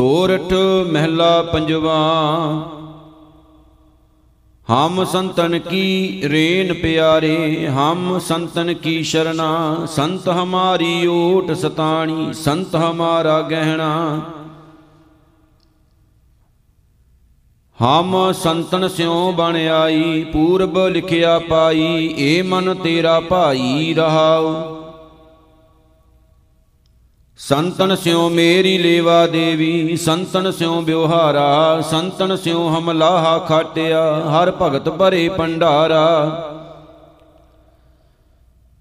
ਸੋਰਠ 0.00 0.52
ਮਹਿਲਾ 0.92 1.42
ਪੰਜਵਾ। 1.42 1.96
ਹਮ 4.72 5.04
ਸੰਤਨ 5.04 5.58
ਕੀ 5.58 6.22
ਰੇਨ 6.24 6.72
ਪਿਆਰੇ, 6.74 7.68
ਹਮ 7.68 8.18
ਸੰਤਨ 8.18 8.74
ਕੀ 8.74 9.02
ਸ਼ਰਣਾ। 9.02 9.86
ਸੰਤ 9.86 10.28
ਹਮਾਰੀ 10.28 11.06
ਓਟ 11.06 11.52
ਸਤਾਣੀ, 11.52 12.32
ਸੰਤ 12.32 12.76
ਹਮਾਰਾ 12.76 13.40
ਗਹਿਣਾ। 13.40 14.20
ਹਮ 17.84 18.32
ਸੰਤਨ 18.32 18.88
ਸਿਉ 18.88 19.32
ਬਣ 19.32 19.56
ਆਈ, 19.56 20.24
ਪੂਰਬ 20.24 20.78
ਲਿਖਿਆ 20.86 21.38
ਪਾਈ, 21.38 22.14
ਏ 22.18 22.42
ਮਨ 22.42 22.74
ਤੇਰਾ 22.74 23.20
ਭਾਈ 23.20 23.94
ਰਹਾਉ। 23.94 24.79
ਸੰਤਨ 27.40 27.94
ਸਿਉ 27.96 28.28
ਮੇਰੀ 28.28 28.78
ਲੇਵਾ 28.78 29.26
ਦੇਵੀ, 29.26 29.96
ਸੰਤਨ 29.96 30.50
ਸਿਉ 30.50 30.80
ਬਿਵਹਾਰਾ, 30.80 31.80
ਸੰਤਨ 31.80 32.36
ਸਿਉ 32.36 32.68
ਹਮ 32.68 32.90
ਲਾਹਾ 32.90 33.38
ਖਾਟਿਆ, 33.38 34.02
ਹਰ 34.30 34.50
ਭਗਤ 34.62 34.88
ਭਰੇ 34.88 35.28
ਪੰਡਾਰਾ 35.28 36.06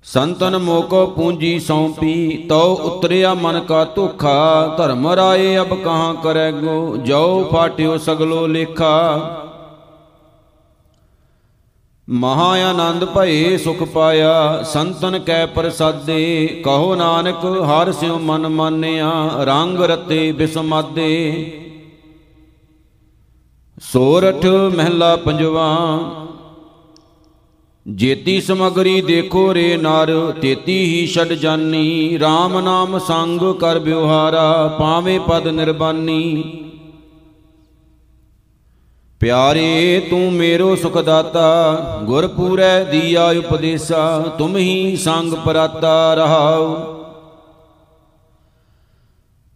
ਸੰਤਨ 0.06 0.58
ਮੋਕੋ 0.58 1.06
ਪੂੰਜੀ 1.06 1.60
ਸੌਂਪੀ, 1.60 2.46
ਤਉ 2.50 2.76
ਉਤਰਿਆ 2.76 3.34
ਮਨ 3.34 3.60
ਕਾ 3.60 3.84
ਧੋਖਾ, 3.86 4.76
ਧਰਮ 4.78 5.08
ਰਾਏ 5.08 5.58
ਅਬ 5.58 5.74
ਕਹਾਂ 5.76 6.14
ਕਰੈਗੋ 6.14 6.98
ਜੋ 6.98 7.50
ਫਾਟਿਓ 7.52 7.98
ਸਗਲੋ 7.98 8.46
ਲੇਖਾ। 8.48 8.96
ਮਹਾ 12.10 12.46
ਆਨੰਦ 12.70 13.06
ਭਏ 13.06 13.58
ਸੁਖ 13.58 13.84
ਪਾਇਆ, 13.84 14.64
ਸੰਤਨ 14.64 15.20
ਕੈ 15.20 15.46
ਪ੍ਰਸਾਦੇ, 15.46 16.48
ਕਹੋ 16.66 16.96
ਨਾਨਕ, 16.96 17.46
ਹਰ 17.46 17.92
ਸਿਉ 17.92 18.20
ਮਨ 18.20 18.48
ਮਾਨਿਆ, 18.48 19.12
ਰੰਗ 19.44 19.82
ਰਤੇ 19.82 20.32
ਬਿਸਮਾਦੇ। 20.32 21.12
ਸੋਰਠ 23.82 24.46
ਮਹਿਲਾ 24.46 25.16
ਪੰਜਵਾ, 25.16 25.76
ਜੇਤੀ 27.86 28.42
ਸਮਗਰੀ 28.42 29.02
ਦੇਖੋ 29.02 29.54
ਰੇ 29.54 29.78
ਨਰ, 29.78 30.34
ਤੇਤੀ 30.42 30.80
ਹੀ 30.86 31.08
ਛੱਡ 31.08 31.34
ਜਾਨੀ 31.34 32.18
RAM 32.18 32.60
ਨਾਮ 32.62 33.00
ਸੰਗ 33.00 33.54
ਕਰ 33.54 33.80
ਬਿਵਹਾਰਾ 33.80 34.76
ਪਾਵੇਂ 34.80 35.20
ਪਦ 35.20 35.48
ਨਿਰਬਾਨੀ। 35.48 36.44
ਪਿਆਰੇ 39.20 40.08
ਤੂੰ 40.10 40.34
ਮੇਰੋ 40.34 40.76
ਸੁਖ 40.76 40.98
ਦਾਤਾ 40.98 41.76
ਗੁਰ 42.04 42.28
ਪੂਰੈ 42.28 42.84
ਦੀਆ 42.84 43.30
ਉਪਦੇਸਾ, 43.30 44.20
ਤੁਮ 44.38 44.58
ਹੀ 44.58 44.96
ਸੰਗ 44.96 45.34
ਪਰਾਤਾ 45.34 46.14
ਰਹਾਉ। 46.14 46.76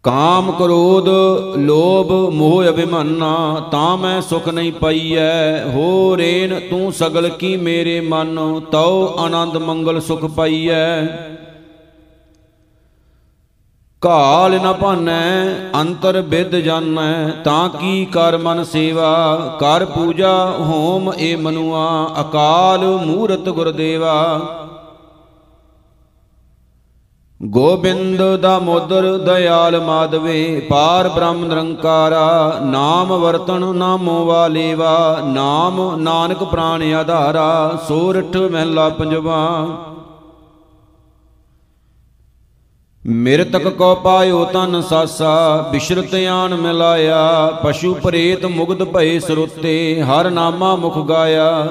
ਕਾਮ 0.02 0.52
ਕ੍ਰੋਧ, 0.52 1.08
ਲੋਭ, 1.56 2.34
ਮੋਹ 2.34 2.64
ਅਭਿਮਾਨਾ, 2.68 3.68
ਤਾਂ 3.72 3.96
ਮੈਂ 3.96 4.22
ਸੁਖ 4.22 4.48
ਨਹੀਂ 4.48 4.72
ਪਾਈਐ। 4.72 5.64
ਹੋ 5.64 6.16
ਰੇਨ, 6.16 6.60
ਤੂੰ 6.70 6.92
ਸਗਲ 6.92 7.28
ਕੀ 7.28 7.56
ਮੇਰੇ 7.56 8.00
ਮਨ, 8.00 8.60
ਤਉ 8.72 9.14
ਆਨੰਦ 9.18 9.56
ਮੰਗਲ 9.56 10.00
ਸੁਖ 10.00 10.24
ਪਾਈਐ। 10.24 11.06
ਕਾਲ 14.04 14.60
ਨ 14.62 14.72
ਭਾਨੈ, 14.72 15.54
ਅੰਤਰ 15.80 16.20
ਵਿਦ 16.20 16.56
ਜਾਣੈ, 16.56 17.30
ਤਾਂ 17.44 17.68
ਕੀ 17.68 18.04
ਕਰ 18.04 18.38
ਮਨ 18.38 18.64
ਸੇਵਾ? 18.64 19.36
ਕਰ 19.60 19.84
ਪੂਜਾ 19.84 20.54
ਹੋਮ 20.58 21.12
ਏ 21.18 21.36
ਮਨੁਆ, 21.36 22.10
ਅਕਾਲ 22.20 22.78
ਮੂਰਤ 22.78 23.48
ਗੁਰਦੇਵਾ। 23.48 24.40
ਗੋਬਿੰਦ 27.42 28.36
ਦਾ 28.36 28.58
ਮੋਦਰ 28.58 29.18
ਦਇਆਲ 29.18 29.80
ਮਾਧਵੇ, 29.80 30.66
ਪਾਰ 30.70 31.08
ਬ੍ਰਹਮ 31.08 31.44
ਨਿਰੰਕਾਰਾ, 31.44 32.58
ਨਾਮ 32.64 33.12
ਵਰਤਨ 33.12 33.76
ਨਾਮੋ 33.76 34.24
ਵਾਲੇਵਾ 34.24 35.18
ਨਾਮ 35.24 35.96
ਨਾਨਕ 35.96 36.44
ਪ੍ਰਾਨ 36.44 36.94
ਆਧਾਰਾ 36.94 37.78
ਸੋਰਠ 37.88 38.36
ਮਹਿਲਾ 38.36 38.88
ਪੰਜਵਾ। 38.88 39.66
ਮਿਰਤਕ 43.06 43.68
ਕੋ 43.68 43.94
ਪਾਇਓ 43.94 44.44
ਤਨ 44.44 44.80
ਸਾਸਾ, 44.80 45.68
ਬਿਸ਼ਰਤ 45.72 46.14
ਆਨ 46.14 46.54
ਮਿਲਾਇਆ, 46.54 47.50
ਪਸ਼ੂ 47.64 47.94
ਪ੍ਰੇਤ 47.94 48.44
ਮੁਗਧ 48.44 48.84
ਭਏ 48.84 49.18
ਸਰੁੱਤੇ, 49.18 50.02
ਹਰ 50.02 50.30
ਨਾਮਾ 50.30 50.76
ਮੁਖ 50.76 50.98
ਗਾਇਆ। 50.98 51.66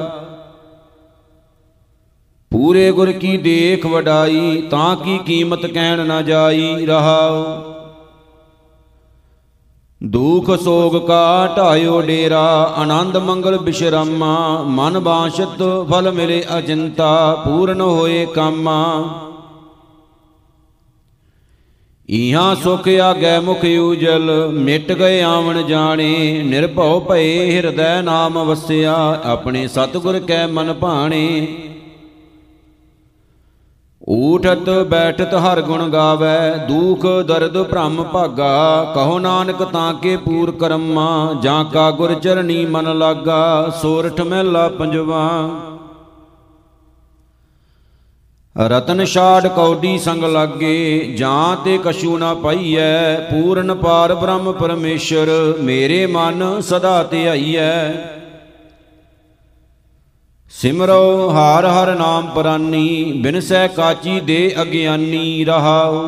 ਪੂਰੇ 2.52 2.92
ਗੁਰ 2.92 3.12
ਕੀ 3.12 3.38
ਦੇਖ 3.38 3.86
ਵਡਾਈ, 3.86 4.62
ਤਾਂ 4.72 4.96
ਕੀ 4.96 5.18
ਕੀਮਤ 5.18 5.66
ਕਹਿਣ 5.66 6.06
ਨਾ 6.06 6.22
ਜਾਈ, 6.22 6.86
ਰਹਾਉ। 6.86 7.44
ਦੁਖ 10.04 10.52
ਸੋਗ 10.60 11.08
ਕਾ 11.08 11.54
ਢਾਇਓ 11.58 12.02
ਡੇਰਾ, 12.02 12.74
ਆਨੰਦ 12.78 13.18
ਮੰਗਲ 13.18 13.58
ਬਿਸ਼ਰਾਮਾ, 13.58 14.64
ਮਨ 14.68 15.00
ਬਾਸ਼ਤ 15.00 15.86
ਫਲ 15.92 16.12
ਮਿਲੇ 16.12 16.44
ਅਜੰਤਾ, 16.58 17.42
ਪੂਰਨ 17.46 17.82
ਹੋਏ 17.82 18.26
ਕਾਮਾ। 18.26 19.04
ਇਹਾਂ 22.10 22.56
ਸੁਖ 22.56 22.88
ਆਗੈ 22.88 23.40
ਮੁਖ 23.40 23.66
ਉਜਲ, 23.82 24.50
ਮਿਟ 24.54 24.92
ਗਏ 24.92 25.22
ਆਵਣ 25.22 25.62
ਜਾਣੇ, 25.62 26.44
ਨਿਰਭਉ 26.44 27.00
ਭਏ 27.00 27.52
ਹਿਰਦੈ 27.52 28.02
ਨਾਮ 28.02 28.44
ਵਸਿਆ, 28.44 29.22
ਆਪਣੇ 29.26 29.68
ਸਤਿਗੁਰ 29.68 30.20
ਕੈ 30.20 30.48
ਮਨ 30.48 30.74
ਭਾਣੇ। 30.74 31.48
ਊਠਤ 34.10 34.70
ਬੈਠਤ 34.70 35.34
ਹਰ 35.34 35.62
ਗੁਣ 35.62 35.90
ਗਾਵੇ, 35.90 36.66
ਦੁਖ 36.68 37.06
ਦਰਦ 37.28 37.62
ਭ੍ਰਮ 37.64 38.04
ਭਾਗਾ, 38.04 38.84
ਕਹੋ 38.96 39.20
ਨਾਨਕ 39.20 39.64
ਤਾਂ 39.64 39.94
ਕੇ 39.94 40.18
ਪੂਰ 40.18 40.52
ਕਰਮਾ, 40.52 41.36
ਜਾਂ 41.42 41.66
ਕਾ 41.66 41.92
ਗੁਰ 41.92 42.14
ਚਰਣੀ 42.14 42.66
ਮਨ 42.66 42.98
ਲਾਗਾ, 42.98 43.72
ਸੋਰਠ 43.82 44.22
ਮਹਿਲਾ 44.22 44.68
ਪੰਜਵਾ। 44.70 45.50
ਰਤਨ 48.56 49.06
ਛਾੜ 49.06 49.48
ਕੌਡੀ 49.48 49.98
ਸੰਗ 49.98 50.24
ਲਾਗੇ, 50.24 51.14
ਜਾਂ 51.18 51.56
ਤੇ 51.56 51.78
ਕਛੂ 51.86 52.18
ਨਾ 52.18 52.34
ਪਾਈਐ, 52.34 53.16
ਪੂਰਨ 53.20 53.74
ਪਾਰ 53.76 54.14
ਬ੍ਰਹਮ 54.16 54.52
ਪਰਮੇਸ਼ਰ, 54.52 55.30
ਮੇਰੇ 55.60 56.06
ਮਨ 56.06 56.62
ਸਦਾ 56.62 57.04
ਧਿਆਈਐ 57.04 57.94
ਸਿਮਰੋ, 60.52 61.30
ਹਰ 61.30 61.66
ਹਰ 61.66 61.96
ਨਾਮ 61.96 62.28
ਪਰਾਨੀ 62.28 63.12
ਬਿਨਸੈ 63.16 63.68
ਕਾਚੀ 63.68 64.20
ਦੇ 64.20 64.56
ਅਗਿਆਨੀ 64.62 65.46
ਰਹਾਉ। 65.46 66.04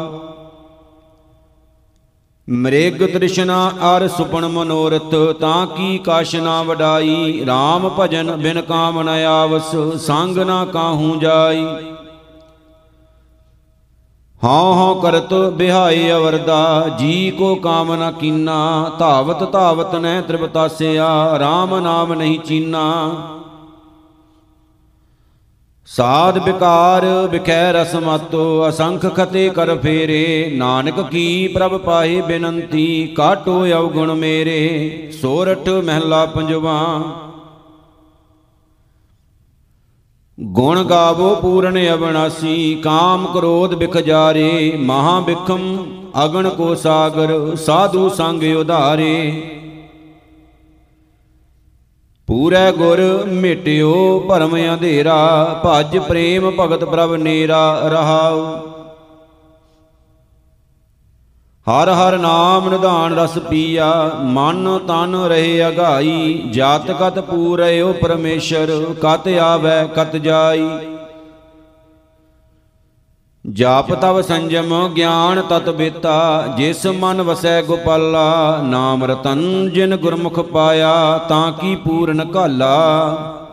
ਮ੍ਰਿਗ 2.49 3.03
ਤ੍ਰਿਸ਼ਨਾ 3.13 3.71
ਅਰ 3.85 4.07
ਸੁਪਨ 4.07 4.47
ਮਨੋਰਥ, 4.47 5.15
ਤਾਂ 5.39 5.65
ਕੀ 5.67 5.97
ਕਾਸ਼ 5.97 6.35
ਨਾ 6.35 6.61
ਵਡਾਈ 6.63 7.43
RAM 7.43 7.89
ਭਜਨ 7.99 8.35
ਬਿਨ 8.35 8.61
ਕਾਮ 8.61 9.01
ਨ 9.01 9.09
ਆਵਸ, 9.09 9.75
ਸੰਗ 10.05 10.37
ਨਾ 10.37 10.63
ਕਾਹੂ 10.65 11.15
ਜਾਈ। 11.19 11.65
ਹਉ 14.45 14.73
ਹਉ 14.73 15.01
ਕਰਤ 15.01 15.33
ਬਿਹਾਈ 15.33 16.11
ਅਵਰਦਾ, 16.11 16.89
ਜੀ 16.99 17.31
ਕੋ 17.31 17.55
ਕਾਮ 17.55 17.95
ਨ 17.95 18.11
ਕੀਨਾ, 18.11 18.91
ਧਾਵਤ 18.99 19.51
ਧਾਵਤ 19.51 19.95
ਨੈ 19.95 20.21
ਤ੍ਰਿਪਤਾਸਿਆ 20.21 21.07
RAM 21.35 21.81
ਨਾਮ 21.81 22.13
ਨਹੀਂ 22.13 22.39
ਚੀਨਾ। 22.39 23.11
ਸਾਧ 25.87 26.37
ਵਿਕਾਰ 26.37 27.05
ਵਿਖੈ 27.31 27.71
ਰਸ 27.73 27.95
ਮਤੋ, 27.95 28.69
ਅਸੰਖ 28.69 29.15
ਖਤੇ 29.15 29.49
ਕਰ 29.49 29.75
ਫੇਰੇ, 29.75 30.51
ਨਾਨਕ 30.55 31.01
ਕੀ 31.01 31.47
ਪ੍ਰਭ 31.47 31.77
ਪਾਏ 31.77 32.21
ਬੇਨੰਤੀ, 32.21 33.07
ਕਾਟੋ 33.07 33.65
ਅਵਗੁਣ 33.65 34.13
ਮੇਰੇ, 34.13 35.11
ਸੋਰਠ 35.21 35.69
ਮਹਿਲਾ 35.69 36.25
ਪੰਜਵਾ। 36.25 37.01
ਗੁਣ 40.37 40.83
ਗਾਵੋ 40.83 41.35
ਪੂਰਨ 41.35 41.77
ਅਬਨਾਸੀ 41.93 42.81
ਕਾਮ 42.83 43.25
ਕ੍ਰੋਧ 43.33 43.73
ਬਿਖ 43.75 43.97
ਜਾਰੇ 43.97 44.77
ਮਹਾ 44.77 45.19
ਬਿਖਮ 45.19 45.61
ਅਗਣ 46.23 46.49
ਕੋ 46.49 46.73
ਸਾਗਰ, 46.75 47.55
ਸਾਧੂ 47.55 48.09
ਸੰਗ 48.09 48.43
ਉਧਾਰੇ। 48.57 49.31
ਪੂਰੇ 52.27 52.71
ਗੁਰ 52.71 53.01
ਮਿਟਿਓ 53.25 54.19
ਭਰਮ 54.19 54.55
ਅੰਧੇਰਾ, 54.57 55.17
ਭਜ 55.65 55.97
ਪ੍ਰੇਮ 55.97 56.51
ਭਗਤ 56.51 56.83
ਪ੍ਰਭ 56.83 57.13
ਨੀਰਾ 57.13 57.89
ਰਹਾਉ। 57.89 58.41
ਹਰ 61.67 61.89
ਹਰ 61.89 62.17
ਨਾਮ 62.17 62.69
ਨਿਧਾਨ 62.69 63.13
ਰਸ 63.13 63.37
ਪੀਆ, 63.37 64.11
ਮਨ 64.23 64.79
ਤਨ 64.87 65.15
ਰਹੇ 65.15 65.67
ਅਗਾਈ, 65.67 66.41
ਜਾਤ 66.51 66.91
ਕਤ 66.91 67.19
ਪੂਰਿਓ 67.19 67.93
ਪਰਮੇਸ਼ਰ, 67.93 68.93
ਕਤ 69.01 69.27
ਆਵੈ, 69.27 69.87
ਕਤ 69.95 70.15
ਜਾਈ। 70.15 70.69
ਜਾਪ 73.45 73.93
ਤਵ 73.93 74.21
ਸੰਜਮ, 74.21 74.93
ਗਿਆਨ 74.93 75.41
ਤਤ 75.41 75.69
ਬੇਤਾ, 75.69 76.47
ਜਿਸ 76.57 76.85
ਮਨ 76.85 77.21
ਵਸੈ 77.21 77.61
ਗੋਪਾਲਾ, 77.61 78.57
ਨਾਮ 78.61 79.03
ਰਤਨ 79.03 79.69
ਜਿਨ 79.69 79.95
ਗੁਰਮੁਖ 79.95 80.39
ਪਾਇਆ, 80.39 81.17
ਤਾਂ 81.29 81.51
ਕੀ 81.51 81.75
ਪੂਰਨ 81.75 82.25
ਘਾਲਾ। 82.35 83.44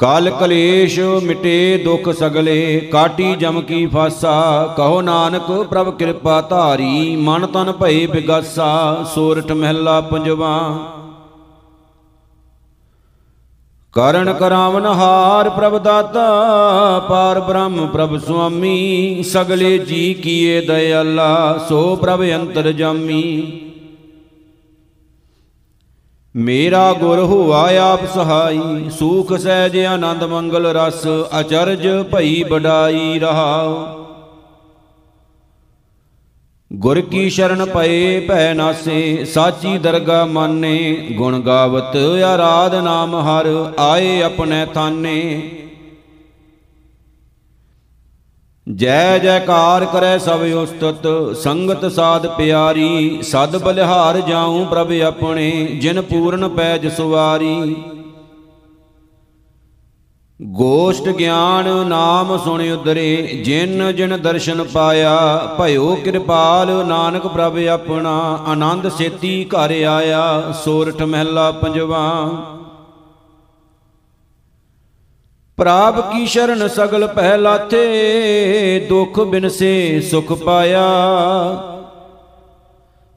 ਕਾਲ 0.00 0.30
ਕਲੇਸ਼ 0.30 1.00
ਮਿਟੇ 1.00 1.78
ਦੁਖ 1.84 2.08
ਸਗਲੇ, 2.10 2.80
ਕਾਟੀ 2.92 3.34
ਜਮ 3.34 3.60
ਕੀ 3.60 3.86
ਫਾਸਾ, 3.86 4.74
ਕਹੋ 4.76 5.00
ਨਾਨਕ 5.00 5.50
ਪ੍ਰਭ 5.62 5.98
ਕਿਰਪਾ 5.98 6.40
ਧਾਰੀ, 6.40 7.16
ਮਨ 7.16 7.46
ਤਨ 7.46 7.72
ਭਏ 7.72 8.06
ਬਿਗਾਸਾ, 8.06 9.04
ਸੋਰਠ 9.14 9.52
ਮਹਿਲਾ 9.52 10.00
ਪੰਜਵਾ। 10.00 10.78
ਕਰਨ 13.92 14.32
ਕਰਾਵਨ 14.32 14.86
ਹਾਰ 14.86 15.50
ਪ੍ਰਭ 15.50 15.78
ਦਾਤਾ, 15.78 16.26
ਪਾਰ 17.08 17.40
ਬ੍ਰਹਮ 17.40 17.86
ਪ੍ਰਭ 17.86 18.18
ਸੁਆਮੀ, 18.18 19.22
ਸਗਲੇ 19.22 19.78
ਜੀ 19.78 20.14
ਕੀਏ 20.14 20.60
ਦਇਆਲਾ, 20.60 21.58
ਸੋ 21.68 21.96
ਪ੍ਰਭ 21.96 22.22
ਅੰਤਰ 22.22 22.72
ਜਾਮੀ। 22.72 23.60
ਮੇਰਾ 26.36 26.92
ਗੁਰ 26.92 27.18
ਹੋਆ 27.18 27.90
ਆਪ 27.92 28.04
ਸਹਾਈ, 28.14 28.90
ਸੂਖ 28.90 29.32
ਸਹਿਜ 29.36 29.78
ਆਨੰਦ 29.78 30.24
ਮੰਗਲ 30.24 30.66
ਰਸ, 30.66 31.06
ਅਚਰਜ 31.40 31.88
ਭਈ 32.12 32.42
ਬਡਾਈ 32.42 33.18
ਰਹਾਉ। 33.18 33.86
ਗੁਰ 36.72 37.00
ਕੀ 37.00 37.30
ਸ਼ਰਨ 37.30 37.64
ਪਏ, 37.64 38.20
ਭੈ 38.20 38.54
ਨਾਸੇ, 38.54 39.24
ਸਾਚੀ 39.24 39.78
ਦਰਗਾ 39.78 40.24
ਮਾਨੇ, 40.24 41.08
ਗੁਣ 41.12 41.40
ਗਾਵਤ, 41.40 41.96
ਆਰਾਧ 42.24 42.74
ਨਾਮ 42.74 43.14
ਹਰ, 43.20 43.72
ਆਏ 43.78 44.22
ਆਪਣੇ 44.22 44.66
ਥਾਨੇ। 44.66 45.50
ਜੈ 48.76 49.18
ਜੈਕਾਰ 49.18 49.84
ਕਰੈ 49.84 50.18
ਸਭ 50.18 50.40
ਉਸਤਤ, 50.54 51.06
ਸੰਗਤ 51.36 51.92
ਸਾਧ 51.92 52.26
ਪਿਆਰੀ, 52.26 53.22
ਸਦ 53.22 53.56
ਬਲਿਹਾਰ 53.56 54.20
ਜਾਉ 54.20 54.64
ਪ੍ਰਭ 54.64 54.92
ਆਪਣੇ, 55.06 55.50
ਜਿਨ 55.80 56.00
ਪੂਰਨ 56.00 56.48
ਪੈਜ 56.48 56.86
ਸੁਵਾਰੀ। 56.88 57.76
ਗੋਸ਼ਟ 60.42 61.08
ਗਿਆਨ 61.08 61.86
ਨਾਮ 61.86 62.38
ਸੁਣ 62.44 62.62
ਉਦਰੇ 62.72 63.42
ਜਿਨ 63.44 63.92
ਜਿਨ 63.96 64.16
ਦਰਸ਼ਨ 64.22 64.64
ਪਾਇਆ, 64.64 65.36
ਭਇਓ 65.58 65.94
ਕਿਰਪਾਲ 65.94 66.86
ਨਾਨਕ 66.86 67.26
ਪ੍ਰਭ 67.26 67.58
ਆਪਣਾ, 67.58 68.38
ਆਨੰਦ 68.46 68.88
ਸੇਤੀ 68.88 69.44
ਘਰ 69.44 69.70
ਆਇਆ, 69.84 70.52
ਸੋਰਠ 70.64 71.02
ਮਹਿਲਾ 71.02 71.50
ਪੰਜਵਾ। 71.50 72.30
ਪ੍ਰਾਪ 75.60 76.12
ਕੀ 76.12 76.26
ਸ਼ਰਨ 76.26 76.68
ਸਗਲ 76.68 77.06
ਪਹਿ 77.06 77.38
ਲਾਥੇ 77.38 78.86
ਦੁਖ 78.88 79.20
ਬਿਨਸੇ 79.20 80.00
ਸੁਖ 80.00 80.32
ਪਾਇਆ। 80.32 80.84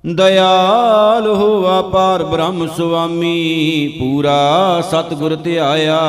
ਦਇਆਲ 0.06 1.28
ਹੋਵਾ 1.28 1.82
ਪਾਰ 1.82 2.24
ਬ੍ਰਹਮ 2.24 2.68
ਸੁਆਮੀ, 2.68 3.88
ਪੂਰਾ 4.00 4.82
ਸਤਿਗੁਰ 4.82 5.36
ਧਿਆਇਆ। 5.36 6.00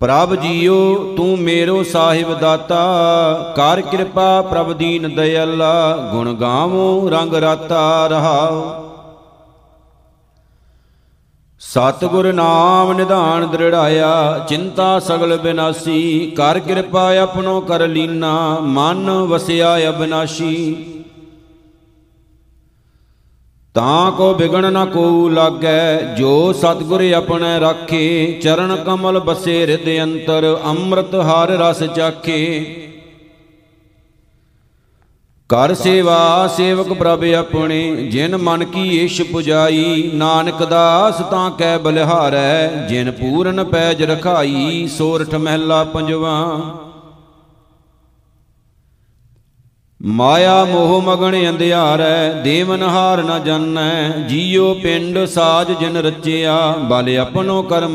ਪ੍ਰਭ 0.00 0.34
ਜੀਓ, 0.34 0.94
ਤੂੰ 1.16 1.38
ਮੇਰੋ 1.38 1.82
ਸਾਹਿਬ 1.82 2.38
ਦਾਤਾ, 2.38 2.84
ਕਰ 3.56 3.80
ਕਿਰਪਾ 3.80 4.42
ਪ੍ਰਭ 4.42 4.72
ਦੀਨ 4.72 5.14
ਦਇਆਲਾ, 5.14 5.96
ਗੁਣ 6.12 6.34
ਗਾਵੋ, 6.34 7.08
ਰੰਗ 7.08 7.34
ਰਾਤਾ 7.34 8.06
ਰਹਾਓ। 8.06 8.85
ਸਤਿਗੁਰ 11.60 12.32
ਨਾਮ 12.32 12.92
ਨਿਧਾਨ 12.92 13.46
ਦ੍ਰਿੜਾਇਆ, 13.46 14.46
ਚਿੰਤਾ 14.48 14.98
ਸਗਲ 14.98 15.36
ਬਿਨਾਸੀ। 15.36 16.32
ਕਰ 16.36 16.58
ਕਿਰਪਾ 16.58 17.16
ਆਪਣੋ 17.16 17.60
ਕਰ 17.60 17.88
ਲੀਨਾ, 17.88 18.58
ਮਨ 18.60 19.10
ਵਸਿਆ 19.10 19.78
ਅਬਨਾਸ਼ੀ। 19.88 20.76
ਤਾਂ 23.74 24.12
ਕੋ 24.12 24.34
ਬਿਗਣ 24.34 24.72
ਨ 24.72 24.84
ਕੋ 24.86 25.28
ਲਾਗੈ, 25.28 25.98
ਜੋ 25.98 26.52
ਸਤਿਗੁਰ 26.52 27.12
ਆਪਣੇ 27.12 27.60
ਰਾਖੇ। 27.60 28.32
ਚਰਨ 28.42 28.76
ਕਮਲ 28.76 29.20
ਬਸੇ 29.20 29.60
ਹਿਰਦੇ 29.60 30.02
ਅੰਤਰ, 30.02 30.58
ਅੰਮ੍ਰਿਤ 30.64 31.14
ਹਰ 31.14 31.48
ਰਸ 31.48 31.82
ਚਾਖੇ। 31.82 32.85
ਕਰ 35.50 35.74
ਸੇਵਾ, 35.74 36.46
ਸੇਵਕ 36.46 36.92
ਪ੍ਰਭ 36.92 37.24
ਆਪਣੇ, 37.38 37.96
ਜਿਨ 37.96 38.36
ਮਨ 38.36 38.64
ਕੀ 38.64 39.04
ਈਸ਼ 39.04 39.22
ਪੁਜਾਈ, 39.22 40.10
ਨਾਨਕ 40.14 40.64
ਦਾਸ 40.64 41.18
ਤਾਂ 41.30 41.50
ਕੈ 41.50 41.78
ਬਲਿਹਾਰੈ, 41.78 42.66
ਜਿਨ 42.88 43.10
ਪੂਰਨ 43.10 43.64
ਪੈਜ 43.64 44.02
ਰਖਾਈ, 44.02 44.86
ਸੋਰਠ 44.86 45.34
ਮਹਿਲਾ 45.34 45.84
ਪੰਜਵਾ। 45.84 46.60
ਮਾਇਆ 50.02 50.64
ਮੋਹ 50.64 51.02
ਮਗਣ 51.02 51.48
ਅੰਧਿਆਰੈ, 51.48 52.32
ਦੇਵਨ 52.32 52.82
ਹਾਰ 52.82 53.22
ਨ 53.22 53.44
ਜਾਣੈ, 53.44 54.08
ਜੀਉ 54.08 54.74
ਪਿੰਡ 54.74 55.24
ਸਾਜ 55.24 55.72
ਜਿਨ 55.72 55.96
ਰਚਿਆ, 55.96 56.70
ਬਲ 56.70 57.16
ਆਪਣੋ 57.18 57.62
ਕਰ 57.62 57.86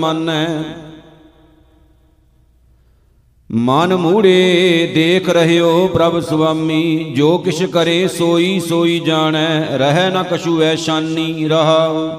ਮੰਨੈ 3.56 3.88
ਮਨ 3.88 3.96
ਮੂੜੇ 3.96 4.92
ਦੇਖ 4.96 5.30
ਰਹਿਓ 5.30 5.88
ਪ੍ਰਭ 5.88 6.20
ਸੁਆਮੀ, 6.20 7.14
ਜੋ 7.16 7.38
ਕਿਛ 7.38 7.64
ਕਰੇ 7.64 8.08
ਸੋਈ 8.08 8.60
ਸੋਈ 8.60 9.00
ਜਾਣੈ, 9.00 9.78
ਰਹਿ 9.78 10.10
ਨ 10.10 10.24
ਕਛੂ 10.24 10.62
ਐਸ਼ਾਨੀ 10.62 11.48
ਰਹਾਉ। 11.48 12.10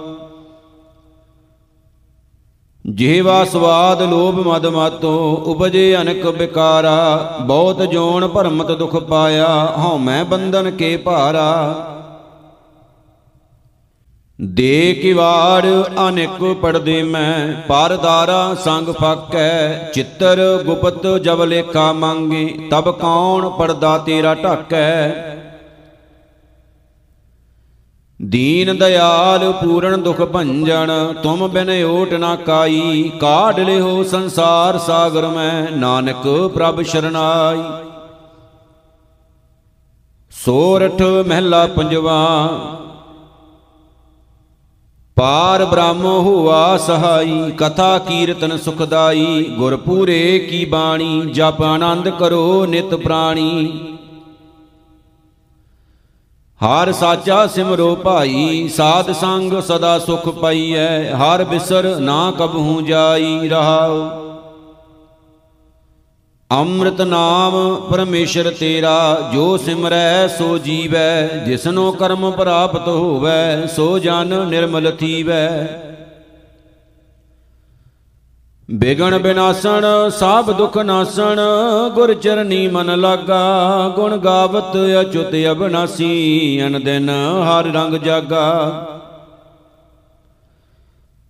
ਜਿਹਵਾ 2.87 3.44
ਸਵਾਦ 3.44 4.02
ਲੋਭ 4.02 4.34
ਮਦ 4.34 4.67
ਮਾਤੋ, 4.67 5.43
ਉਪਜੇ 5.46 5.96
ਅਨਕ 6.00 6.26
ਬਿਕਾਰਾ, 6.26 7.37
ਬਹੁਤ 7.40 7.82
ਜੋਨ 7.82 8.28
ਭਰਮਤ 8.28 8.73
ਦੁਖ 8.73 8.96
ਪਾਇਆ, 8.96 9.75
ਹਉ 9.78 9.99
ਮੈਂ 9.99 10.25
ਬੰਧਨ 10.25 10.70
ਕੇ 10.70 10.96
ਭਾਰਾ। 10.96 11.75
ਦੇ 14.40 14.94
ਕਿਵਾੜ 14.94 15.67
ਅਨੇਕ 16.08 16.56
ਪੜਦੇ 16.62 17.02
ਮੈਂ 17.02 17.62
ਪਰਦਾਰਾ 17.69 18.55
ਸੰਗ 18.55 18.88
ਫਾਕੈ, 18.88 19.90
ਚਿੱਤਰ 19.94 20.62
ਗੁਪਤ 20.64 21.06
ਜਬ 21.06 21.44
ਲੇਖਾ 21.44 21.93
ਮੰਗੇ, 21.93 22.69
ਤਬ 22.70 22.90
ਕੌਣ 22.90 23.49
ਪਰਦਾ 23.49 23.99
ਤੇਰਾ 23.99 24.34
ਢਾਕੈ? 24.34 25.08
ਦੀਨ 28.23 28.79
ਦਇਆਲ 28.79 29.52
ਪੂਰਨ 29.52 30.02
ਦੁਖ 30.02 30.20
ਭੰਜਨ, 30.20 31.14
ਤੁਮ 31.23 31.49
ਬਿਨ 31.49 31.85
ਓਟ 31.85 32.14
ਨਾ 32.14 32.37
ਕਾਈ, 32.37 33.11
ਕਾਢ 33.20 33.61
ਲਿਓ 33.61 34.02
ਸੰਸਾਰ 34.02 34.78
ਸਾਗਰ 34.78 35.26
ਮੈਂ, 35.26 35.70
ਨਾਨਕ 35.76 36.50
ਪ੍ਰਭ 36.55 36.82
ਸ਼ਰਨਾਈ। 36.82 37.62
ਸੋਰਠ 40.31 41.02
ਮਹਿਲਾ 41.02 41.67
ਪੰਜਵਾ 41.67 42.49
ਪਾਰ 45.17 45.64
ਬ੍ਰਹਮ 45.64 46.06
ਹੁਆ 46.06 46.76
ਸਹਾਈ, 46.76 47.50
ਕਥਾ 47.59 47.99
ਕੀਰਤਨ 47.99 48.56
ਸੁਖਦਾਈ 48.59 49.44
ਗੁਰ 49.59 49.76
ਪੂਰੇ 49.76 50.38
ਕੀ 50.38 50.64
ਬਾਣੀ, 50.64 51.20
ਜਪ 51.20 51.62
ਆਨੰਦ 51.62 52.09
ਕਰੋ 52.09 52.67
ਨਿਤ 52.67 52.94
ਪ੍ਰਾਣੀ। 52.94 53.88
ਹਰ 56.61 56.93
ਸਾਚਾ 56.93 57.47
ਸਿਮਰੋ 57.47 57.95
ਭਾਈ, 57.97 58.69
ਸਾਧ 58.69 59.12
ਸੰਗ 59.12 59.61
ਸਦਾ 59.61 59.99
ਸੁਖ 59.99 60.28
ਪਾਈਐ, 60.28 61.12
ਹਰ 61.12 61.45
ਬਿਸਰ 61.45 61.97
ਨਾ 62.00 62.33
ਕਬਹੂ 62.38 62.81
ਜਾਈ 62.81 63.49
ਰਹਾਉ। 63.49 64.31
ਅੰਮ੍ਰਿਤ 66.52 67.00
ਨਾਮ 67.00 67.76
ਪਰਮੇਸ਼ਰ 67.90 68.50
ਤੇਰਾ, 68.50 69.30
ਜੋ 69.32 69.56
ਸਿਮਰੈ 69.56 70.26
ਸੋ 70.26 70.59
ਜੀਵੈ, 70.59 71.26
ਜਿਸਨੋ 71.47 71.92
ਕਰਮ 71.92 72.30
ਪ੍ਰਾਪਤ 72.30 72.88
ਹੋਵੈ, 72.88 73.66
ਸੋ 73.66 73.99
ਜਨ 73.99 74.47
ਨਿਰਮਲ 74.49 74.90
ਥੀਵੈ। 74.90 75.78
ਬਿਗਣ 78.71 79.18
ਬਿਨਾਸਣ 79.18 79.85
ਸਭ 80.11 80.50
ਦੁਖ 80.50 80.78
ਨਾਸਣ, 80.78 81.40
ਗੁਰ 81.94 82.14
ਚਰਨੀ 82.14 82.68
ਮਨ 82.68 83.00
ਲਾਗਾ, 83.00 83.88
ਗੁਣ 83.97 84.16
ਗਾਵਤ 84.16 84.76
ਅਚੁਤ 85.00 85.35
ਅਬਨਾਸੀ, 85.50 86.62
ਅਨ 86.66 86.80
ਦਿਨ 86.85 87.11
ਹਰ 87.42 87.64
ਰੰਗ 87.64 87.94
ਜਾਗਾ। 87.94 88.91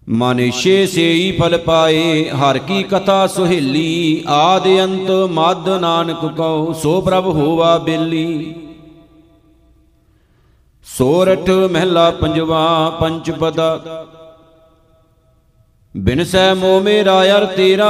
ਮਨਿਸ਼ੇ 0.09 0.87
ਸੇਈ 0.87 1.31
ਫਲ 1.33 1.59
ਪਾਏ, 1.59 2.31
ਹਰ 2.31 2.59
ਕੀ 2.59 2.83
ਕਥਾ 2.83 3.27
ਸੁਹੇਲੀ, 3.27 4.25
ਆਦ 4.29 4.67
ਅੰਤ 4.85 5.11
ਮਦ 5.11 5.69
ਨਾਨਕ 5.69 6.25
ਕਉ, 6.37 6.73
ਸੋ 6.73 7.01
ਪ੍ਰਭ 7.01 7.27
ਹੋਵਾ 7.27 7.79
ਬੇਲੀ। 7.79 8.55
ਸੋਰਠ 10.85 11.51
ਮਹਿਲਾ 11.51 12.11
ਪੰਜਵਾ, 12.11 12.91
ਪੰਚ 13.01 13.31
ਪਦਾ। 13.31 14.07
ਬਿਨਸੈ 15.97 16.55
ਮੋ 16.55 16.81
ਮੇਰਾ 16.81 17.25
ਯਰ 17.25 17.45
ਤੇਰਾ 17.47 17.89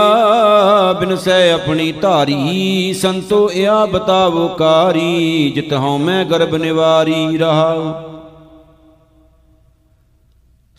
ਬਿਨਸੈ 1.00 1.52
ਆਪਣੀ 1.52 1.92
ਧਾਰੀ, 1.92 2.92
ਸੰਤੋ 2.92 3.50
ਇਆ 3.54 3.86
ਬਤਾਵੋ 3.86 4.48
ਕਾਰੀ, 4.48 5.52
ਜਿਤ 5.54 5.72
ਹਉ 5.72 5.98
ਮੈਂ 5.98 6.24
ਗਰਭ 6.24 6.54
ਨਿਵਾਰੀ 6.54 7.38
ਰਹਾਉ 7.38 7.92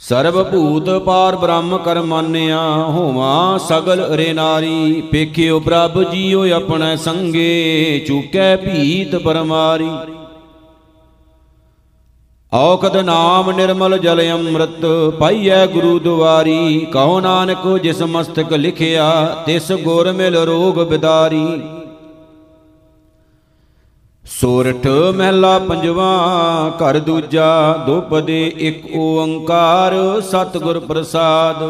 ਸਰਬ 0.01 0.41
ਭੂਤ 0.43 0.89
ਪਾਰ 0.99 1.35
ਬ੍ਰਹਮ 1.35 1.77
ਕਰ 1.77 2.01
ਮਾਨਿਆ 2.01 2.61
ਹੋਵਾ, 2.87 3.57
ਸਗਲ 3.57 4.01
ਰੇ 4.15 4.33
ਨਾਰੀ, 4.33 5.01
ਪੇਖਿਓ 5.01 5.59
ਪ੍ਰਭ 5.59 6.01
ਜੀਓ 6.11 6.43
ਆਪਣੇ 6.53 6.95
ਸੰਗੇ, 6.97 7.99
ਚੁਕੈ 8.07 8.55
ਭੀਤ 8.55 9.15
ਪਰਮਾਰੀ। 9.15 9.89
ਔਖਦ 12.51 12.97
ਨਾਮ 12.97 13.51
ਨਿਰਮਲ 13.51 13.97
ਜਲ 13.97 14.21
ਅੰਮ੍ਰਿਤ, 14.31 14.85
ਪਾਈਐ 15.19 15.65
ਗੁਰੂ 15.67 15.99
ਦੁਆਰੀ, 15.99 16.79
ਕਹੋ 16.91 17.19
ਨਾਨਕ 17.19 17.67
ਜਿਸ 17.77 18.01
ਮਸਤਕ 18.01 18.53
ਲਿਖਿਆ, 18.53 19.09
ਤਿਸ 19.45 19.71
ਗੁਰ 19.83 20.11
ਮਿਲ 20.11 20.35
ਰੋਗ 20.35 20.79
ਬਿਦਾਰੀ। 20.79 21.45
ਸੋਰਠ 24.25 24.85
ਮਹਿਲਾ 25.15 25.57
ਪੰਜਵਾ, 25.59 26.05
ਘਰ 26.81 26.97
ਦੂਜਾ 26.99 27.73
ਦੁਪਦੇ 27.87 28.45
ਇੱਕ 28.57 28.85
ਓੰਕਾਰ, 28.95 29.93
ਸਤਿਗੁਰ 30.21 30.79
ਪ੍ਰਸਾਦ। 30.79 31.63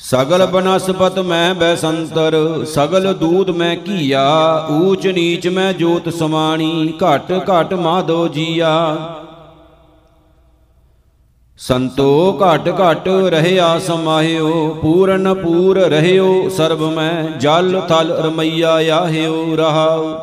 ਸਗਲ 0.00 0.46
ਬਨਸਪਤ 0.46 1.18
ਮੈਂ 1.18 1.54
ਬੈਸੰਤਰ, 1.54 2.64
ਸਗਲ 2.64 3.12
ਦੂਤ 3.14 3.50
ਮੈਂ 3.50 3.74
ਕੀਆ 3.76 4.24
ਊਚ 4.72 5.06
ਨੀਚ 5.06 5.48
ਮੈਂ 5.48 5.72
ਜੋਤ 5.72 6.08
ਸਮਾਣੀ, 6.08 6.92
ਘਟ 7.04 7.32
ਘਟ 7.50 7.74
ਮਾਧੋ 7.74 8.26
ਜੀਆ। 8.28 8.74
ਸੰਤੋ 11.58 12.38
ਘਟ 12.40 12.68
ਘਟ 12.68 13.08
ਰਹਿਆ 13.08 13.78
ਸਮਾਹਿਓ, 13.78 14.68
ਪੂਰਨ 14.82 15.34
ਪੂਰ 15.34 15.78
ਰਹਿਓ, 15.78 16.48
ਸਰਬ 16.48 16.82
ਮੈਂ 16.82 17.38
ਜਲ 17.38 17.80
ਥਲ 17.88 18.12
ਰਮਈਆ 18.12 18.72
ਆਹਿਓ, 18.72 19.56
ਰਹਾਉ। 19.56 20.14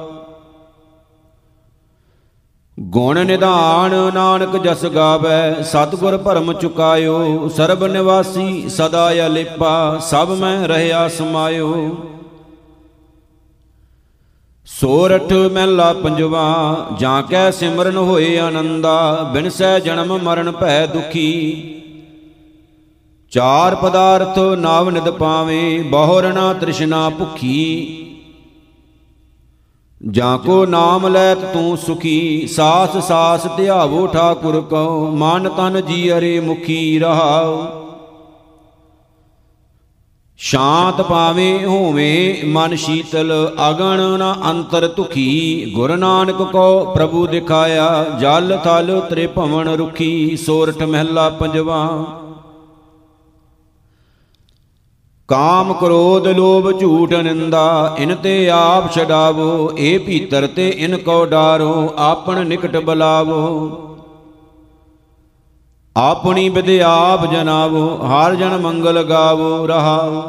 ਗੁਣ 2.79 3.25
ਨਿਧਾਨ 3.25 4.13
ਨਾਨਕ 4.13 4.57
ਜਸ 4.57 4.85
ਗਾਵੇ, 4.85 5.63
ਸਤਿਗੁਰ 5.63 6.17
ਭਰਮ 6.17 6.53
ਚੁਕਾਇਓ, 6.53 7.47
ਸਰਬ 7.47 7.83
ਨਿਵਾਸੀ 7.83 8.69
ਸਦਾ 8.69 9.11
ਅਲਿਪਾ, 9.27 9.97
ਸਭ 9.97 10.29
ਮੈਂ 10.29 10.67
ਰਹਿਆ 10.67 11.07
ਸਮਾਇਓ। 11.07 11.97
ਸੋਰਠ 14.79 15.33
ਮਹਿਲਾ 15.33 15.93
ਪੰਜਵਾ, 15.93 16.87
ਜਾਂ 16.99 17.23
ਕੈ 17.23 17.51
ਸਿਮਰਨ 17.51 17.97
ਹੋਏ 17.97 18.37
ਆਨੰਦਾ 18.37 19.29
ਬਿਨਸੈ 19.33 19.79
ਜਨਮ 19.79 20.19
ਮਰਨ 20.23 20.51
ਭੈ 20.51 20.85
ਦੁਖੀ। 20.85 21.63
ਚਾਰ 23.31 23.75
ਪਦਾਰਥ 23.75 24.39
ਨਾਵ 24.39 24.89
ਨਿਦ 24.89 25.09
ਪਾਵੇਂ 25.09 25.83
ਬਹੁਰਣਾ 25.83 26.53
ਤ੍ਰਿਸ਼ਨਾ 26.53 27.09
ਭੁਖੀ। 27.09 27.97
ਜਾਂ 30.11 30.37
ਕੋ 30.37 30.65
ਨਾਮ 30.65 31.07
ਲੈਤ 31.07 31.37
ਤੂੰ 31.37 31.77
ਸੁਖੀ, 31.77 32.47
ਸਾਸ 32.47 32.97
ਸਾਸ 32.97 33.47
ਧਿਆਵੋ 33.57 34.07
ਠਾਕੁਰ 34.07 34.61
ਕਉ, 34.61 35.11
ਮਨ 35.11 35.49
ਤਨ 35.49 35.81
ਜੀ 35.85 36.13
ਅਰੇ 36.13 36.39
ਮੁਖੀ 36.39 36.99
ਰਹਾਉ। 36.99 37.67
ਸ਼ਾਂਤ 40.43 41.01
ਪਾਵੇਂ 41.01 41.65
ਹੋਵੇਂ 41.65 42.45
ਮਨ 42.45 42.75
ਸ਼ੀਤਲ, 42.75 43.31
ਅਗਣ 43.69 44.01
ਨ 44.17 44.33
ਅੰਤਰ 44.49 44.87
ਦੁਖੀ 44.87 45.71
ਗੁਰ 45.75 45.95
ਨਾਨਕ 45.97 46.41
ਕੋ 46.51 46.93
ਪ੍ਰਭੂ 46.95 47.27
ਦਿਖਾਇਆ, 47.27 48.05
ਜਲ 48.19 48.57
ਥਲ 48.63 49.01
ਤ੍ਰਿਭਵਨ 49.09 49.67
ਰੁਖੀ, 49.67 50.37
ਸੋਰਠ 50.37 50.81
ਮਹਿਲਾ 50.83 51.29
ਪੰਜਵਾ। 51.29 52.05
ਕਾਮ 55.29 55.73
ਕ੍ਰੋਧ 55.73 56.27
ਲੋਭ 56.27 56.79
ਝੂਠ 56.79 57.13
ਨਿੰਦਾ, 57.13 57.95
ਇਨ 57.99 58.15
ਤੇ 58.15 58.49
ਆਪ 58.49 58.91
ਛਡਾਵੋ 58.93 59.71
ਏ 59.77 59.97
ਭੀਤਰ 59.97 60.47
ਤੇ 60.47 60.69
ਇਨ 60.69 60.97
ਕੋ 60.97 61.25
ਡਾਰੋ, 61.25 61.93
ਆਪਣ 61.97 62.45
ਨਿਕਟ 62.45 62.77
ਬਲਾਵੋ। 62.77 63.90
ਆਪਣੀ 65.95 66.49
ਵਿਦਿਆਪ 66.49 67.25
ਜਨਾਵੋ, 67.31 67.87
ਹਰ 68.07 68.35
ਜਨ 68.35 68.57
ਮੰਗਲ 68.57 69.03
ਗਾਵੋ 69.03 69.65
ਰਹਾਉ 69.67 70.21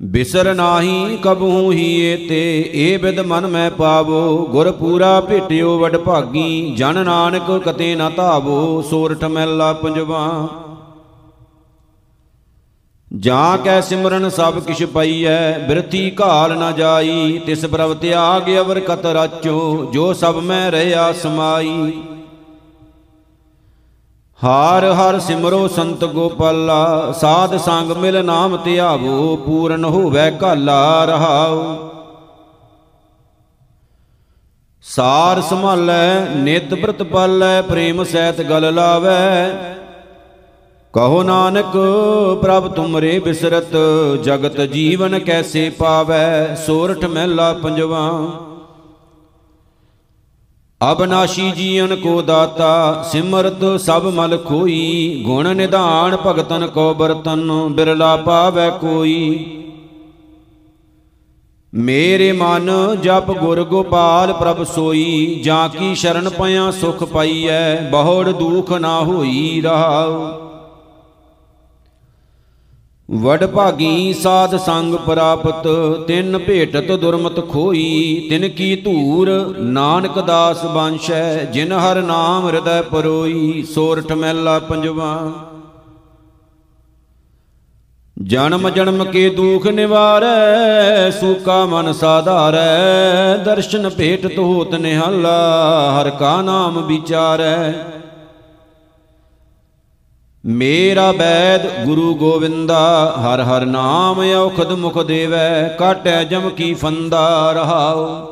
ਬਿਸਰ 0.00 0.54
ਨਾਹੀ 0.54 1.18
ਕਬਹੂ 1.22 1.72
ਹੀ 1.72 2.00
ਏਤੇ 2.00 2.70
ਏ 2.74 2.96
ਬਿਦ 2.96 3.20
ਮਨ 3.20 3.46
ਮੈਂ 3.46 3.70
ਪਾਵੋ। 3.70 4.46
ਗੁਰ 4.46 4.70
ਪੂਰਾ 4.72 5.20
ਭੇਟਿਓ 5.20 5.78
ਵਡ 5.78 5.96
ਭਾਗੀ, 5.96 6.74
ਜਨ 6.76 7.04
ਨਾਨਕ 7.04 7.50
ਕਤੇ 7.64 7.94
ਨਾ 7.94 8.08
ਧਾਵੋ, 8.10 8.82
ਸੋਰਠ 8.82 9.24
ਮਹਿਲਾ 9.24 9.72
ਪੰਜਵਾ। 9.72 10.48
ਜਾਂ 13.10 13.58
ਕੈ 13.58 13.80
ਸਿਮਰਨ 13.80 14.28
ਸਭ 14.30 14.58
ਕਿਛ 14.58 14.82
ਪਈਐ, 14.84 15.58
ਬਿਰਥੀ 15.58 16.10
ਘਾਲ 16.20 16.56
ਨਾ 16.58 16.70
ਜਾਈ, 16.70 17.38
ਤਿਸ 17.46 17.66
ਪ੍ਰਭ 17.66 17.94
ਤਿਆਗ 17.94 18.50
ਅਵਰ 18.58 18.80
ਕਤ 18.80 19.06
ਰਾਚੋ, 19.06 19.90
ਜੋ 19.92 20.12
ਸਭ 20.12 20.36
ਮੈਂ 20.36 20.70
ਰਹਿਆ 20.70 21.12
ਸਮਾਈ। 21.12 21.92
ਹਾਰ 24.44 24.84
ਹਰ 24.84 25.18
ਸਿਮਰੋ 25.18 25.68
ਸੰਤ 25.68 26.04
ਗੋਪਾਲਾ, 26.04 27.12
ਸਾਧ 27.12 27.56
ਸੰਗ 27.56 27.90
ਮਿਲ 27.90 28.24
ਨਾਮ 28.24 28.56
ਧਿਆਵੋ, 28.56 29.36
ਪੂਰਨ 29.36 29.84
ਹੋਵੇ 29.84 30.30
ਕਾਲਾ 30.30 31.04
ਰਹਾਉ। 31.04 31.76
ਸਾਰ 34.82 35.40
ਸੰਭਾਲੈ, 35.40 36.20
ਨਿਤ 36.34 36.74
ਬ੍ਰਤ 36.74 37.02
ਪਾਲੈ, 37.02 37.62
ਪ੍ਰੇਮ 37.62 38.04
ਸਹਿਤ 38.04 38.40
ਗਲ 38.40 38.74
ਲਾਵੈ। 38.74 39.50
ਕਹੋ 40.92 41.22
ਨਾਨਕ, 41.22 41.76
ਪ੍ਰਭ 42.42 42.68
ਤੁਮਰੇ 42.68 43.18
ਬਿਸਰਤ, 43.18 43.76
ਜਗਤ 44.22 44.60
ਜੀਵਨ 44.60 45.18
ਕੈਸੇ 45.18 45.70
ਪਾਵੈ, 45.70 46.54
ਸੋਰਠ 46.66 47.04
ਮਹਿਲਾ 47.04 47.52
ਪੰਜਵਾ। 47.52 48.10
ਅਬਨਾਸ਼ੀ 50.92 51.50
ਜੀਵਨ 51.50 51.96
ਕੋ 51.96 52.22
ਦਾਤਾ, 52.22 53.04
ਸਿਮਰਤ 53.12 53.80
ਸਭ 53.80 54.06
ਮਲ 54.14 54.38
ਖੋਈ। 54.38 55.22
ਗੁਣ 55.26 55.56
ਨਿਧਾਨ 55.56 56.16
ਭਗਤਨ 56.16 56.66
ਕੋ 56.66 56.94
ਬਰਤਨ, 56.94 57.50
ਬਿਰਲਾ 57.70 58.16
ਪਾਵੈ 58.16 58.70
ਕੋਈ। 58.70 59.46
ਮੇਰੇ 61.74 62.32
ਮਨ 62.32 62.70
ਜਪ 63.02 63.30
ਗੁਰ 63.30 63.64
ਗੋਪਾਲ 63.64 64.32
ਪ੍ਰਭ 64.32 64.62
ਸੋਈ, 64.62 65.40
ਜਾਂ 65.44 65.68
ਕੀ 65.68 65.94
ਸ਼ਰਨ 65.94 66.28
ਪਿਆ 66.28 66.70
ਸੁਖ 66.70 67.04
ਪਾਈਐ, 67.04 67.74
ਬਹੁੜ 67.90 68.30
ਦੁਖ 68.30 68.72
ਨਾ 68.72 69.00
ਹੋਈ 69.00 69.60
ਰਹਾਉ 69.60 70.49
ਵਡ 73.12 73.44
ਭਾਗੀ 73.44 74.12
ਸਾਧ 74.12 74.56
ਸੰਗ 74.56 74.94
ਪ੍ਰਾਪਤ, 74.94 75.66
ਤਿੰਨ 76.06 76.38
ਭੇਟਤ 76.38 76.92
ਦੁਰਮਤ 76.92 77.48
ਖੋਈ, 77.48 78.26
ਤਿਨ 78.30 78.48
ਕੀ 78.48 78.76
ਧੂਰ, 78.76 79.28
ਨਾਨਕ 79.58 80.18
ਦਾਸ 80.18 80.64
ਬੰਸ਼ੈ, 80.64 81.44
ਜਿਨ 81.44 81.72
ਹਰ 81.72 82.02
ਨਾਮ 82.02 82.46
ਹਿਰਦੈ 82.46 82.82
ਪਰੋਈ, 82.82 83.62
ਸੋਰਠ 83.62 84.12
ਮਹਿਲਾ 84.12 84.58
ਪੰਜਵਾ। 84.58 85.32
ਜਨਮ 88.16 88.70
ਜਨਮ 88.70 89.04
ਕੇ 89.04 89.28
ਦੁਖ 89.30 89.66
ਨਿਵਾਰੈ, 89.66 91.10
ਸੂਕਾ 91.10 91.64
ਮਨ 91.66 91.92
ਸਾਧਾਰੈ, 91.92 93.36
ਦਰਸ਼ਨ 93.36 93.88
ਭੇਟ 93.88 94.38
ਹੋਤ 94.38 94.74
ਨਿਹਾਲਾ, 94.74 96.00
ਹਰ 96.00 96.10
ਕਾ 96.10 96.42
ਨਾਮ 96.42 96.86
ਵਿਚਾਰੈ। 96.86 97.72
ਮੇਰਾ 100.46 101.12
ਬੈਦ 101.12 101.84
ਗੁਰੂ 101.84 102.14
ਗੋਵਿੰਦਾ, 102.14 103.14
ਹਰ 103.20 103.40
ਹਰ 103.40 103.64
ਨਾਮ 103.64 104.20
ਔਖਦ 104.34 104.72
ਮੁਖ 104.72 105.02
ਦੇਵੈ, 105.02 105.68
ਕਾਟੈ 105.78 106.24
ਜਮ 106.24 106.50
ਕੀ 106.50 106.74
ਫੰਦਾ 106.74 107.52
ਰਹਾਉ। 107.52 108.26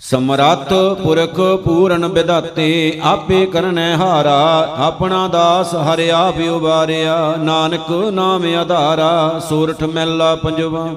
ਸਮਰੱਥ 0.00 0.72
ਪੁਰਖ 1.02 1.40
ਪੂਰਨ 1.64 2.06
ਵਿਦਾਤੇ 2.06 3.00
ਆਪੇ 3.04 3.46
ਕਰਨੈ 3.46 3.96
ਹਾਰਾ, 3.96 4.68
ਆਪਣਾ 4.78 5.28
ਦਾਸ 5.28 5.74
ਹਰਿ 5.74 6.10
ਆਪ 6.10 6.34
ਉਬਾਰਿਆ, 6.50 7.34
ਨਾਨਕ 7.38 7.90
ਨਾਮ 8.12 8.54
ਆਧਾਰਾ, 8.54 9.40
ਸੂਰਠ 9.48 9.82
ਮਹਿਲਾ 9.82 10.34
ਪੰਜਵਾ। 10.36 10.88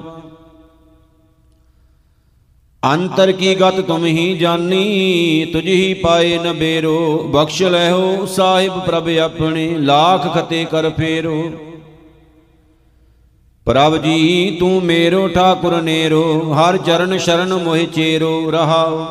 ਅੰਤਰ 2.92 3.32
ਕੀ 3.32 3.54
ਗਤ 3.54 3.80
ਤੁਮ 3.80 4.06
ਹੀ 4.06 4.38
ਜਾਨੀ? 4.38 5.46
ਤੁਝ 5.52 5.66
ਹੀ 5.66 5.94
ਪਾਏ 5.94 6.38
ਨ 6.38 6.52
ਬੇਰੋ। 6.52 7.18
ਬਖਸ਼ 7.28 7.62
ਲੈਹੋ 7.62 8.26
ਸਾਹਿਬ 8.26 8.80
ਪ੍ਰਭ 8.86 9.08
ਆਪਣੇ, 9.08 9.74
ਲਾਖ 9.78 10.34
ਖਤੇ 10.34 10.64
ਕਰ 10.64 10.90
ਫੇਰੋ। 10.90 11.44
ਪ੍ਰਭ 13.64 13.96
ਜੀ, 13.96 14.56
ਤੂੰ 14.60 14.84
ਮੇਰੋ, 14.84 15.28
ਠਾਕੁਰ 15.28 15.82
ਨੇਰੋ। 15.82 16.54
ਹਰ 16.54 16.76
ਚਰਨ 16.76 17.18
ਸ਼ਰਨ 17.18 17.54
ਮੋਹਿ 17.54 17.86
ਚੇਰੋ 17.86 18.50
ਰਹਾਓ। 18.50 19.06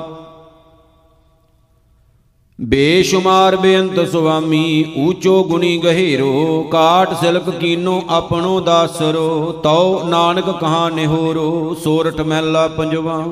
ਬੇਸ਼ੁਮਾਰ 2.61 3.55
ਬੇਅੰਤ 3.55 4.11
ਸੁਆਮੀ, 4.11 4.85
ਊਚੋ 4.97 5.43
ਗੁਣੀ 5.43 5.77
ਗਹਿਰੋ। 5.77 6.67
ਕਾਟ 6.71 7.13
ਸਿਲਕ 7.13 7.49
ਕੀਨੋ 7.49 8.03
ਆਪਣੋ 8.09 8.59
ਦਾਸਰੋ। 8.59 9.51
ਤਉ 9.51 10.07
ਨਾਨਕ 10.07 10.49
ਕਹਾ 10.59 10.89
ਨਿਹੋਰੋ। 10.89 11.75
ਸੋਰਠ 11.83 12.21
ਮਹਿਲਾ 12.21 12.67
ਪੰਜਵਾ। 12.67 13.25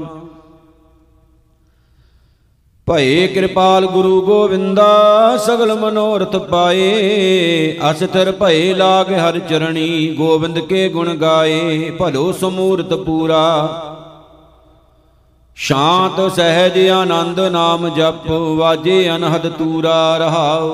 ਭਏ 2.88 3.28
ਕਿਰਪਾਲ 3.28 3.86
ਗੁਰੂ 3.86 4.22
ਗੋਵਿੰਦਾ, 4.22 5.38
ਸਗਲ 5.38 5.74
ਮਨੋਰਥ 5.76 6.36
ਪਾਏ। 6.36 7.78
ਅਸਤਰ 7.92 8.32
ਭਏ 8.32 8.74
ਲਾਗ 8.74 9.14
ਹਰ 9.14 9.40
ਚਰਣੀ 9.40 10.16
ਗੋਬਿੰਦ 10.18 10.60
ਕੇ 10.60 10.90
ਗੁਣ 10.90 11.16
ਗਾਏ, 11.16 11.90
ਭਲੋ 11.90 12.32
ਸਮੂਰਤ 12.32 12.94
ਪੂਰਾ। 12.94 13.44
ਸ਼ਾਂਤ, 15.56 16.32
ਸਹਿਜ, 16.32 16.90
ਆਨੰਦ 16.90 17.40
ਨਾਮ 17.40 17.90
ਜਪ, 17.90 18.30
ਵਾਜੇ 18.58 19.10
ਅਨਹਦ 19.16 19.50
ਤੂਰਾ 19.50 20.18
ਰਹਾਉ। 20.18 20.70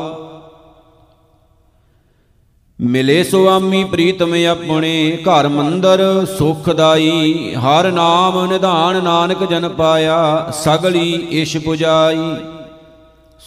ਮਿਲੇ 2.82 3.24
ਸੁਆਮੀ 3.24 3.84
ਪ੍ਰੀਤਮ 3.84 4.34
ਆਪਣੇ 4.52 5.18
ਘਰ 5.24 5.48
ਮੰਦਰ, 5.48 6.26
ਸੁਖਦਾਈ, 6.38 7.56
ਹਰ 7.56 7.92
ਨਾਮ 7.92 8.46
ਨਿਧਾਨ 8.46 9.04
ਨਾਨਕ 9.04 9.44
ਜਨ 9.50 9.70
ਪਾਇਆ, 9.70 10.52
ਸਗਲੀ 10.52 11.14
ਇਸ਼ 11.32 11.58
부ਜਾਈ 11.58 12.36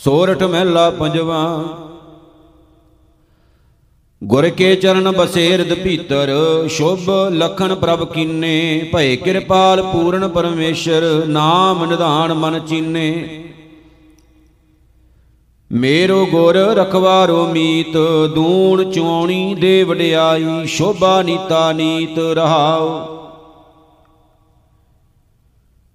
ਸੋਰਠ 0.05 0.43
ਮਹਿਲਾ 0.43 0.91
ਪੰਜਵਾ। 0.91 1.65
ਗੁਰ 4.25 4.49
ਕੇ 4.49 4.75
ਚਰਨ 4.77 5.11
ਬਸੇ 5.11 5.53
ਹਿਰਦ 5.53 5.75
ਭੀਤਰ, 5.75 6.31
ਸ਼ੁਭ 6.69 7.11
ਲਖਣ 7.33 7.75
ਪ੍ਰਭ 7.75 8.05
ਕੀਨੇ, 8.13 8.91
ਭਏ 8.93 9.17
ਕਿਰਪਾਲ 9.17 9.83
ਪੂਰਨ 9.83 10.29
ਪਰਮੇਸ਼ਰ, 10.29 11.25
ਨਾਮ 11.27 11.85
ਨਿਧਾਨ 11.85 12.35
ਮਨ 12.35 12.59
ਚੀਨੇ। 12.61 13.45
ਮੇਰੋ 15.73 16.27
ਗੁਰ 16.27 16.57
ਰਖਵਾਰੋ 16.57 17.47
ਮੀਤ, 17.47 17.97
ਦੂਣ 18.35 18.91
ਚੁਆਣੀ 18.91 19.55
ਦੇ 19.55 19.83
ਵਡਿਆਈ, 19.83 20.67
ਸ਼ੋਭਾ 20.67 21.23
ਨੀਤਾ 21.23 21.73
ਨੀਤ 21.73 22.19
ਰਹਾਉ। 22.19 23.17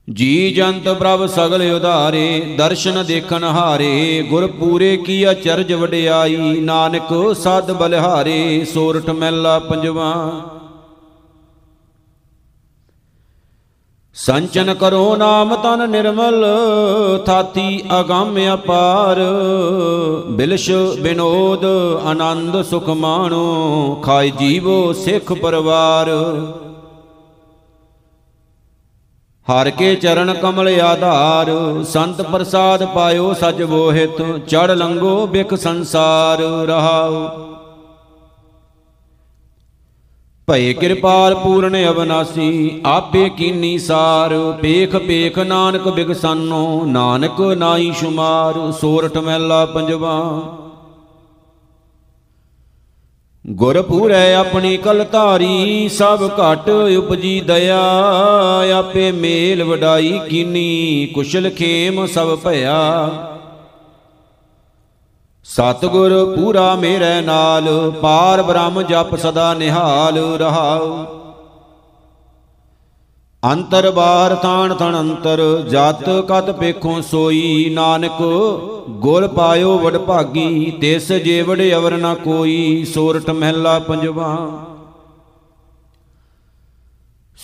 ਜੀ 0.10 0.52
ਜੰਤ 0.52 0.90
ਪ੍ਰਭ 0.90 1.26
ਸਗਲ 1.26 1.72
ਉਧਾਰੇ, 1.72 2.56
ਦਰਸ਼ਨ 2.58 3.04
ਦੇਖਣ 3.06 3.44
ਹਾਰੇ 3.44 4.26
ਗੁਰ 4.30 4.48
ਪੂਰੇ 4.48 4.98
ਕੀ 4.98 5.32
ਅਚਰਜ 5.32 5.74
ਵਡਿਆਈ, 5.74 6.38
ਨਾਨਕ 6.62 7.36
ਸਦ 7.36 7.72
ਬਲਿਹਾਰੇ, 7.72 8.66
ਸੋਰਠ 8.74 9.10
ਮਹਿਲਾ 9.10 9.60
ਪੰਜਵਾ। 9.60 10.32
ਸੰਚਨ 14.18 14.74
ਕਰੋ 14.74 15.16
ਨਾਮ 15.16 15.56
ਤਨ 15.56 15.90
ਨਿਰਮਲ, 15.90 16.46
ਥਾਤੀ 17.26 17.82
ਅਗੰਮ 18.00 18.38
ਅਪਾਰ। 18.54 19.20
ਬਿਲਸ਼ 20.28 20.70
ਬਿਨੋਦ, 21.02 21.66
ਆਨੰਦ 22.06 22.62
ਸੁਖ 22.62 22.90
ਮਾਣੋ 22.90 24.02
ਖਾਈ 24.06 24.32
ਜੀਵੋ 24.32 24.94
ਸਿੱਖ 24.94 25.34
ਪਰਵਾਰ। 25.34 26.10
ਹਰ 29.48 29.70
ਕੇ 29.70 29.96
ਚਰਨ 29.96 30.34
ਕਮਲ 30.34 30.70
ਆਧਾਰ, 30.82 31.52
ਸੰਤ 31.84 32.22
ਪ੍ਰਸਾਦ 32.22 32.86
ਪਾਇਓ 32.86 33.34
ਸਜ 33.34 33.62
ਬੋਹਿਤ 33.64 34.22
ਚੜ 34.48 34.72
ਲੰਗੋ 34.72 35.28
ਬਿਖ 35.28 35.54
ਸੰਸਾਰ 35.54 36.42
ਰਹਾਉ। 36.68 37.55
ਭਏ 40.48 40.74
ਕਿਰਪਾਲ 40.74 41.36
ਪੂਰਨ 41.36 41.90
ਅਬਨਾਸੀ 41.90 42.82
ਆਪੇ 42.86 43.30
ਕੀਨੀ 43.30 43.78
ਸਾਰ। 43.78 44.60
ਪੇਖ 44.62 44.96
ਪੇਖ 44.96 45.40
ਨਾਨਕ 45.40 45.88
ਬਿਗਸਾਨੋ, 45.88 46.86
ਨਾਨਕ 46.86 47.42
ਨਾਈ 47.42 47.92
ਸ਼ੁਮਾਰ। 48.00 48.72
ਸੋਰਠ 48.72 49.18
ਮਹਿਲਾ 49.18 49.66
ਪੰਜਵਾ। 49.66 50.42
ਗੁਰ 53.48 53.82
ਪੂਰੈ 53.82 54.36
ਆਪਣੀ 54.36 54.78
ਕਲ 54.78 55.06
ਧਾਰੀ, 55.12 55.90
ਸਭ 55.90 56.30
ਘਟ 56.34 56.70
ਉਪਜੀ 56.98 57.40
ਦਇਆ। 57.42 57.82
ਆਪੇ 58.78 59.12
ਮੇਲ 59.12 59.64
ਵਡਾਈ 59.64 60.20
ਕੀਨੀ, 60.30 61.08
ਕੁਸ਼ਲ 61.14 61.50
ਖੇਮ 61.50 62.06
ਸਭ 62.06 62.38
ਭਇਆ। 62.38 63.10
ਸਤਗੁਰ 65.48 66.14
ਪੂਰਾ 66.36 66.76
ਮੇਰੇ 66.76 67.22
ਨਾਲ, 67.22 67.92
ਪਾਰ 68.02 68.42
ਬ੍ਰਹਮ 68.44 68.82
ਜਪ 68.82 69.16
ਸਦਾ 69.16 69.54
ਨਿਹਾਲ 69.54 70.18
ਰਹਾਉ। 70.38 71.06
ਅੰਤਰ 73.44 73.90
ਬਾਹਰ 73.92 74.36
ਥਾਨ 74.36 74.74
ਥਣ 74.74 75.00
ਅੰਤਰ, 75.00 75.42
ਜਤ 75.70 76.10
ਕਤ 76.28 76.52
ਪੇਖੋਂ 76.52 77.02
ਸੋਈ 77.02 77.70
ਨਾਨਕ, 77.74 78.22
ਗੁਰ 78.90 79.28
ਪਾਇਓ 79.28 79.78
ਵਡ 79.78 79.98
ਭਾਗੀ 79.98 80.72
ਤਿਸ 80.82 81.12
ਜੇਵੜ 81.12 81.62
ਅਵਰ 81.76 81.98
ਨਾ 81.98 82.14
ਕੋਈ 82.16 82.86
ਸੋਰਠ 82.94 83.30
ਮਹਿਲਾ 83.30 83.80
ਪੰਜਵਾ। 83.80 84.36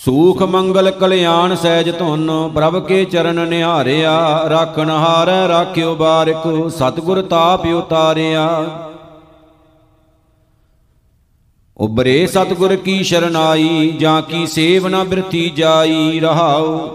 ਸੂਖ 0.04 0.42
ਮੰਗਲ 0.42 0.90
ਕਲਿਆਣ 0.90 1.54
ਸਹਿਜ 1.54 1.98
ਧੁਨ, 1.98 2.50
ਪ੍ਰਭ 2.54 2.86
ਕੇ 2.86 3.04
ਚਰਨ 3.04 3.48
ਨਿਹਾਰਿਆ 3.48 4.46
ਰਾਖਣ 4.48 4.90
ਹਾਰੈ 4.90 5.48
ਰਾਖਿਓ 5.48 5.94
ਬਾਰਿਕ, 5.94 6.68
ਸਤਗੁਰ 6.68 7.22
ਤਾਪ 7.22 7.66
ਉਤਾਰਿਆ। 7.66 8.64
ਉਬਰੇ 11.76 12.26
ਸਤਗੁਰ 12.26 12.76
ਕੀ 12.76 13.02
ਸ਼ਰਨਾਈ, 13.02 13.96
ਜਾਂ 13.98 14.22
ਕੀ 14.22 14.46
ਸੇਵ 14.46 14.88
ਨਾ 14.88 15.04
ਬਿਰਥੀ 15.04 15.50
ਜਾਈ, 15.50 16.20
ਰਹਾਉ। 16.20 16.90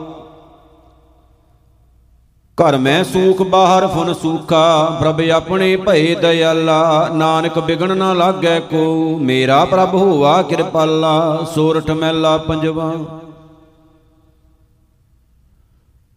ਘਰ 2.57 2.77
ਮੈਂ 2.77 3.03
ਸੂਖ, 3.03 3.41
ਬਾਹਰ 3.41 3.87
ਫੁਨ 3.87 4.13
ਸੂਖਾ। 4.13 4.97
ਪ੍ਰਭ 5.01 5.21
ਆਪਣੇ 5.21 5.75
ਭਏ 5.75 6.15
ਦਇਆਲਾ, 6.15 7.09
ਨਾਨਕ 7.13 7.59
ਬਿਗਣ 7.59 7.97
ਨਾ 7.97 8.13
ਲਾਗੈ 8.13 8.59
ਕੋ। 8.59 9.17
ਮੇਰਾ 9.21 9.65
ਪ੍ਰਭ 9.65 9.93
ਹੋਵਾ 9.93 10.41
ਕਿਰਪਾਲਾ, 10.41 11.45
ਸੋਰਠ 11.55 11.91
ਮਹਿਲਾ 11.91 12.37
ਪੰਜਵਾ। 12.37 12.93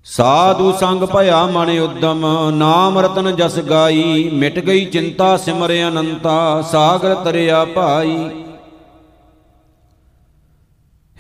ਸਾਧੂ 0.05 0.73
ਸੰਗ 0.73 1.03
ਭਇਆ 1.03 1.47
ਮਨ 1.47 1.79
ਉਦਮ, 1.79 2.51
ਨਾਮ 2.51 2.99
ਰਤਨ 2.99 3.37
ਜਸ 3.37 3.59
ਗਾਈ। 3.59 4.31
ਮਿਟ 4.33 4.59
ਗਈ 4.59 4.85
ਚਿੰਤਾ 4.85 5.37
ਸਿਮਰ 5.37 5.73
ਅਨੰਤਾ, 5.89 6.63
ਸਾਗਰ 6.63 7.15
ਤਰਿਆ 7.15 7.65
ਭਾਈ। 7.65 8.31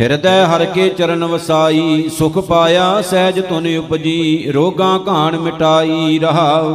ਹਿਰਦੈ 0.00 0.46
ਹਰ 0.46 0.64
ਕੇ 0.64 0.88
ਚਰਨ 0.88 1.24
ਵਸਾਈ, 1.24 2.08
ਸੁਖ 2.08 2.38
ਪਾਇਆ 2.38 3.02
ਸਹਿਜ 3.02 3.40
ਤੁਨ 3.40 3.78
ਉਪਜੀ, 3.78 4.52
ਰੋਗਾਂ 4.52 4.98
ਘਾਣ 5.08 5.36
ਮਿਟਾਈ 5.38 6.18
ਰਹਾਉ। 6.18 6.74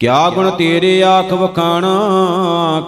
ਕਿਆ 0.00 0.30
ਗੁਣ 0.30 0.50
ਤੇਰੇ 0.50 1.02
ਆਖ 1.02 1.32
ਵਖਾਣਾ, 1.32 1.90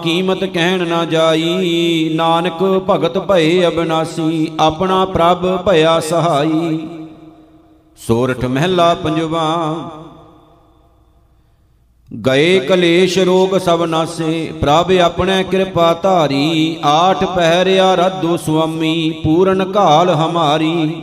ਕੀਮਤ 0.03 0.43
ਕਹਿਣ 0.43 0.87
ਨਾ 0.87 1.05
ਜਾਈ। 1.05 2.11
ਨਾਨਕ 2.15 2.63
ਭਗਤ 2.89 3.17
ਭਏ 3.17 3.65
ਅਬਨਾਸੀ, 3.67 4.51
ਆਪਣਾ 4.59 5.05
ਪ੍ਰਭ 5.05 5.57
ਭਇਆ 5.57 5.99
ਸਹਾਈ। 5.99 6.87
ਸੋਰਠ 8.07 8.45
ਮਹਿਲਾ 8.45 8.93
ਪੰਜਵਾ 8.93 9.45
ਗਏ 12.15 12.59
ਕਲੇਸ਼ 12.59 13.17
ਰੋਗ 13.19 13.57
ਸਭ 13.57 13.83
ਨਾਸੇ, 13.83 14.53
ਪ੍ਰਭ 14.61 14.91
ਆਪਣੇ 14.91 15.43
ਕਿਰਪਾ 15.43 15.93
ਧਾਰੀ, 15.93 16.77
ਆਠ 16.83 17.23
ਪਹਿਰਿਆ 17.23 17.95
ਰਦੂ 17.95 18.37
ਸੁਆਮੀ, 18.37 19.09
ਪੂਰਨ 19.23 19.73
ਘਾਲ 19.75 20.09
ਹਮਾਰੀ। 20.09 21.01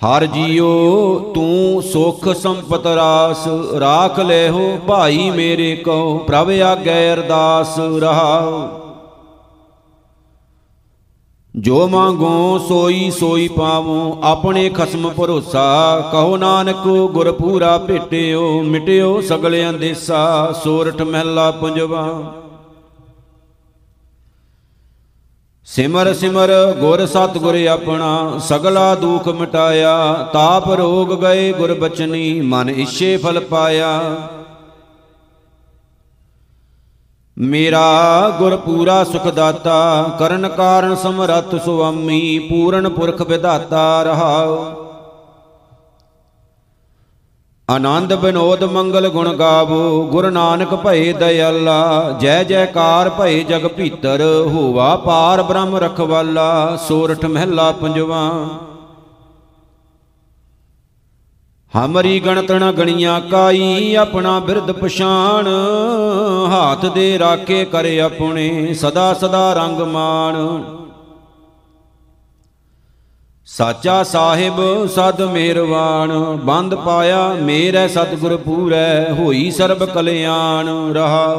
ਹਰ 0.00 0.26
ਜੀਓ, 0.26 1.18
ਤੂੰ 1.34 1.82
ਸੁਖ 1.82 2.28
ਸੰਪਤ 2.28 2.86
ਰਾਸ, 2.86 3.46
ਰਾਖ 3.80 4.20
ਲੈ 4.20 4.48
ਹੋ 4.50 4.78
ਭਾਈ 4.86 5.30
ਮੇਰੇ 5.30 5.76
ਕੋ 5.76 6.18
ਪ੍ਰਭ 6.18 6.50
ਆਗੇ 6.50 7.12
ਅਰਦਾਸ 7.12 7.78
ਰਹਾਓ 7.78 8.68
ਜੋ 11.56 11.86
ਮੰਗੋ 11.88 12.58
ਸੋਈ 12.68 13.10
ਸੋਈ 13.10 13.48
ਪਾਵੋ 13.48 14.18
ਆਪਣੇ 14.22 14.68
ਖਸਮ 14.68 15.08
ਭਰੋਸਾ, 15.10 16.00
ਕਹੋ 16.12 16.36
ਨਾਨਕ 16.36 16.82
ਗੁਰ 17.12 17.32
ਪੂਰਾ 17.32 17.78
ਭੇਟਿਓ, 17.78 18.62
ਮਿਟਿਓ 18.62 19.20
ਸਗਲਿਆਂ 19.20 19.72
ਦੇਸਾ 19.72 20.52
ਸੋਰਠ 20.64 21.02
ਮਹਿਲਾ 21.02 21.50
ਪੰਜਵਾ। 21.50 22.32
ਸਿਮਰ 25.64 26.12
ਸਿਮਰ 26.14 26.52
ਗੁਰ 26.80 27.06
ਸਤ 27.06 27.38
ਗੁਰ 27.38 27.56
ਆਪਣਾ, 27.66 28.38
ਸਗਲਾ 28.38 28.94
ਦੁਖ 28.94 29.28
ਮਿਟਾਇਆ, 29.28 30.12
ਤਾਪ 30.32 30.70
ਰੋਗ 30.70 31.20
ਗਏ 31.20 31.52
ਗੁਰ 31.52 31.74
ਬਚਨੀ, 31.74 32.40
ਮਨ 32.40 32.70
ਇਛੇ 32.70 33.16
ਫਲ 33.16 33.40
ਪਾਇਆ। 33.40 34.00
ਮੇਰਾ 37.38 38.30
ਗੁਰ 38.38 38.56
ਪੂਰਾ 38.56 39.04
ਸੁਖ 39.04 39.26
ਦਾਤਾ 39.28 40.02
ਕਰਨ 40.18 40.48
ਕਾਰਨ 40.48 40.94
ਸਮਰੱਥ 40.94 41.54
ਸੁਆਮੀ, 41.64 42.38
ਪੂਰਨ 42.38 42.88
ਪੁਰਖ 42.88 43.22
ਵਿਧਾਤਾ 43.22 44.02
ਰਹਾਉ। 44.02 44.56
ਆਨੰਦ 47.70 48.14
ਬਿਨੋਦ 48.14 48.64
ਮੰਗਲ 48.64 49.08
ਗੁਣ 49.08 49.32
ਗਾਵੋ, 49.32 50.06
ਗੁਰੂ 50.06 50.30
ਨਾਨਕ 50.30 50.74
ਭਏ 50.74 51.12
ਦਇਆਲਾ, 51.12 52.16
ਜੈ 52.20 52.42
ਜੈਕਾਰ 52.44 53.10
ਭਏ 53.10 53.42
ਜਗ 53.44 53.66
ਭੀਤਰ, 53.66 54.22
ਹੋਵਾ 54.46 54.96
ਪਾਰ 54.96 55.42
ਬ੍ਰਹਮ 55.42 55.76
ਰਖਵਾਲਾ, 55.76 56.76
ਸੋਰਠ 56.88 57.24
ਮਹਿਲਾ 57.24 57.72
ਪੰਜਵਾ। 57.72 58.30
ਹਮਰੀ 61.76 62.20
ਗਣਤ 62.20 62.52
ਨ 62.52 62.72
ਗਣੀਆਂ 62.72 63.20
ਕਾਈ, 63.20 63.94
ਆਪਣਾ 63.94 64.40
ਬਿਰਧ 64.40 64.72
ਪਛਾਣ। 64.72 65.48
ਹਾਥ 66.50 66.86
ਦੇ 66.86 67.18
ਰਾਖੇ 67.18 67.64
ਕਰੇ 67.64 68.00
ਆਪਣੇ, 68.00 68.74
ਸਦਾ 68.74 69.14
ਸਦਾ 69.14 69.52
ਰੰਗ 69.52 69.80
ਮਾਣ। 69.80 70.36
ਸਾਚਾ 73.46 74.02
ਸਾਹਿਬ, 74.02 74.86
ਸਦ 74.86 75.22
ਮਿਹਰਵਾਨ 75.22 76.36
ਬੰਦ 76.36 76.74
ਪਾਇਆ, 76.74 77.28
ਮੇਰੇ 77.34 77.88
ਸਤਿਗੁਰ 77.88 78.36
ਪੂਰੈ, 78.36 79.12
ਹੋਈ 79.12 79.50
ਸਰਬ 79.50 79.84
ਕਲਿਆਣ 79.84 80.92
ਰਹਾ। 80.94 81.36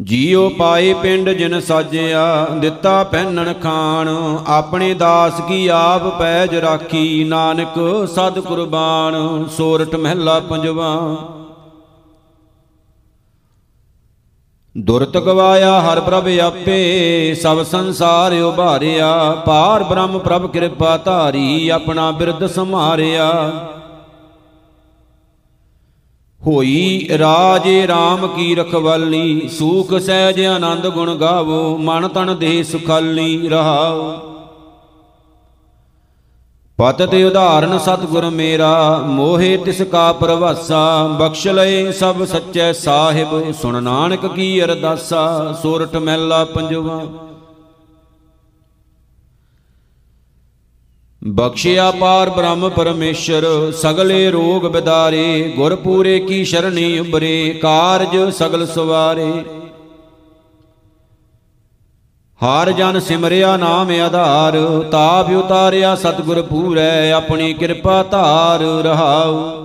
ਜੀਉ 0.00 0.48
ਪਾਏ 0.48 0.94
ਪਿੰਡ 0.94 1.30
ਜਿਨ 1.30 1.60
ਸਾਜਿਆ, 1.60 2.46
ਦਿੱਤਾ 2.58 3.04
ਪਹਿਨਣ 3.04 3.52
ਖਾਣ। 3.52 4.08
ਆਪਣੇ 4.46 4.94
ਦਾਸ 4.94 5.40
ਕੀ 5.48 5.66
ਆਪ 5.68 6.18
ਪੈਜ 6.18 6.54
ਰਾਖੀ, 6.54 7.24
ਨਾਨਕ 7.24 8.08
ਸਦ 8.14 8.38
ਕੁਰਬਾਨ। 8.40 9.46
ਸੋਰਠ 9.48 9.94
ਮਹਿਲਾ 9.94 10.40
ਪੰਜਵਾ। 10.40 11.16
ਦੁਰਤ 14.78 15.16
ਗਵਾਇਆ 15.18 15.80
ਹਰ 15.80 16.00
ਪ੍ਰਭ 16.00 16.28
ਆਪੇ, 16.42 17.34
ਸਭ 17.34 17.62
ਸੰਸਾਰ 17.62 18.32
ਉਭਾਰਿਆ। 18.32 19.30
ਪਾਰ 19.46 19.82
ਬ੍ਰਹਮ 19.82 20.18
ਪ੍ਰਭ 20.18 20.50
ਕਿਰਪਾ 20.50 20.96
ਧਾਰੀ, 20.96 21.68
ਆਪਣਾ 21.68 22.10
ਬਿਰਧ 22.10 22.46
ਸਮਾਰਿਆ 22.46 23.50
ਹੋਈ 26.46 27.08
ਰਾਜੇ 27.18 27.86
RAM 27.86 28.26
ਕੀ 28.26 28.54
ਰਖਵਾਲੀ, 28.54 29.48
ਸੂਖ 29.48 29.94
ਸਹਿਜ 29.94 30.44
ਆਨੰਦ 30.44 30.86
ਗੁਣ 30.86 31.14
ਗਾਵੋ, 31.14 31.76
ਮਨ 31.76 32.08
ਤਨ 32.08 32.38
ਦੇ 32.38 32.62
ਸੁਖਾਲੀ 32.62 33.48
ਰਹਾਓ। 33.48 34.12
ਪਤ 36.78 37.02
ਤੇ 37.02 37.24
ਉਦਾਹਰਨ 37.24 37.78
ਸਤਿਗੁਰ 37.78 38.30
ਮੇਰਾ, 38.30 39.02
ਮੋਹਿ 39.06 39.56
ਤਿਸ 39.56 39.82
ਕਾ 39.82 40.12
ਪ੍ਰਵਾਸਾ, 40.12 41.06
ਬਖਸ਼ 41.20 41.46
ਲਏ 41.48 41.92
ਸਭ 41.92 42.24
ਸੱਚੇ 42.24 42.72
ਸਾਹਿਬ, 42.72 43.52
ਸੁਣ 43.52 43.82
ਨਾਨਕ 43.82 44.26
ਕੀ 44.26 44.64
ਅਰਦਾਸਾ 44.64 45.52
ਸੋਰਠ 45.62 45.96
ਮਹਿਲਾ 45.96 46.44
ਪੰਜਵਾ। 46.44 47.02
ਬਖਸ਼ਿਆ 51.22 51.90
ਪਾਰ 51.90 52.30
ਬ੍ਰਹਮ 52.30 52.68
ਪਰਮੇਸ਼ਰ, 52.68 53.72
ਸਗਲੇ 53.72 54.30
ਰੋਗ 54.30 54.62
ਬਿਦਾਰੇ 54.62 55.52
ਗੁਰ 55.56 55.76
ਪੂਰੇ 55.76 56.18
ਕੀ 56.18 56.44
ਸ਼ਰਣੀ 56.44 56.98
ਉਬਰੇ 56.98 57.60
ਕਾਰਜ 57.62 58.16
ਸਗਲ 58.32 58.66
ਸਵਾਰੇ। 58.66 59.32
ਹਰ 62.40 62.70
ਜਨ 62.72 63.00
ਸਿਮਰਿਆ 63.00 63.56
ਨਾਮ 63.56 63.90
ਆਧਾਰ, 63.90 64.58
ਤਾਪ 64.92 65.30
ਉਤਾਰਿਆ 65.30 65.94
ਸਤਿਗੁਰ 65.94 66.42
ਪੂਰੈ, 66.42 67.12
ਆਪਣੀ 67.12 67.52
ਕਿਰਪਾ 67.54 68.02
ਧਾਰ 68.02 68.60
ਰਹਾਉ। 68.60 69.62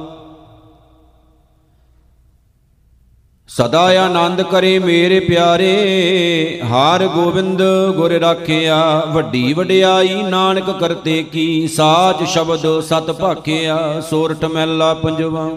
ਸਦਾ 3.50 3.82
ਆਨੰਦ 4.00 4.42
ਕਰੇ 4.42 4.80
ਮੇਰੇ 4.80 5.20
ਪਿਆਰੇ, 5.20 6.60
ਹਾਰ 6.64 7.06
ਗੋਬਿੰਦ 7.08 7.62
ਗੁਰ 7.96 8.12
ਰਾਖਿਆ, 8.12 9.04
ਵੱਡੀ 9.08 9.54
ਵਡਿਆਈ 9.54 10.22
ਨਾਨਕ 10.24 10.70
ਕਰਤੇ 10.80 11.24
ਕੀ, 11.24 11.68
ਸਾਚ 11.68 12.24
ਸ਼ਬਦ 12.24 12.68
ਸਤ 12.80 13.12
ਭਾਖਿਆ 13.12 14.02
ਸੋਰਠ 14.10 14.46
ਮਹਿਲਾ 14.46 14.94
ਪੰਜਵਾ। 14.94 15.50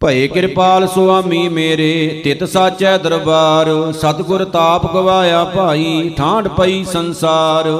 ਭਏ 0.00 0.26
ਕਿਰਪਾਲ 0.28 0.86
ਸੁਆਮੀ 0.86 1.48
ਮੇਰੇ, 1.48 2.20
ਤਿਤ 2.24 2.44
ਸਾਚੈ 2.44 2.96
ਦਰਬਾਰ, 2.98 3.92
ਸਤਿਗੁਰ 3.92 4.44
ਤਾਪ 4.44 4.92
ਗਵਾਇਆ 4.94 5.44
ਭਾਈ 5.44 6.10
ਠਾਂਡ 6.16 6.48
ਪਈ 6.48 6.84
ਸੰਸਾਰ। 6.84 7.70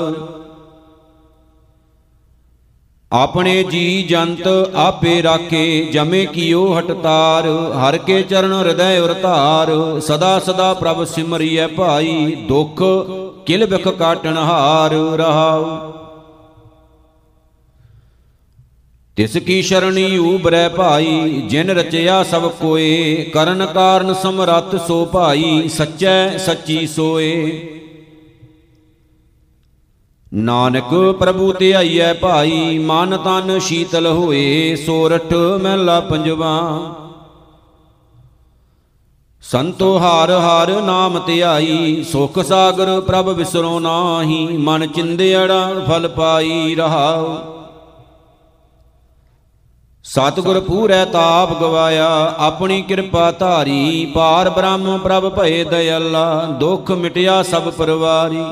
ਆਪਣੇ 3.12 3.62
ਜੀ 3.62 4.02
ਜੰਤ 4.02 4.46
ਆਪੇ 4.74 5.22
ਰਾਖੇ, 5.22 5.82
ਜਮੇ 5.92 6.26
ਕੀਓ 6.26 6.78
ਹਟਤਾਰ 6.78 7.46
ਹਰ 7.76 7.96
ਕੇ 7.98 8.22
ਚਰਨ 8.22 8.52
ਹਿਰਦੈ 8.52 9.00
ਉਰ 9.00 9.12
ਧਾਰ, 9.12 10.00
ਸਦਾ 10.00 10.38
ਸਦਾ 10.38 10.74
ਪ੍ਰਭ 10.74 11.04
ਸਿਮਰਿਐ 11.04 11.66
ਭਾਈ, 11.66 12.34
ਦੁਖ 12.48 12.82
ਕਿਲ 13.46 13.66
ਬਿਖ 13.66 13.88
ਕਾਟਣ 13.88 14.36
ਹਾਰ, 14.36 14.94
ਰਹਾਉ। 15.16 15.92
ਤਿਸ 19.16 19.36
ਕੀ 19.36 19.62
ਸ਼ਰਣੀ 19.62 20.18
ਊਬਰੈ 20.18 20.68
ਭਾਈ, 20.68 21.42
ਜਿਨ 21.48 21.70
ਰਚਿਆ 21.70 22.22
ਸਭ 22.22 22.50
ਕੋਏ, 22.50 23.24
ਕਰਨ 23.34 23.66
ਕਾਰਨ 23.66 24.14
ਸਮਰੱਥ 24.14 24.76
ਸੋ 24.86 25.04
ਭਾਈ, 25.04 25.68
ਸੱਚੈ 25.68 26.36
ਸੱਚੀ 26.38 26.86
ਸੋਏ। 26.86 27.62
ਨਾਨਕ 30.34 31.16
ਪ੍ਰਭੂ 31.20 31.52
ਤੇ 31.52 31.72
ਆਈਐ 31.74 32.12
ਭਾਈ, 32.14 32.78
ਮਨ 32.78 33.16
ਤਨ 33.16 33.58
ਸ਼ੀਤਲ 33.58 34.06
ਹੋਏ, 34.06 34.76
ਸੋਰਠ 34.76 35.32
ਮਹਿਲਾ 35.62 36.00
ਪੰਜਵਾ। 36.00 36.80
ਸੰਤੋ 39.42 39.98
ਹਾਰ 39.98 40.30
ਹਾਰ 40.30 40.70
ਨਾਮ 40.82 41.18
ਧਿਆਈ 41.26 42.02
ਸੁਖ 42.02 42.38
ਸਾਗਰ 42.38 43.00
ਪ੍ਰਭ 43.00 43.28
ਵਿਸਰੋ 43.28 43.78
ਨਾਹੀ, 43.80 44.56
ਮਨ 44.56 44.86
ਚਿੰਦਿਆੜਾ 44.86 45.84
ਫਲ 45.88 46.08
ਪਾਈ 46.08 46.74
ਰਹਾਉ। 46.74 47.36
ਸਤਿਗੁਰ 50.04 50.60
ਪੂਰੈ 50.60 51.04
ਤਾਪ 51.04 51.60
ਗਵਾਇਆ, 51.60 52.34
ਆਪਣੀ 52.38 52.82
ਕਿਰਪਾ 52.82 53.30
ਧਾਰੀ, 53.30 54.12
ਪਾਰ 54.14 54.50
ਬ੍ਰਹਮ 54.50 54.98
ਪ੍ਰਭ 54.98 55.28
ਭਏ 55.28 55.64
ਦਇਆਲਾ, 55.64 56.46
ਦੁਖ 56.60 56.90
ਮਿਟਿਆ 56.90 57.42
ਸਭ 57.42 57.62
ਪਰਵਾਰੀ। 57.62 58.44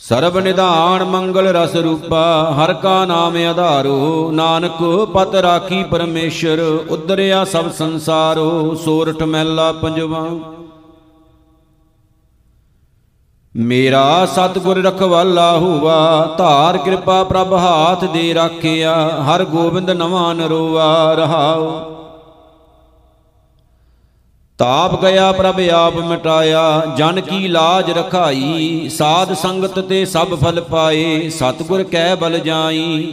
ਸਰਬ 0.00 0.38
ਨਿਧਾਨ 0.38 1.02
ਮੰਗਲ 1.04 1.46
ਰਸ 1.46 1.74
ਰੂਪਾ, 1.76 2.54
ਹਰ 2.54 2.72
ਕਾ 2.72 3.04
ਨਾਮ 3.04 3.36
ਆਧਾਰੋ, 3.36 4.30
ਨਾਨਕ 4.32 4.82
ਪਤ 5.14 5.34
ਰਾਖੀ 5.34 5.82
ਪਰਮੇਸ਼ਰ 5.82 6.60
ਉਦਰਿਆ 6.90 7.44
ਸਭ 7.44 7.70
ਸੰਸਾਰੋ 7.72 8.74
ਸੋਰਠ 8.74 9.22
ਮਹਿਲਾ 9.22 9.70
ਪੰਜਵਾ। 9.72 10.28
ਮੇਰਾ 13.54 14.26
ਸਤਿਗੁਰ 14.26 14.82
ਰਖਵਾਲਾ 14.84 15.50
ਹੋਵਾ 15.58 16.34
ਧਾਰ 16.38 16.76
ਕਿਰਪਾ 16.76 17.22
ਪ੍ਰਭ 17.24 17.52
ਹਾਥ 17.54 18.04
ਦੇ 18.04 18.32
ਰਾਖਿਆ, 18.34 18.94
ਹਰ 19.24 19.44
ਗੋਬਿੰਦ 19.44 19.90
ਨਵਾਂ 19.90 20.34
ਨਰੋਆ 20.34 21.14
ਰਹਾਉ 21.14 21.95
ਤਾਪ 24.58 25.00
ਗਿਆ 25.02 25.32
ਪ੍ਰਭ 25.32 25.60
ਆਪ 25.70 25.96
ਮਿਟਾਇਆ, 25.96 26.82
ਜਨ 26.96 27.20
ਕੀ 27.20 27.48
ਲਾਜ 27.48 27.90
ਰਖਾਈ, 27.90 28.88
ਸਾਧ 28.88 29.32
ਸੰਗਤ 29.32 29.78
ਤੇ 29.78 30.04
ਸਭ 30.04 30.34
ਫਲ 30.34 30.60
ਪਾਏ, 30.60 31.28
ਸਤਿਗੁਰ 31.28 31.82
ਕਹਿ 31.82 32.14
ਬਲ 32.16 32.38
ਜਾਈ। 32.38 33.12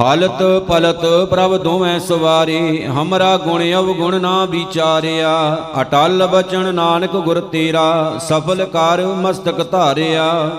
ਹਾਲਤ 0.00 0.42
ਪਲਤ 0.68 1.04
ਪ੍ਰਭ 1.30 1.56
ਦੋਵੇਂ 1.56 1.98
ਸਵਾਰੇ, 2.00 2.86
ਹਮਰਾ 2.86 3.36
ਗੁਣ 3.36 3.62
ਅਵਗੁਣ 3.72 4.20
ਨਾ 4.20 4.44
ਵਿਚਾਰਿਆ, 4.44 5.32
ਅਟਲ 5.80 6.26
ਬਚਨ 6.26 6.74
ਨਾਨਕ 6.74 7.16
ਗੁਰ 7.16 7.40
ਤੇਰਾ, 7.40 8.18
ਸਫਲ 8.18 8.64
ਕਰ 8.64 9.02
ਮਸਤਕ 9.06 9.62
ਧਾਰਿਆ। 9.70 10.50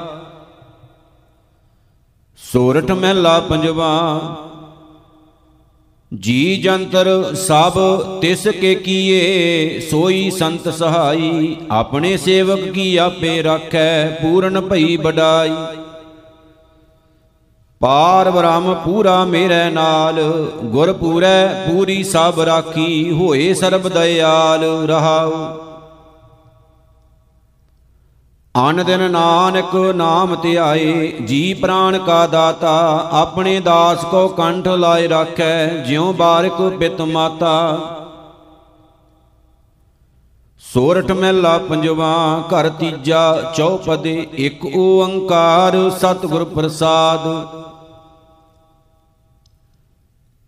ਸੋਰਠ 2.40 2.92
ਮਹਿਲਾ 2.92 3.40
ਪੰਜਵਾ 3.40 3.92
ਜੀ 6.12 6.58
ਜੰਤਰ 6.58 7.08
ਸਭ 7.36 7.74
ਤਿਸ 8.22 8.48
ਕੇ 8.48 8.76
ਕੀਏ, 8.76 9.80
ਸੋਈ 9.80 10.30
ਸੰਤ 10.32 10.70
ਸਹਾਈ, 10.70 11.56
ਆਪਣੇ 11.72 12.18
ਸੇਵਕ 12.18 12.60
ਕੀ 12.60 12.96
ਆਪੇ 12.98 13.42
ਰੱਖੈ, 13.42 14.10
ਪੂਰਨ 14.22 14.62
ਭਈ 14.62 14.98
ਬਡਾਈ। 14.98 15.52
ਪਾਰ 17.82 18.32
ਬ੍ਰਹਮ 18.32 18.74
ਪੂਰਾ 18.76 19.26
ਮੇਰੇ 19.26 19.70
ਨਾਲ, 19.70 20.22
ਗੁਰ 20.64 20.94
ਪੂਰੈ 20.94 21.48
ਪੂਰੀ 21.68 22.04
ਸਭ 22.04 22.40
ਰਾਖੀ, 22.40 23.12
ਹੋਏ 23.12 23.54
ਸਰਬ 23.54 23.90
ਦਇਆਲ 23.90 24.64
ਰਹਾਉ। 24.88 25.32
ਅਨ 28.60 28.84
ਦਿਨ 28.86 29.12
ਨਾਨਕ 29.12 29.76
ਨਾਮ 29.96 30.36
ਧਿਆਏ, 30.36 31.12
ਜੀ 31.22 31.54
ਪ੍ਰਾਣ 31.54 31.98
ਕਾ 31.98 32.28
ਦਾਤਾ, 32.28 33.10
ਆਪਣੇ 33.12 33.60
ਦਾਸ 33.60 34.06
ਕੋ 34.06 34.28
ਕੰਠ 34.28 34.68
ਲਾਏ 34.68 35.08
ਰੱਖੈ, 35.08 35.68
ਜਿਉ 35.68 36.14
ਬਾਰਿਕ 36.14 36.62
ਪਿਤ 36.80 37.02
ਮਾਤਾ। 37.02 37.56
ਸੋਰਠ 40.62 41.12
ਮਹਿਲਾ 41.12 41.58
ਪੰਜਵਾ, 41.58 42.14
ਘਰ 42.50 42.70
ਤੀਜਾ, 42.70 43.52
ਚੌਪਦੇ 43.58 44.28
ਇੱਕ 44.38 44.66
ਓੰਕਾਰ, 44.76 45.90
ਸਤਿਗੁਰ 45.90 46.44
ਪ੍ਰਸਾਦ। 46.44 47.28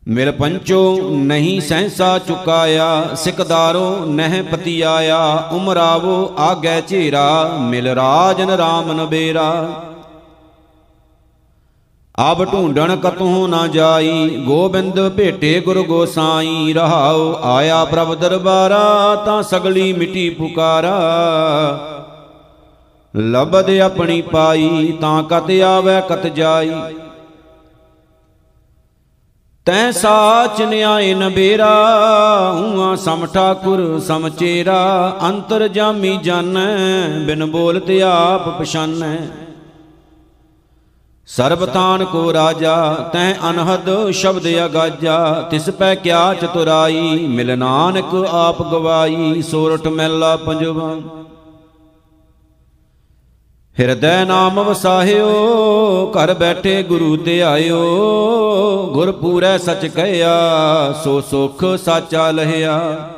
ਮਿਲ 0.07 0.31
ਪੰਚੋ 0.31 1.09
ਨਹੀਂ 1.11 1.59
ਸਹਸਾ 1.61 2.17
ਚੁਕਾਇਆ, 2.19 3.15
ਸਿਕਦਾਰੋ 3.15 4.05
ਨਹਿ 4.05 4.41
ਪਤੀ 4.41 4.79
ਆਇਆ 4.81 5.17
ਉਮਰਾਵੋ 5.51 6.33
ਆਗੈ 6.39 6.79
ਝੇਰਾ 6.81 7.57
ਮਿਲ 7.61 7.87
ਰਾਜਨ 7.87 8.51
RAM 8.51 8.93
ਨਬੇਰਾ 8.93 9.49
ਆਬ 12.19 12.43
ਢੂੰਡਣ 12.51 12.95
ਕਤਹੂ 12.95 13.47
ਨਾ 13.47 13.65
ਜਾਈ, 13.67 14.29
ਗੋਬਿੰਦ 14.45 14.99
ਭੇਟੇ 15.09 15.59
ਗੁਰ 15.59 15.81
ਗੋਸਾਈ, 15.81 16.73
ਰਹਾਉ 16.73 17.33
ਆਇਆ 17.43 17.83
ਪ੍ਰਭ 17.85 18.13
ਦਰਬਾਰਾ, 18.15 19.15
ਤਾਂ 19.25 19.41
ਸਗਲੀ 19.43 19.91
ਮਿਟੀ 19.93 20.29
ਪੁਕਾਰਾ। 20.29 20.95
ਲਬਦ 23.13 23.69
ਆਪਣੀ 23.79 24.21
ਪਾਈ, 24.21 24.93
ਤਾਂ 25.01 25.21
ਕਤ 25.23 25.51
ਆਵੇ 25.61 26.01
ਕਤ 26.09 26.27
ਜਾਈ। 26.27 26.71
ਤੈ 29.67 29.91
ਸਾਚ 29.91 30.61
ਨਿਆਏ 30.61 31.13
ਨਬੇਰਾ, 31.13 31.71
ਹੂਆ 32.53 32.95
ਸਮ 32.95 33.25
ਠਾਕੁਰ 33.25 33.99
ਸਮਚੇਰਾ 33.99 34.77
ਅੰਤਰ 35.23 35.67
ਜਾਮੀ 35.67 36.17
ਜਾਣੈ 36.17 37.07
ਬਿਨ 37.25 37.45
ਬੋਲਤ 37.45 37.89
ਆਪ 38.05 38.47
ਪਛਾਨੈ। 38.59 39.17
ਸਰਬਤਾਨ 41.27 42.05
ਕੋ 42.05 42.33
ਰਾਜਾ, 42.33 42.93
ਤੈ 43.13 43.33
ਅਨਹਦ 43.49 43.89
ਸ਼ਬਦ 44.11 44.47
ਅਗਾਜਾ, 44.65 45.47
ਤਿਸ 45.51 45.69
ਪੈ 45.69 45.93
ਕਿਆ 45.95 46.33
ਚਤੁਰਾਈ, 46.33 47.27
ਮਿਲ 47.27 47.57
ਨਾਨਕ 47.57 48.15
ਆਪ 48.31 48.61
ਗਵਾਈ 48.71 49.41
ਸੋਰਠ 49.41 49.87
ਮਹਿਲਾ 49.87 50.35
ਪੰਜਵਾ। 50.37 50.95
ਹਿਰਦੈ 53.79 54.25
ਨਾਮ 54.25 54.59
ਵਸਾਹਿਓ, 54.59 56.11
ਘਰ 56.11 56.33
ਬੈਠੇ 56.33 56.83
ਗੁਰੂ 56.83 57.17
ਤੇ 57.17 57.41
ਆਇਓ 57.43 57.81
ਗੁਰ 58.93 59.11
ਪੂਰੈ 59.11 59.57
ਸਚ 59.57 59.85
ਕਹਿਆ, 59.85 60.31
ਸੋ 61.03 61.21
ਸੁਖ 61.21 61.63
ਸਾਚਾ 61.85 62.31
ਲਹਿਆ। 62.31 63.09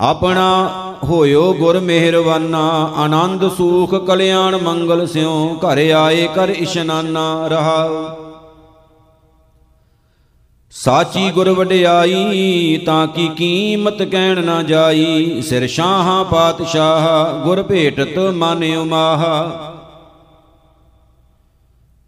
ਆਪਣਾ 0.00 0.68
ਹੋਇਓ 1.04 1.52
ਗੁਰ 1.54 1.80
ਮਿਹਰਵਾਨਾ 1.80 2.92
ਆਨੰਦ 2.96 3.48
ਸੂਖ 3.48 3.94
ਕਲਿਆਣ 3.94 4.56
ਮੰਗਲ 4.56 5.06
ਸਿਉ, 5.06 5.56
ਘਰ 5.56 5.90
ਆਏ 5.90 6.28
ਕਰ 6.34 6.48
ਇਸ਼ਨਾਨਾ 6.48 7.46
ਰਹਾ। 7.46 7.88
ਸਾਚੀ 10.70 11.30
ਗੁਰ 11.30 11.50
ਵਡਿਆਈ, 11.50 12.80
ਤਾਂ 12.86 13.06
ਕੀ 13.06 13.28
ਕੀਮਤ 13.28 14.02
ਕਹਿਣ 14.02 14.44
ਨਾ 14.44 14.62
ਜਾਈ? 14.62 15.42
ਸਿਰ 15.42 15.66
ਸ਼ਾਹਾਂ 15.66 16.24
ਪਾਤਸ਼ਾਹ, 16.24 17.44
ਗੁਰ 17.44 17.62
ਭੇਟਤ 17.62 18.18
ਮਨ 18.18 18.76
ਉਮਾਹਾ। 18.76 19.74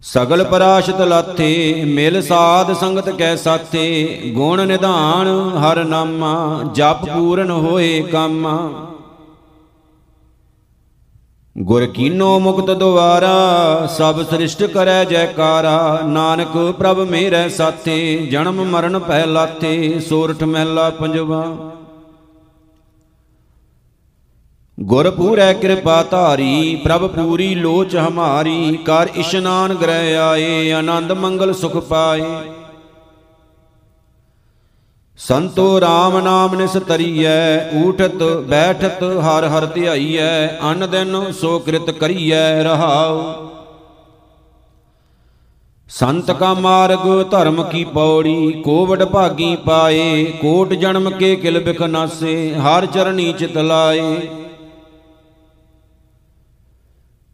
ਸਗਲ 0.01 0.43
ਪਰਾਸ਼ਤ 0.43 1.01
ਲਾਥੇ, 1.01 1.83
ਮਿਲ 1.85 2.21
ਸਾਧ 2.21 2.73
ਸੰਗਤ 2.73 3.09
ਕੈ 3.09 3.35
ਸਾਥੇ। 3.35 4.21
ਗੁਣ 4.33 4.67
ਨਿਧਾਨ 4.67 5.27
ਹਰ 5.57 5.83
ਨਾਮਾ, 5.83 6.63
ਜਪ 6.73 7.05
ਪੂਰਨ 7.05 7.51
ਹੋਏ 7.51 8.01
ਕੰਮ। 8.01 8.47
ਗੁਰ 11.57 11.85
ਕੀਨੋ 11.85 12.39
ਮੁਕਤ 12.39 12.71
ਦੁਆਰਾ, 12.71 13.87
ਸਭ 13.97 14.21
ਸ੍ਰਿਸ਼ਟ 14.23 14.63
ਕਰੈ 14.63 15.03
ਜੈਕਾਰਾ। 15.05 15.99
ਨਾਨਕ 16.05 16.75
ਪ੍ਰਭ 16.79 16.99
ਮੇਰੈ 16.99 17.47
ਸਾਥੇ, 17.47 18.17
ਜਨਮ 18.31 18.63
ਮਰਨ 18.63 18.99
ਪਹਿ 18.99 19.25
ਲਾਥੇ 19.25 19.99
ਸੋਰਠ 19.99 20.43
ਮਹਿਲਾ 20.43 20.89
ਪੰਜਵਾ। 20.89 21.45
ਗੁਰ 24.79 25.11
ਪੂਰੈ 25.11 25.53
ਕਿਰਪਾ 25.53 26.03
ਧਾਰੀ, 26.03 26.81
ਪ੍ਰਭ 26.83 27.07
ਪੂਰੀ 27.07 27.55
ਲੋਚ 27.55 27.95
ਹਮਾਰੀ, 27.95 28.79
ਕਰ 28.85 29.07
ਇਸ਼ਨਾਨ 29.15 29.73
ਗ੍ਰਹਿ 29.73 30.17
ਆਏ, 30.17 30.71
ਆਨੰਦ 30.71 31.11
ਮੰਗਲ 31.11 31.53
ਸੁਖ 31.53 31.77
ਪਾਏ। 31.77 32.23
ਸੰਤੋ 35.27 35.65
RAM 35.79 36.19
ਨਾਮ 36.23 36.55
ਨਿਸ 36.55 36.71
ਤਰੀਐ 36.87 37.69
ਊਠਤ 37.75 38.23
ਬੈਠਤ 38.47 39.03
ਹਰ 39.03 39.45
ਹਰ 39.47 39.65
ਧਿਆਈਐ, 39.65 40.47
ਅਨ 40.71 40.87
ਦਿਨ 40.89 41.31
ਸੋ 41.31 41.59
ਕ੍ਰਿਤ 41.59 41.91
ਕਰੀਐ 41.91 42.63
ਰਹਾਉ। 42.63 43.21
ਸੰਤ 45.89 46.31
ਕਾ 46.31 46.53
ਮਾਰਗ 46.53 47.07
ਧਰਮ 47.31 47.63
ਕੀ 47.63 47.83
ਪੌੜੀ, 47.83 48.51
ਕੋਵਡ 48.65 49.03
ਭਾਗੀ 49.03 49.55
ਪਾਏ, 49.55 50.23
ਕੋਟ 50.41 50.73
ਜਨਮ 50.73 51.09
ਕੇ 51.09 51.35
ਕਿਲ 51.35 51.59
ਬਿਖ 51.59 51.81
ਨਾਸੇ, 51.81 52.55
ਹਰ 52.55 52.85
ਚਰਣੀ 52.85 53.31
ਚਿਤ 53.33 53.57
ਲਾਏ। 53.57 54.29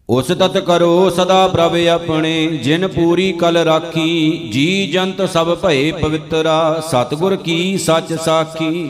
ਉਸ 0.10 0.28
ਤਤ 0.28 0.58
ਕਰੋ 0.58 1.10
ਸਦਾ 1.10 1.48
ਪ੍ਰਭ 1.48 1.76
ਆਪਣੇ, 1.88 2.48
ਜਿਨ 2.48 2.88
ਪੂਰੀ 2.88 3.32
ਕਲ 3.32 3.58
ਰਾਖੀ, 3.58 4.50
ਜੀ 4.52 4.88
ਜੰਤ 4.88 5.22
ਸਭ 5.30 5.56
ਭਏ 5.56 5.92
ਪਵਿੱਤਰਾ, 5.92 6.82
ਸਤਗੁਰ 6.88 7.36
ਕੀ 7.36 7.78
ਸੱਚ 7.78 8.14
ਸਾਖੀ। 8.14 8.90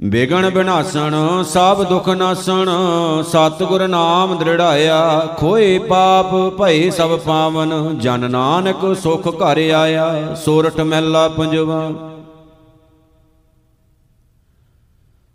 ਬੇਗਣ 0.00 0.50
ਬਿਨਾਸਣ, 0.50 1.14
ਸਭ 1.42 1.82
ਦੁਖ 1.82 2.08
ਨਾਸਣ, 2.08 2.70
ਸਤਗੁਰ 3.22 3.86
ਨਾਮ 3.88 4.38
ਦ੍ਰਿੜਾਇਆ, 4.38 5.28
ਖੋਏ 5.38 5.78
ਪਾਪ 5.78 6.34
ਭਏ 6.58 6.90
ਸਭ 6.90 7.18
ਪਾਵਨ, 7.18 7.98
ਜਨ 7.98 8.30
ਨਾਨਕ 8.30 8.96
ਸੁਖ 9.02 9.28
ਘਰ 9.28 9.58
ਆਇਆ 9.70 10.34
ਸੋਰਠ 10.34 10.80
ਮਹਿਲਾ 10.80 11.28
ਪੰਜਵਾ। 11.28 11.90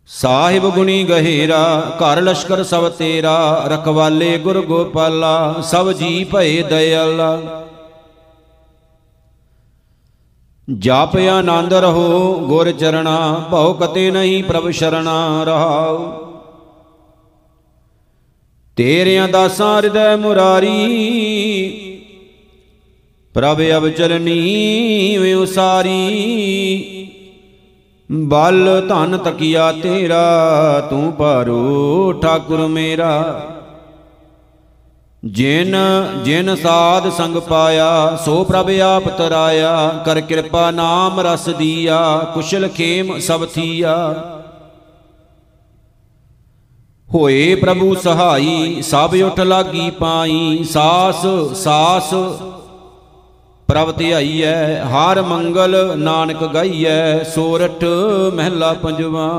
ਸਾਹਿਬ 0.08 0.70
ਗੁਣੀ 0.70 1.04
ਗਹਿਰਾ, 1.04 1.92
ਘਰ 1.98 2.22
ਲਸ਼ਕਰ 2.22 2.64
ਸਭ 2.64 2.90
ਤੇਰਾ, 2.90 3.68
ਰਖਵਾਲੇ 3.68 4.38
ਗੁਰ 4.38 4.62
ਗੋਪਾਲਾ, 4.62 5.56
ਸਭ 5.62 5.92
ਜੀ 5.92 6.24
ਭਏ 6.24 6.62
ਦਇਆਲਾ। 6.62 7.66
ਜਾਪ 10.80 11.16
ਆਨੰਦ 11.16 11.74
ਰਹੋ 11.74 12.40
ਗੁਰ 12.40 12.72
ਚਰਣਾ, 12.72 13.48
ਭਉ 13.52 13.74
ਕਤੇ 13.74 14.12
ਨਹੀਂ 14.12 14.44
ਪ੍ਰਭ 14.44 14.70
ਸ਼ਰਣਾ 14.70 15.44
ਰਹਾਉ। 15.44 16.12
ਤੇਰਿਆਂ 18.76 19.28
ਦਾਸਾਂ 19.28 19.76
ਹਿਰਦੈ 19.78 20.16
ਮੁਰਾਰੀ, 20.16 20.72
ਪ੍ਰਭ 23.34 23.62
ਅਬ 23.78 23.90
ਚਲਨੀ 23.90 25.18
ਵੇ 25.18 25.34
ਉਸਾਰੀ। 25.34 26.32
ਬਲ 28.12 28.86
ਧਨ 28.90 29.18
ਤਕੀਆ 29.18 29.72
ਤੇਰਾ, 29.72 30.88
ਤੂੰ 30.90 31.12
ਪਾਰੋ 31.12 32.14
ਠਾਕੁਰ 32.14 32.68
ਮੇਰਾ। 32.68 33.42
ਜਿਨ 35.26 35.76
ਜਿਨ 36.24 36.56
ਸਾਧ 36.56 37.10
ਸੰਗ 37.10 37.38
ਪਾਇਆ, 37.38 38.18
ਸੋ 38.26 38.44
ਪ੍ਰਭ 38.44 38.70
ਆਪ 38.70 39.10
ਤਰਾਇਆ। 39.10 39.90
ਕਰ 40.06 40.22
ਕਿਰਪਾ 40.22 40.72
ਨਾਮ 40.72 41.20
ਰਸ 41.20 41.50
ਦੀਆ, 41.50 42.18
ਕੁਸ਼ਲ 42.34 42.68
ਖੇਮ 42.68 43.20
ਸਭ 43.20 43.46
ਥੀਆ। 43.46 43.96
ਹੋਏ 47.14 47.56
ਪ੍ਰਭੂ 47.56 47.96
ਸਹਾਈ, 47.96 48.82
ਸਭ 48.82 49.16
ਉਠ 49.26 49.40
ਲਾਗੀ 49.40 49.90
ਪਾਈ, 49.90 50.64
ਸਾਸ 50.64 51.26
ਸਾਸ 51.56 52.14
ਪ੍ਰਭ 53.70 53.92
ਧਿਆਈਐ 53.92 54.84
ਹਰ 54.84 55.22
ਮੰਗਲ 55.22 55.98
ਨਾਨਕ 55.98 56.44
ਗਾਈਐ, 56.44 57.24
ਸੋਰਠ 57.24 57.84
ਮਹਿਲਾ 58.34 58.74
ਪੰਜਵਾ। 58.74 59.30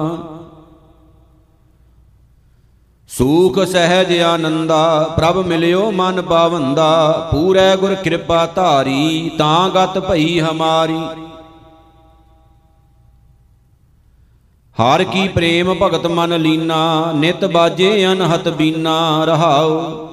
ਸੂਖ 3.09 3.59
ਸਹਿਜ 3.65 4.19
ਆਨੰਦਾ, 4.19 5.15
ਪ੍ਰਭ 5.17 5.37
ਮਿਲਿਓ 5.47 5.91
ਮਨ 5.91 6.23
ਪਾਵੰਦਾ, 6.23 7.29
ਪੂਰੈ 7.31 7.77
ਗੁਰ 7.77 7.95
ਕਿਰਪਾ 7.95 8.47
ਧਾਰੀ, 8.47 9.31
ਤਾਂ 9.39 9.69
ਗਤ 9.69 9.99
ਭਈ 9.99 10.41
ਹਮਾਰੀ। 10.41 11.01
ਹਰ 14.77 15.05
ਕੀ 15.05 15.29
ਪ੍ਰੇਮ 15.29 15.75
ਭਗਤ 15.75 16.07
ਮਨ 16.07 16.41
ਲੀਨਾ, 16.41 17.13
ਨਿਤ 17.13 17.45
ਬਾਜੇ 17.45 18.07
ਅਨਹਤ 18.13 18.49
ਬੀਨਾ, 18.49 19.25
ਰਹਾਉ। 19.25 20.09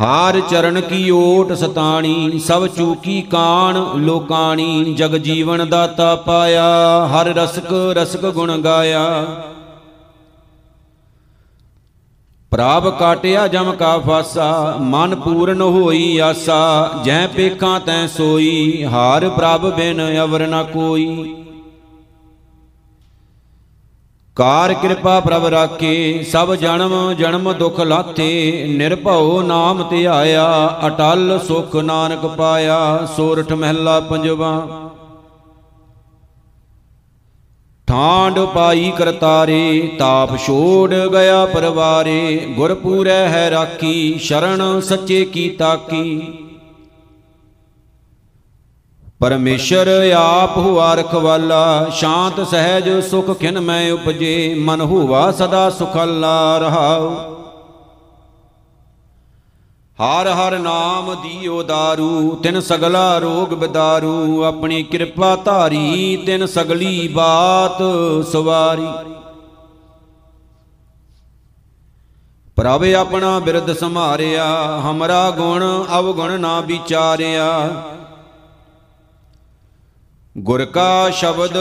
ਹਾਰ 0.00 0.40
ਚਰਨ 0.40 0.80
ਕੀ 0.80 1.10
ਓਟ 1.10 1.52
ਸਤਾਣੀ, 1.52 2.38
ਸਭ 2.38 2.66
ਚੂਕੀ 2.66 3.22
ਕਾਣ, 3.22 3.76
ਲੋਕਾਣੀ, 3.96 4.94
ਜਗ 4.94 5.16
ਜੀਵਨ 5.16 5.68
ਦਾਤਾ 5.68 6.14
ਪਾਇਆ, 6.16 6.64
ਹਰ 7.06 7.26
ਰਸਕ 7.26 7.72
ਰਸਕ 7.72 8.26
ਗੁਣ 8.26 8.56
ਗਾਇਆ। 8.58 9.26
ਪ੍ਰਭ 12.50 12.98
ਕਾਟਿਆ 12.98 13.46
ਜਮ 13.48 13.72
ਕਾ 13.72 13.98
ਫਾਸਾ, 13.98 14.76
ਮਨ 14.80 15.14
ਪੂਰਨ 15.14 15.60
ਹੋਈ 15.60 16.18
ਆਸਾ, 16.18 16.90
ਜੈ 17.04 17.26
ਪੇਖਾਂ 17.26 17.80
ਤੈ 17.80 18.06
ਸੋਈ, 18.06 18.84
ਹਾਰ 18.84 19.28
ਪ੍ਰਭ 19.28 19.74
ਬਿਨ 19.74 20.22
ਅਵਰ 20.24 20.46
ਨ 20.46 20.64
ਕੋਈ। 20.64 21.34
ਕਾਰ 24.36 24.74
ਕਿਰਪਾ 24.74 25.20
ਪ੍ਰਭ 25.20 25.44
ਰਾਖੇ, 25.46 26.22
ਸਭ 26.22 26.54
ਜਨਮ 26.54 27.12
ਜਨਮ 27.12 27.52
ਦੁਖ 27.52 27.80
ਲਾਥੇ, 27.80 28.64
ਨਿਰਭਉ 28.68 29.42
ਨਾਮ 29.42 29.88
ਧਿਆਇਆ, 29.88 30.78
ਅਟਲ 30.86 31.40
ਸੁਖ 31.48 31.76
ਨਾਨਕ 31.76 32.26
ਪਾਇਆ, 32.26 33.06
ਸੋਰਠ 33.16 33.52
ਮਹਿਲਾ 33.52 34.00
ਪੰਜਵਾ। 34.00 34.80
ਠਾਂਡ 37.86 38.38
ਪਾਈ 38.38 38.92
ਕਰਤਾਰੇ, 38.98 39.90
ਤਾਪ 39.98 40.36
ਛੋੜ 40.36 40.94
ਗਿਆ 40.94 41.46
ਪਰਵਾਰੇ 41.46 42.36
ਗੁਰ 42.56 42.74
ਪੂਰੈ 42.74 43.28
ਹੈ 43.28 43.50
ਰਾਖੀ, 43.50 44.18
ਸ਼ਰਨ 44.18 44.80
ਸੱਚੇ 44.80 45.24
ਕੀ 45.24 45.48
ਤਾਕੀ। 45.48 46.22
ਪਰਮੇਸ਼ਰ 49.24 50.12
ਆਪ 50.16 50.56
ਹੁਆ 50.56 50.94
ਰਖਵਾਲਾ, 50.94 51.86
ਸ਼ਾਂਤ 51.90 52.40
ਸਹਿਜ 52.46 53.04
ਸੁਖ 53.10 53.38
ਖਿਨ 53.38 53.60
ਮੈਂ 53.60 53.92
ਉਪਜੇ, 53.92 54.54
ਮਨ 54.54 54.80
ਹੁਵਾ 54.80 55.32
ਸਦਾ 55.32 55.70
ਸੁਖਾਲਾ 55.70 56.58
ਰਹਾਉ। 56.58 57.14
ਹਰ 59.98 60.28
ਹਰ 60.28 60.58
ਨਾਮ 60.58 61.14
ਦੀਓ 61.22 61.62
ਦਾਰੂ, 61.62 62.38
ਤਿਨ 62.42 62.60
ਸਗਲਾ 62.60 63.18
ਰੋਗ 63.18 63.54
ਬਿਦਾਰੂ, 63.54 64.44
ਆਪਣੀ 64.44 64.82
ਕਿਰਪਾ 64.82 65.36
ਧਾਰੀ, 65.36 66.16
ਤਿਨ 66.26 66.46
ਸਗਲੀ 66.46 67.08
ਬਾਤ 67.08 67.82
ਸਵਾਰੀ। 68.32 68.88
ਪ੍ਰਭ 72.56 72.84
ਆਪਣਾ 72.98 73.38
ਬਿਰਧ 73.38 73.72
ਸੰਭਾਰਿਆ, 73.72 74.46
ਹਮਰਾ 74.90 75.30
ਗੁਣ 75.30 75.84
ਅਵਗੁਣ 75.98 76.40
ਨਾ 76.40 76.60
ਵਿਚਾਰਿਆ। 76.60 77.70
ਗੁਰ 80.38 80.64
ਕਾ 80.64 81.10
ਸ਼ਬਦ 81.10 81.52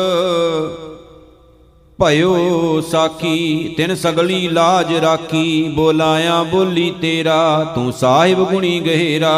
ਭਇਓ 1.99 2.81
ਸਾਖੀ, 2.81 3.73
ਤਿਨ 3.77 3.95
ਸਗਲੀ 3.95 4.47
ਲਾਜ 4.47 4.93
ਰਾਖੀ, 4.93 5.63
ਬੋਲਾਇਆ 5.75 6.43
ਬੋਲੀ 6.43 6.91
ਤੇਰਾ, 7.01 7.71
ਤੂੰ 7.75 7.93
ਸਾਹਿਬ 7.93 8.49
ਗੁਣੀ 8.49 8.79
ਗਹਿਰਾ। 8.79 9.35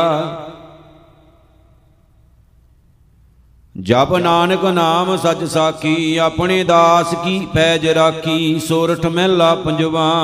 ਜਪ 3.81 4.13
ਨਾਨਕ 4.13 4.65
ਨਾਮ 4.65 5.17
ਸਚ 5.17 5.43
ਸਾਖੀ, 5.43 6.17
ਆਪਣੇ 6.17 6.63
ਦਾਸ 6.63 7.15
ਕੀ 7.23 7.47
ਪੈਜ 7.53 7.87
ਰਾਖੀ, 7.87 8.59
ਸੋਰਠ 8.59 9.05
ਮਹਿਲਾ 9.05 9.55
ਪੰਜਵਾ। 9.55 10.23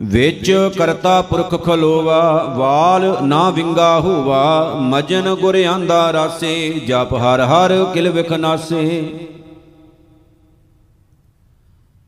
ਵਿੱਚ 0.00 0.70
ਕਰਤਾ 0.78 1.22
ਪੁਰਖ 1.22 1.64
ਖਲੋਵਾ, 1.64 2.44
ਵਾਲ 2.56 3.16
ਨਾ 3.22 3.50
ਵਿੰਗਾ 3.50 4.00
ਹੋਵਾ, 4.00 4.74
ਮਜਨ 4.80 5.34
ਗੁਰ 5.34 5.54
ਆਂਦਾ 5.64 6.12
ਰਾਸੇ, 6.12 6.70
ਜਪ 6.88 7.14
ਹਰ 7.14 7.40
ਹਰ 7.40 7.84
ਕਿਲ 7.94 8.10
ਵਿਖ 8.10 8.32
ਨਾਸੇ। 8.32 9.18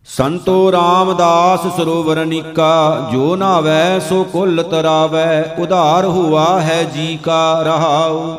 ਸੰਤੋ 0.07 0.73
ਰਾਮਦਾਸ 0.73 1.67
ਸਰੋਵਰ 1.77 2.25
ਨੀਕਾ, 2.25 3.09
ਜੋ 3.13 3.37
ਨਾਵੈ 3.37 3.99
ਸੋ 3.99 4.25
ਕੁਲ 4.25 4.63
ਤਰਾਵੈ, 4.63 5.57
ਉਧਾਰ 5.59 6.05
ਹੁਆ 6.05 6.61
ਹੈ 6.61 6.83
ਜੀ 6.85 7.19
ਕਾ 7.23 7.63
ਰਹਾਉ। 7.63 8.37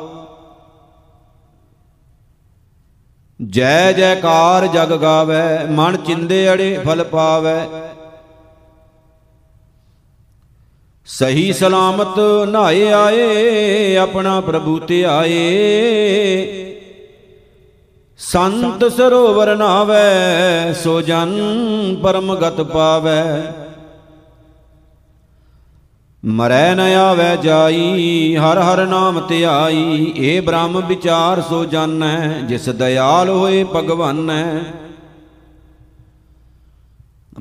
ਜੈ 3.41 3.91
ਜੈਕਾਰ 3.91 4.67
ਜਗ 4.67 4.95
ਗਾਵੈ, 4.95 5.65
ਮਨ 5.69 5.97
ਚਿੰਦੇ 5.97 6.53
ਅੜੇ 6.53 6.77
ਫਲ 6.85 7.03
ਪਾਵੈ 7.03 7.67
ਸਹੀ 11.07 11.53
ਸਲਾਮਤ 11.53 12.19
ਨਾਏ 12.49 12.91
ਆਏ, 12.91 13.95
ਆਪਣਾ 13.95 14.39
ਪ੍ਰਭੂ 14.41 14.77
ਤੇ 14.79 15.03
ਆਏ 15.05 15.39
ਸੰਤ 18.19 18.85
ਸਰੋਵਰ 18.91 19.55
ਨਾਵੇ, 19.55 20.73
ਸੋ 20.73 21.01
ਜਨ 21.01 21.35
ਪਰਮ 22.03 22.35
ਗਤ 22.35 22.61
ਪਾਵੇ। 22.61 23.21
ਮਰੈ 26.25 26.75
ਨ 26.75 26.79
ਆਵੇ 26.79 27.35
ਜਾਈ, 27.43 28.35
ਹਰ 28.35 28.59
ਹਰ 28.59 28.85
ਨਾਮ 28.85 29.19
ਧਿਆਈ, 29.27 30.13
ਏ 30.17 30.39
ਬ੍ਰਹਮ 30.39 30.79
ਵਿਚਾਰ 30.87 31.41
ਸੋ 31.41 31.65
ਜਾਣੈ, 31.65 32.41
ਜਿਸ 32.41 32.69
ਦਇਆਲ 32.69 33.29
ਹੋਏ 33.29 33.63
ਭਗਵਾਨੈ। 33.75 34.45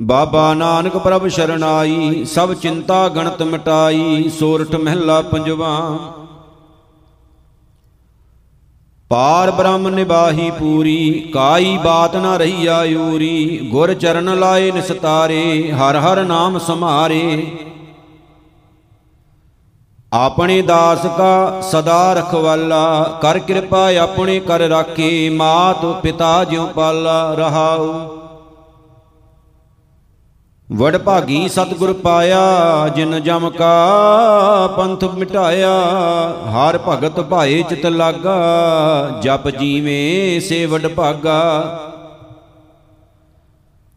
ਬਾਬਾ 0.01 0.55
ਨਾਨਕ 0.55 0.97
ਪ੍ਰਭ 0.97 1.27
ਸ਼ਰਨਾਈ 1.27 2.25
ਸਭ 2.25 2.53
ਚਿੰਤਾ 2.55 3.09
ਗਣਤ 3.09 3.43
ਮਿਟਾਈ, 3.43 4.31
ਸੋਰਠ 4.39 4.75
ਮਹਿਲਾ 4.75 5.23
ਪੰਜਵਾ। 5.23 5.99
ਪਾਰ 9.09 9.51
ਬ੍ਰਹਮ 9.51 9.89
ਨਿਬਾਹੀ 9.89 10.51
ਪੂਰੀ, 10.51 11.31
ਕਾਈ 11.35 11.79
ਬਾਤ 11.85 12.17
ਨਾ 12.17 12.37
ਰਹੀ 12.37 12.67
ਆਯੂਰੀ, 12.67 13.59
ਗੁਰ 13.73 13.95
ਚਰਨ 13.95 14.39
ਲਾਏ 14.39 14.71
ਨਿਸਤਾਰੇ, 14.71 15.73
ਹਰ 15.73 15.97
ਹਰ 15.97 16.25
ਨਾਮ 16.25 16.59
ਸਮਾਰੇ। 16.59 17.47
ਆਪਣੇ 20.13 20.63
ਦਾਸ 20.63 21.07
ਕਾ 21.07 21.61
ਸਦਾ 21.61 22.13
ਰਖਵਾਲਾ, 22.13 23.19
ਕਰ 23.23 23.39
ਕਿਰਪਾ 23.39 23.93
ਆਪਣੇ 23.99 24.41
ਕਰ 24.41 24.61
ਰਾਖੇ, 24.61 25.31
ਮਾਤ 25.31 25.87
ਪਿਤਾ 25.87 26.45
ਜਿਉ 26.45 26.67
ਪਾਲਾ 26.67 27.35
ਰਹਾਉ। 27.35 28.22
ਵਡ 30.73 30.97
ਭਾਗੀ 30.97 31.49
ਸਤਿਗੁਰ 31.49 31.93
ਪਾਇਆ, 31.93 32.41
ਜਿਨ 32.89 33.21
ਜਮ 33.21 33.51
ਕਾ 33.51 34.67
ਪੰਥ 34.77 35.05
ਮਿਟਾਇਆ, 35.05 35.71
ਹਰ 36.51 36.79
ਭਗਤ 36.89 37.21
ਭਾਏ 37.21 37.63
ਚਿਤ 37.63 37.87
ਲਾਗਾ, 37.87 38.37
ਜਪ 39.23 39.49
ਜੀਵੇਂ 39.51 40.41
ਸੇ 40.41 40.67
ਵਡ 40.67 40.87
ਭਾਗਾ। 40.87 41.41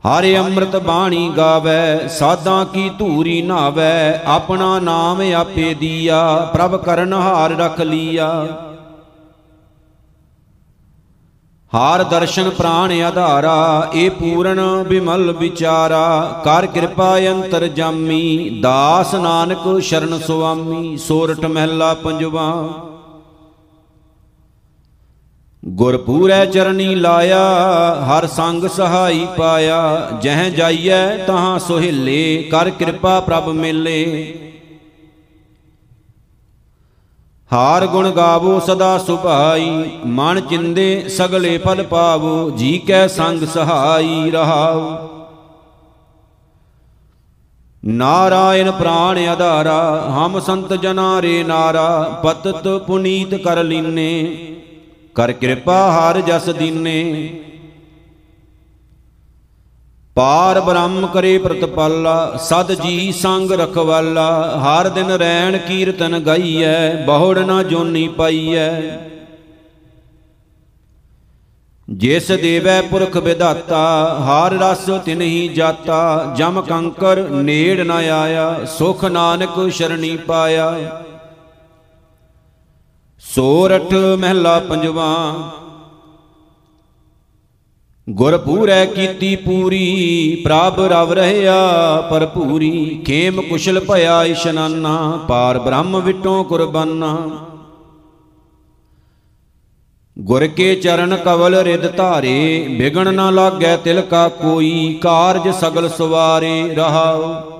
ਹਰਿ 0.03 0.37
ਅੰਮ੍ਰਿਤ 0.37 0.75
ਬਾਣੀ 0.75 1.33
ਗਾਵੇ, 1.37 2.07
ਸਾਧਾਂ 2.07 2.65
ਕੀ 2.65 2.89
ਧੂਰੀ 2.99 3.41
ਨਾਵੇ, 3.41 4.19
ਆਪਣਾ 4.25 4.79
ਨਾਮ 4.79 5.21
ਆਪੇ 5.35 5.73
ਦੀਆ, 5.73 6.49
ਪ੍ਰਭ 6.53 6.75
ਕਰਨ 6.75 7.13
ਹਾਰ 7.13 7.51
ਰਖ 7.51 7.81
ਲੀਆ। 7.81 8.47
ਹਾਰ 11.73 12.03
ਦਰਸ਼ਨ 12.03 12.49
ਪ੍ਰਾਣ 12.49 12.91
ਆਧਾਰਾ 13.01 13.91
ਏ 13.95 14.09
ਪੂਰਨ 14.09 14.59
ਬਿਮਲ 14.83 15.31
ਵਿਚਾਰਾ, 15.31 16.41
ਕਰ 16.45 16.65
ਕਿਰਪਾ 16.65 17.17
ਅੰਤਰ 17.19 17.67
ਜਾਮੀ, 17.67 18.49
ਦਾਸ 18.61 19.13
ਨਾਨਕ 19.15 19.79
ਸ਼ਰਨ 19.79 20.19
ਸੁਆਮੀ 20.19 20.97
ਸੋਰਠ 20.97 21.45
ਮਹਿਲਾ 21.45 21.93
ਪੰਜਵਾ। 21.93 22.45
ਗੁਰਪੂਰੈ 25.65 26.45
ਚਰਨੀ 26.45 26.95
ਲਾਇਆ, 26.95 27.43
ਹਰ 28.09 28.27
ਸੰਗ 28.27 28.67
ਸਹਾਈ 28.67 29.27
ਪਾਇਆ, 29.37 30.09
ਜਹ 30.21 30.49
ਜਾਈਐ 30.49 31.17
ਤਹਾਂ 31.17 31.59
ਸੁਹਿਲੇ, 31.59 32.43
ਕਰ 32.51 32.69
ਕਿਰਪਾ 32.69 33.19
ਪ੍ਰਭ 33.19 33.49
ਮਿਲੇ। 33.49 34.44
ਹਾਰ 37.51 37.85
ਗੁਣ 37.87 38.09
ਗਾਵੋ 38.11 38.59
ਸਦਾ 38.59 38.97
ਸੁਭਾਈ, 38.97 39.89
ਮਨ 40.05 40.39
ਚਿੰਦੇ 40.41 41.07
ਸਗਲੇ 41.09 41.57
ਫਲ 41.57 41.83
ਪਾਵੋ, 41.83 42.49
ਜੀ 42.49 42.77
ਕੈ 42.77 43.07
ਸੰਗ 43.07 43.43
ਸਹਾਈ 43.43 44.31
ਰਹਾਉ। 44.31 44.81
ਨਾਰਾਇਣ 47.83 48.71
ਪ੍ਰਾਣ 48.71 49.17
ਆਧਾਰਾ 49.17 49.79
ਹਮ 50.09 50.39
ਸੰਤ 50.39 50.73
ਜਨਾ 50.73 51.21
ਰੇ 51.21 51.43
ਨਾਰਾ, 51.43 52.21
ਪਤਤ 52.23 52.67
ਪੁਨੀਤ 52.87 53.35
ਕਰ 53.35 53.63
ਲੀਨੇ, 53.63 54.11
ਕਰ 55.15 55.31
ਕਿਰਪਾ 55.31 55.79
ਹਰ 55.91 56.21
ਜਸ 56.21 56.49
ਦੀਨੇ। 56.49 57.01
ਪਾਰ 60.15 60.59
ਬ੍ਰਹਮ 60.61 61.07
ਕਰੇ 61.07 61.37
ਪ੍ਰਤਪਾਲਾ, 61.37 62.37
ਸਦ 62.37 62.71
ਜੀ 62.73 63.11
ਸੰਗ 63.11 63.51
ਰਖਵਾਲਾ, 63.51 64.29
ਹਰ 64.57 64.89
ਦਿਨ 64.89 65.11
ਰੈਣ 65.11 65.57
ਕੀਰਤਨ 65.57 66.19
ਗਾਈਐ, 66.19 67.05
ਬਹੁੜ 67.05 67.39
ਨਾ 67.39 67.63
ਜੋਨੀ 67.63 68.07
ਪਾਈਐ। 68.07 68.69
ਜਿਸ 71.89 72.31
ਦੇਵੈ 72.31 72.81
ਪੁਰਖ 72.81 73.17
ਵਿਦਾਤਾ 73.17 73.81
ਹਰ 74.19 74.53
ਰਸ 74.53 74.89
ਤਿਨਹੀ 75.05 75.47
ਜਾਤਾ, 75.47 76.33
ਜਮ 76.37 76.61
ਕੰਕਰ 76.61 77.19
ਨੇੜ 77.29 77.79
ਨ 77.81 77.91
ਆਇਆ, 77.91 78.65
ਸੁਖ 78.77 79.05
ਨਾਨਕ 79.05 79.69
ਸ਼ਰਣੀ 79.69 80.15
ਪਾਇਆ। 80.17 81.01
ਸੋਰਠ 83.23 83.93
ਮਹਿਲਾ 83.93 84.59
ਪੰਜਵਾ 84.59 85.11
ਗੁਰ 88.09 88.37
ਪੂਰੈ 88.37 88.85
ਕੀਤੀ 88.85 89.35
ਪੂਰੀ 89.35 90.41
ਪ੍ਰਭ 90.45 90.79
ਰਵ 90.79 91.13
ਰਹਿਆ 91.13 91.55
ਭਰਪੂਰੀ, 92.11 93.03
ਖੇਮ 93.05 93.41
ਕੁਸ਼ਲ 93.41 93.79
ਭਇਆ 93.79 94.23
ਇਸ਼ਨਾਨਾ, 94.23 95.19
ਪਾਰ 95.27 95.59
ਬ੍ਰਹਮ 95.59 95.99
ਵਿਟੋਂ 95.99 96.43
ਕੁਰਬਾਨਾ। 96.43 97.17
ਗੁਰ 100.19 100.47
ਕੇ 100.47 100.75
ਚਰਨ 100.75 101.15
ਕਵਲ 101.15 101.55
ਰਿਦ 101.55 101.95
ਧਾਰੇ, 101.97 102.67
ਵਿਗਣ 102.79 103.13
ਨਾ 103.13 103.29
ਲਾਗੈ 103.29 103.77
ਤਿਲ 103.77 104.01
ਕਾ 104.01 104.29
ਕੋਈ, 104.29 104.99
ਕਾਰਜ 105.01 105.49
ਸਗਲ 105.55 105.89
ਸਵਾਰੇ 105.89 106.73
ਰਹਾਉ। 106.75 107.54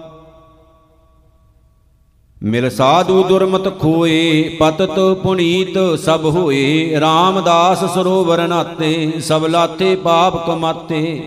ਮਿਲ 2.44 2.70
ਸਾਧੂ 2.70 3.24
ਦੁਰਮਤ 3.24 3.80
ਖੋਏ, 3.80 4.58
ਪਤਤ 4.60 5.00
ਪੁਨੀਤ 5.24 5.78
ਸਭ 6.00 6.26
ਹੋਏ, 6.26 7.00
ਰਾਮਦਾਸ 7.00 7.84
ਸਰੋਵਰ 7.94 8.48
ਨਾਤੇ, 8.48 9.12
ਸਭ 9.20 9.46
ਲਾਤੇ 9.46 9.96
ਪਾਪ 9.96 10.46
ਕਮਾਤੇ। 10.48 11.22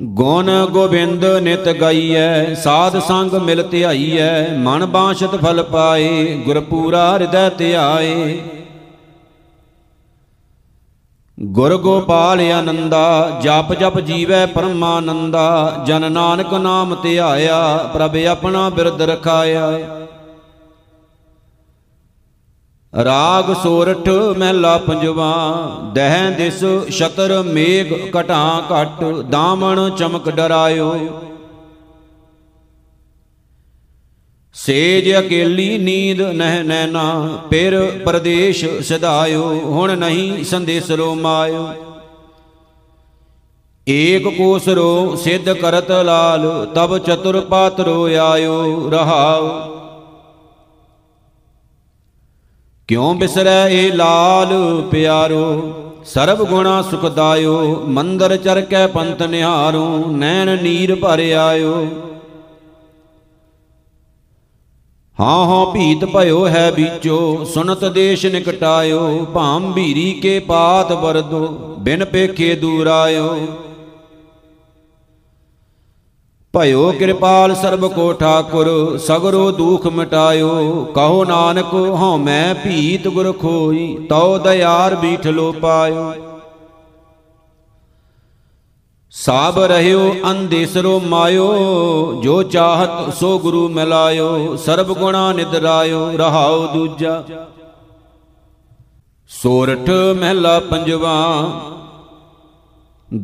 ਗੁਣ 0.00 0.50
ਗੋਬਿੰਦ 0.66 1.24
ਨਿਤ 1.42 1.68
ਗਾਈਐ, 1.68 2.54
ਸਾਧ 2.54 2.98
ਸੰਗ 2.98 3.34
ਮਿਲ 3.34 3.62
ਧਿਆਈਐ, 3.62 4.56
ਮਨ 4.58 4.86
ਬਾਸ਼ਤ 4.86 5.36
ਫਲ 5.36 5.62
ਪਾਏ, 5.62 6.42
ਗੁਰਪੂਰਾ 6.46 7.12
ਹਿਰਦੈ 7.12 7.48
ਧਿਆਏ। 7.48 8.38
ਗੁਰ 11.38 11.76
ਗੋਪਾਲ 11.76 12.40
ਆਨੰਦਾ, 12.40 13.40
ਜਪ 13.42 13.72
ਜਪ 13.74 13.98
ਜੀਵੈ 14.00 14.46
ਪਰਮਾਨੰਦਾ, 14.46 15.82
ਜਨ 15.86 16.12
ਨਾਨਕ 16.12 16.54
ਨਾਮ 16.54 16.94
ਧਿਆਇਆ 17.02 17.90
ਪ੍ਰਭ 17.92 18.16
ਆਪਣਾ 18.16 18.68
ਬਿਰਦ 18.68 19.02
ਰਖਾਇਆ। 19.02 19.70
ਰਾਗ 23.04 23.52
ਸੋਰਠ 23.62 24.08
ਮਹਿਲਾ 24.38 24.76
ਪੰਜਵਾ, 24.78 25.32
ਦਹਿ 25.94 26.30
ਦਿਸ 26.30 26.64
ਛਤਰ 26.90 27.42
ਮੇਘ 27.42 28.10
ਘਟਾਂ 28.20 28.62
ਘਟ, 28.72 29.04
ਦਾਮਣ 29.04 29.90
ਚਮਕ 29.90 30.30
ਡਰਾਇਓ। 30.30 31.10
ਸੇਜ 34.54 35.10
ਅਕੇਲੀ 35.18 35.78
ਨੀਂਦ 35.78 36.20
ਨਹਿ 36.20 36.62
ਨੈਨਾ 36.62 37.38
ਫਿਰ 37.50 37.80
ਪਰਦੇਸ਼ 38.04 38.64
ਸਦਾਇਓ, 38.82 39.42
ਹੁਣ 39.64 39.96
ਨਹੀਂ 39.96 40.44
ਸੰਦੇਸਰੋ 40.44 41.14
ਮਾਇਓ। 41.14 41.68
ਏਕ 43.86 44.28
ਕੋਸਰੋ 44.28 45.16
ਸਿੱਧ 45.16 45.52
ਕਰਤ 45.52 45.90
ਲਾਲ, 45.90 46.44
ਤਬ 46.74 46.96
ਚਤੁਰ 46.98 47.40
ਪਾਤਰੋ 47.40 48.04
ਆਇਓ 48.22 48.90
ਰਹਾਉ। 48.90 49.48
ਕਿਉ 52.88 53.12
ਬਿਸਰੈ 53.14 53.68
ਏ 53.68 53.90
ਲਾਲ 53.90 54.54
ਪਿਆਰੋ, 54.90 55.72
ਸਰਬ 56.04 56.44
ਗੁਣਾ 56.44 56.80
ਸੁਖਦਾਇਓ, 56.82 57.84
ਮੰਦਰ 57.88 58.36
ਚਰ 58.36 58.60
ਕੈ 58.60 58.86
ਪੰਤ 58.86 59.22
ਨਿਹਾਰੋ, 59.22 60.04
ਨੈਣ 60.10 60.62
ਨੀਰ 60.62 60.94
ਭਰ 60.94 61.20
ਆਇਓ। 61.38 61.86
ਹਾਂ 65.18 65.44
ਹਾਂ 65.46 65.64
ਭੀਤ 65.72 66.04
ਭਇਓ 66.04 66.46
ਹੈ 66.46 66.70
ਬੀਚੋ 66.70 67.44
ਸੁਨਤ 67.44 67.84
ਦੇਸ਼ 67.94 68.24
ਨਿਕਟਾਇਓ, 68.26 69.24
ਭਾਮ 69.34 69.72
ਭੀਰੀ 69.72 70.12
ਕੇ 70.12 70.38
ਪਾਤ 70.38 70.90
ਵਰਦੋ, 70.92 71.46
ਬਿਨ 71.80 72.04
ਪੇਖੇ 72.04 72.54
ਦੂਰ 72.54 72.86
ਆਇਓ 72.86 73.36
ਭਇਓ 76.54 76.90
ਕਿਰਪਾਲ 76.98 77.54
ਸਰਬ 77.54 77.86
ਕੋ 77.92 78.12
ਠਾਕੁਰ, 78.12 78.98
ਸਗਰੋ 78.98 79.50
ਦੁਖ 79.52 79.86
ਮਿਟਾਇਓ। 79.86 80.84
ਕਹੋ 80.94 81.24
ਨਾਨਕ 81.24 81.72
ਹਉ 81.74 82.16
ਮੈਂ 82.18 82.54
ਭੀਤ 82.54 83.08
ਗੁਰ 83.08 83.32
ਖੋਈ, 83.32 83.96
ਤਉ 84.10 84.38
ਦਇਆਰ 84.38 84.94
ਬੀਠ 84.96 85.26
ਲੋ 85.28 85.50
ਪਾਇਓ 85.52 86.12
ਸਾਬ 89.14 89.58
ਰਹਿਓ 89.58 90.14
ਅੰਦੇਸਰੋ 90.30 91.00
ਮਾਇਓ, 91.00 92.20
ਜੋ 92.22 92.42
ਚਾਹਤ 92.42 93.14
ਸੋ 93.14 93.38
ਗੁਰੂ 93.38 93.68
ਮਿਲਾਇਓ, 93.68 94.56
ਸਰਬ 94.56 94.92
ਗੁਣਾ 94.92 95.32
ਨਿਦਰਾਇਓ 95.32 96.16
ਰਹਾਉ 96.16 96.66
ਦੂਜਾ। 96.66 97.22
ਸੋਰਠ 99.30 99.90
ਮਹਿਲਾ 100.16 100.58
ਪੰਜਵਾ, 100.60 101.14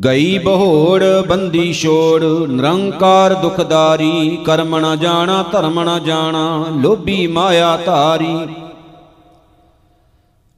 ਗਈ 0.05 0.37
ਬਹੋੜ 0.37 1.03
ਬੰਦੀ 1.27 1.73
ਛੋੜ, 1.73 2.23
ਨਿਰੰਕਾਰ 2.23 3.33
ਦੁਖਦਾਰੀ, 3.33 4.37
ਕਰਮ 4.45 4.77
ਨ 4.79 4.97
ਜਾਣਾ, 4.99 5.43
ਧਰਮ 5.51 5.79
ਨ 5.83 5.99
ਜਾਣਾ, 6.03 6.65
ਲੋਭੀ 6.81 7.27
ਮਾਇਆ 7.27 7.77
ਧਾਰੀ। 7.77 8.37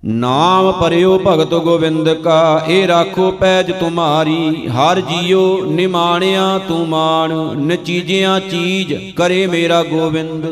ਨਾਮ 0.06 0.72
ਪਰਿਓ 0.72 1.20
ਭਗਤ 1.28 1.54
ਗੋਬਿੰਦ 1.54 2.10
ਕਾ, 2.14 2.66
ਇਹ 2.68 2.88
ਰਾਖੋ 2.88 3.32
ਪੈਜ 3.32 3.72
ਤੁਮਾਰੀ, 3.72 4.68
ਹਰ 4.68 5.00
ਜੀਉ 5.02 5.66
ਨਿਮਾਣਿਆ 5.66 6.60
ਤੂੰ 6.68 6.88
ਮਾਣ, 6.90 7.34
ਨਚੀਜਿਆਂ 7.58 8.40
ਚੀਜ 8.40 8.94
ਕਰੇ 9.16 9.48
ਮੇਰਾ 9.48 9.84
ਗੋਬਿੰਦ, 9.84 10.46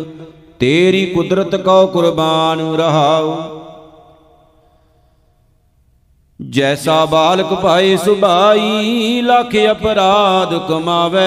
ਤੇਰੀ 0.59 1.05
ਕੁਦਰਤ 1.05 1.55
ਕਉ 1.55 1.87
ਕੁਰਬਾਨ 1.87 2.59
ਰਹਾਉ। 2.75 3.35
ਜੈਸਾ 6.49 7.05
ਬਾਲਕ 7.05 7.53
ਭਾਏ 7.53 7.97
ਸੁਭਾਈ, 7.97 9.21
ਲੱਖ 9.21 9.55
ਅਪਰਾਧ 9.71 10.57
ਕਮਾਵੇ, 10.67 11.19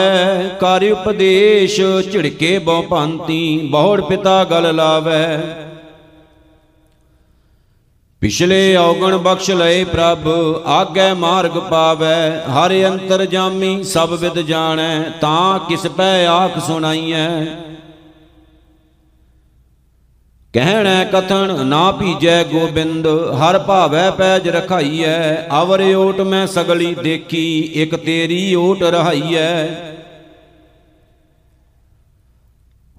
ਕਰ 0.60 0.90
ਉਪਦੇਸ਼ 0.92 1.80
ਝਿੜਕੇ 2.12 2.58
ਬਹੁ 2.58 2.82
ਪੰਤੀ 2.82 3.68
ਬਹੁੜ 3.70 4.00
ਪਿਤਾ 4.00 4.44
ਗਲ 4.44 4.74
ਲਾਵੇ। 4.76 5.26
ਪਿਛਲੇ 8.24 8.76
ਔਗਣ 8.76 9.16
ਬਖਸ਼ 9.16 9.50
ਲਏ 9.50 9.84
ਪ੍ਰਭ, 9.84 10.28
ਆਗੇ 10.66 11.12
ਮਾਰਗ 11.12 11.58
ਪਾਵੇ, 11.58 12.14
ਹਰ 12.52 12.72
ਅੰਤਰ 12.86 13.24
ਜਾਮੀ 13.24 13.82
ਸਭ 13.82 14.12
ਵਿਦ 14.12 14.38
ਜਾਣੈ, 14.38 15.00
ਤਾਂ 15.20 15.58
ਕਿਸ 15.58 15.86
ਪੈ 15.86 16.26
ਆਖ 16.26 16.58
ਸੁਣਾਈਐ। 16.66 17.44
ਕਹਿਣੈ 20.54 21.04
ਕਥਨ, 21.04 21.66
ਨਾ 21.66 21.90
ਭੀਜੈ 21.92 22.44
ਗੋਬਿੰਦ, 22.44 23.06
ਹਰ 23.06 23.58
ਭਾਵੈ 23.58 24.10
ਪੈਜ 24.10 24.48
ਰਖਾਈਐ, 24.48 25.34
ਅਵਰ 25.62 25.82
ਓਟ 25.94 26.20
ਮੈਂ 26.20 26.46
ਸਗਲੀ 26.46 26.94
ਦੇਖੀ, 26.94 27.60
ਇਕ 27.74 27.96
ਤੇਰੀ 27.96 28.54
ਓਟ 28.54 28.82
ਰਹਾਈਐ। 28.82 29.93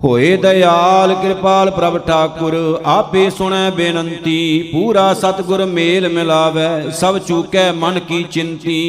ਹੋਏ 0.06 0.36
ਦਇਆਲ 0.38 1.14
ਕਿਰਪਾਲ 1.14 1.72
ਪ੍ਰਭ 1.72 1.97
ਠਾਕੁਰ, 1.97 2.82
ਆਪੇ 2.86 3.30
ਸੁਣੈ 3.30 3.70
ਬੇਨੰਤੀ, 3.70 4.70
ਪੂਰਾ 4.72 5.14
ਸਤਗੁਰ 5.14 5.66
ਮੇਲ 5.66 6.10
ਮਿਲਾਵੇ, 6.10 6.91
ਸਭ 6.91 7.18
ਚੂਕੈ 7.18 7.72
ਮਨ 7.72 7.99
ਕੀ 7.99 8.24
ਚਿੰਤੀ। 8.24 8.82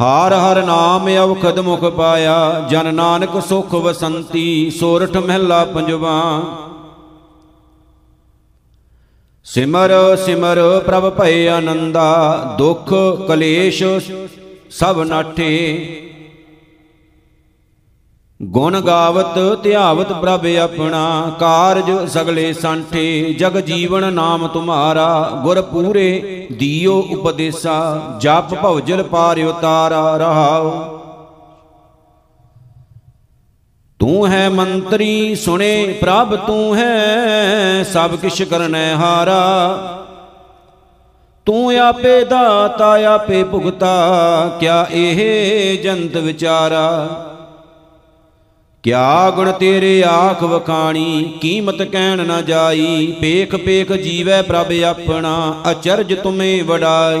ਹਾਰ 0.00 0.34
ਹਰ 0.34 0.62
ਨਾਮ 0.62 1.08
ਅਵਖਦ 1.08 1.58
ਮੁਖ 1.58 1.84
ਪਾਇਆ, 1.84 2.66
ਜਨ 2.70 2.94
ਨਾਨਕ 2.94 3.40
ਸੁਖ 3.48 3.74
ਵਸੰਤੀ, 3.74 4.70
ਸੋਰਠ 4.70 5.16
ਮਹਿਲਾ 5.16 5.64
ਪੰਜਵਾ। 5.64 6.42
ਸਿਮਰ 9.44 10.16
ਸਿਮਰ 10.16 10.60
ਪ੍ਰਭ 10.86 11.08
ਭਏ 11.10 11.46
ਆਨੰਦਾ, 11.48 12.54
ਦੁਖ 12.58 12.92
ਕਲੇਸ਼ 13.28 13.82
ਸਭ 14.70 15.00
ਨਾਠੇ। 15.00 16.05
ਗੁਣ 18.42 18.80
ਗਾਵਤ, 18.80 19.62
ਧਿਆਵਤ 19.62 20.12
ਪ੍ਰਭ 20.12 20.46
ਆਪਣਾ, 20.46 21.32
ਕਾਰਜ 21.40 22.08
ਸਗਲੇ 22.08 22.52
ਸੰਠੇ, 22.52 23.34
ਜਗ 23.38 23.60
ਜੀਵਨ 23.60 24.12
ਨਾਮ 24.12 24.46
ਤੁਮਾਰਾ 24.46 25.30
ਗੁਰ 25.42 25.62
ਪੂਰੇ 25.62 26.46
ਦੀਓ 26.52 27.02
ਉਪਦੇਸਾ, 27.12 28.00
ਜਪ 28.20 28.54
ਭਉਜਲ 28.54 29.02
ਪਾਰ 29.02 29.40
ਉਤਾਰਾ, 29.40 30.16
ਰਹਾਉ। 30.16 30.98
ਤੂੰ 33.98 34.28
ਹੈ 34.28 34.48
ਮੰਤਰੀ, 34.48 35.34
ਸੁਣੇ 35.34 35.98
ਪ੍ਰਭ, 36.00 36.36
ਤੂੰ 36.36 36.76
ਹੈ 36.76 37.82
ਸਭ 37.82 38.16
ਕਿਛ 38.16 38.42
ਕਰਨੈ 38.42 38.94
ਹਾਰਾ। 38.94 39.78
ਤੂੰ 41.46 41.78
ਆਪੇ 41.78 42.24
ਦਾਤਾ, 42.24 43.14
ਆਪੇ 43.14 43.44
ਭੁਗਤਾ, 43.44 43.96
ਕਿਆ 44.60 44.86
ਇਹ 44.90 45.78
ਜੰਤ 45.82 46.16
ਵਿਚਾਰਾ। 46.16 47.08
ਕਿਆ 48.86 49.30
ਗੁਣ 49.30 49.52
ਤੇਰੇ 49.52 50.02
ਆਖ 50.02 50.42
ਵਖਾਣੀ, 50.42 51.38
ਕੀਮਤ 51.40 51.82
ਕਹਿਣ 51.82 52.26
ਨਾ 52.26 52.40
ਜਾਈ, 52.40 53.14
ਪੇਖ 53.20 53.56
ਪੇਖ 53.56 53.92
ਜੀਵੈ 53.92 54.42
ਪ੍ਰਭ 54.42 54.72
ਆਪਣਾ, 54.84 55.54
ਅਚਰਜ 55.70 56.14
ਤੁਮੇ 56.14 56.62
ਵਡਾਈ। 56.62 57.18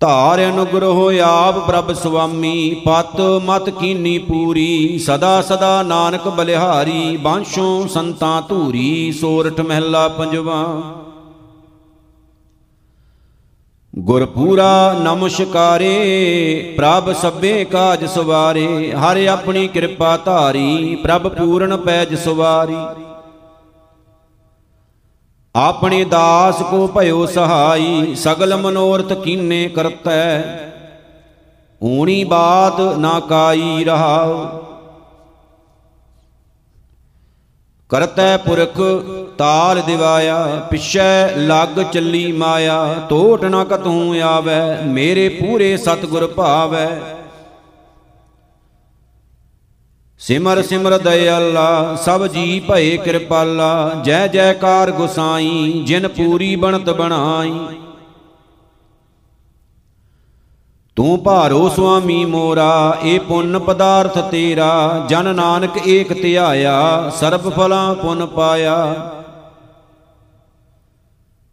ਧਾਰ 0.00 0.44
ਅਨੁਗ੍ਰਹ 0.44 1.20
ਆਪ 1.24 1.58
ਪ੍ਰਭ 1.66 1.92
ਸੁਆਮੀ, 1.92 2.82
ਪਤ 2.86 3.20
ਮਤ 3.20 3.70
ਕੀਨੀ 3.70 4.18
ਪੂਰੀ, 4.18 4.98
ਸਦਾ 4.98 5.42
ਸਦਾ 5.42 5.82
ਨਾਨਕ 5.82 6.28
ਬਲਿਹਾਰੀ 6.28 7.16
ਬਾਂਸ਼ੋਂ 7.16 7.88
ਸੰਤਾਂ 7.88 8.42
ਧੂਰੀ, 8.42 9.12
ਸੋਰਠ 9.12 9.60
ਮਹਿਲਾ 9.60 10.08
ਪੰਜਵਾ। 10.08 10.82
ਗੁਰਪੂਰਾ 13.98 14.96
ਨਮਸਕਾਰੇ, 15.02 16.74
ਪ੍ਰਭ 16.76 17.12
ਸਭੇ 17.12 17.64
ਕਾਜ 17.64 18.04
ਸਵਾਰੇ, 18.04 18.92
ਹਰ 18.92 19.26
ਆਪਣੀ 19.26 19.68
ਕਿਰਪਾ 19.68 20.16
ਧਾਰੀ, 20.16 20.98
ਪ੍ਰਭ 21.02 21.28
ਪੂਰਨ 21.28 21.76
ਪੈਜ 21.76 22.14
ਸਵਾਰੀ। 22.14 22.76
ਆਪਣੇ 25.54 26.04
ਦਾਸ 26.04 26.62
ਕੋ 26.62 26.86
ਭਇਓ 26.86 27.26
ਸਹਾਈ, 27.26 28.14
ਸਗਲ 28.14 28.56
ਮਨੋਰਥ 28.56 29.12
ਕੀਨੇ 29.12 29.68
ਕਰਤੈ। 29.68 30.42
ਊਣੀ 31.84 32.24
ਬਾਤ 32.24 32.80
ਨਾ 32.80 33.20
ਕਾਈ 33.20 33.84
ਰਹਾਉ। 33.84 34.48
ਕਰਤੈ 37.92 38.36
ਪੁਰਖ, 38.36 38.78
ਤਾਲ 39.38 39.80
ਦਿਵਾਇਆ, 39.80 40.36
ਪਿਛੈ 40.70 41.36
ਲੱਗ 41.36 41.80
ਚੱਲੀ 41.92 42.30
ਮਾਇਆ 42.32 42.94
ਟੋਟ 43.08 43.44
ਨ 43.44 43.64
ਕਤਹੂ 43.64 44.14
ਆਵੈ, 44.22 44.80
ਮੇਰੇ 44.86 45.28
ਪੂਰੇ 45.28 45.76
ਸਤਗੁਰ 45.76 46.26
ਭਾਵੈ। 46.26 46.88
ਸਿਮਰ 50.20 50.62
ਸਿਮਰ 50.62 50.96
ਦਇਆਲਾ, 50.98 51.96
ਸਭ 52.04 52.26
ਜੀ 52.26 52.60
ਭਏ 52.60 52.96
ਕਿਰਪਾਲਾ, 52.96 54.02
ਜੈ 54.04 54.26
ਜੈਕਾਰ 54.26 54.90
ਗੁਸਾਈ, 54.90 55.82
ਜਿਨ 55.86 56.08
ਪੂਰੀ 56.08 56.54
ਬਣਤ 56.56 56.90
ਬਣਾਈ। 56.90 57.52
ਤੂੰ 60.96 61.18
ਭਾਰੋ 61.22 61.68
ਸੁਆਮੀ 61.68 62.24
ਮੋਰਾ, 62.24 62.98
ਇਹ 63.02 63.20
ਪੁੰਨ 63.20 63.58
ਪਦਾਰਥ 63.58 64.18
ਤੇਰਾ, 64.18 65.06
ਜਨ 65.08 65.34
ਨਾਨਕ 65.34 65.78
ਏਕ 65.86 66.12
ਧਿਆਇਆ, 66.12 67.10
ਸਰਬ 67.20 67.48
ਫਲਾਂ 67.50 67.94
ਪੁੰਨ 67.94 68.26
ਪਾਇਆ। 68.26 68.76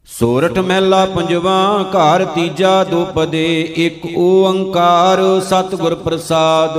ਸੋਰਠ 0.07 0.57
ਮਹਿਲਾ 0.59 1.05
ਪੰਜਵਾ, 1.05 1.85
ਘਰ 1.93 2.25
ਤੀਜਾ 2.25 2.83
ਦੁਪਦੇ, 2.83 3.61
ਇੱਕ 3.77 4.05
ਓੰਕਾਰ 4.17 5.21
ਸਤਿਗੁਰ 5.39 5.95
ਪ੍ਰਸਾਦ। 5.95 6.77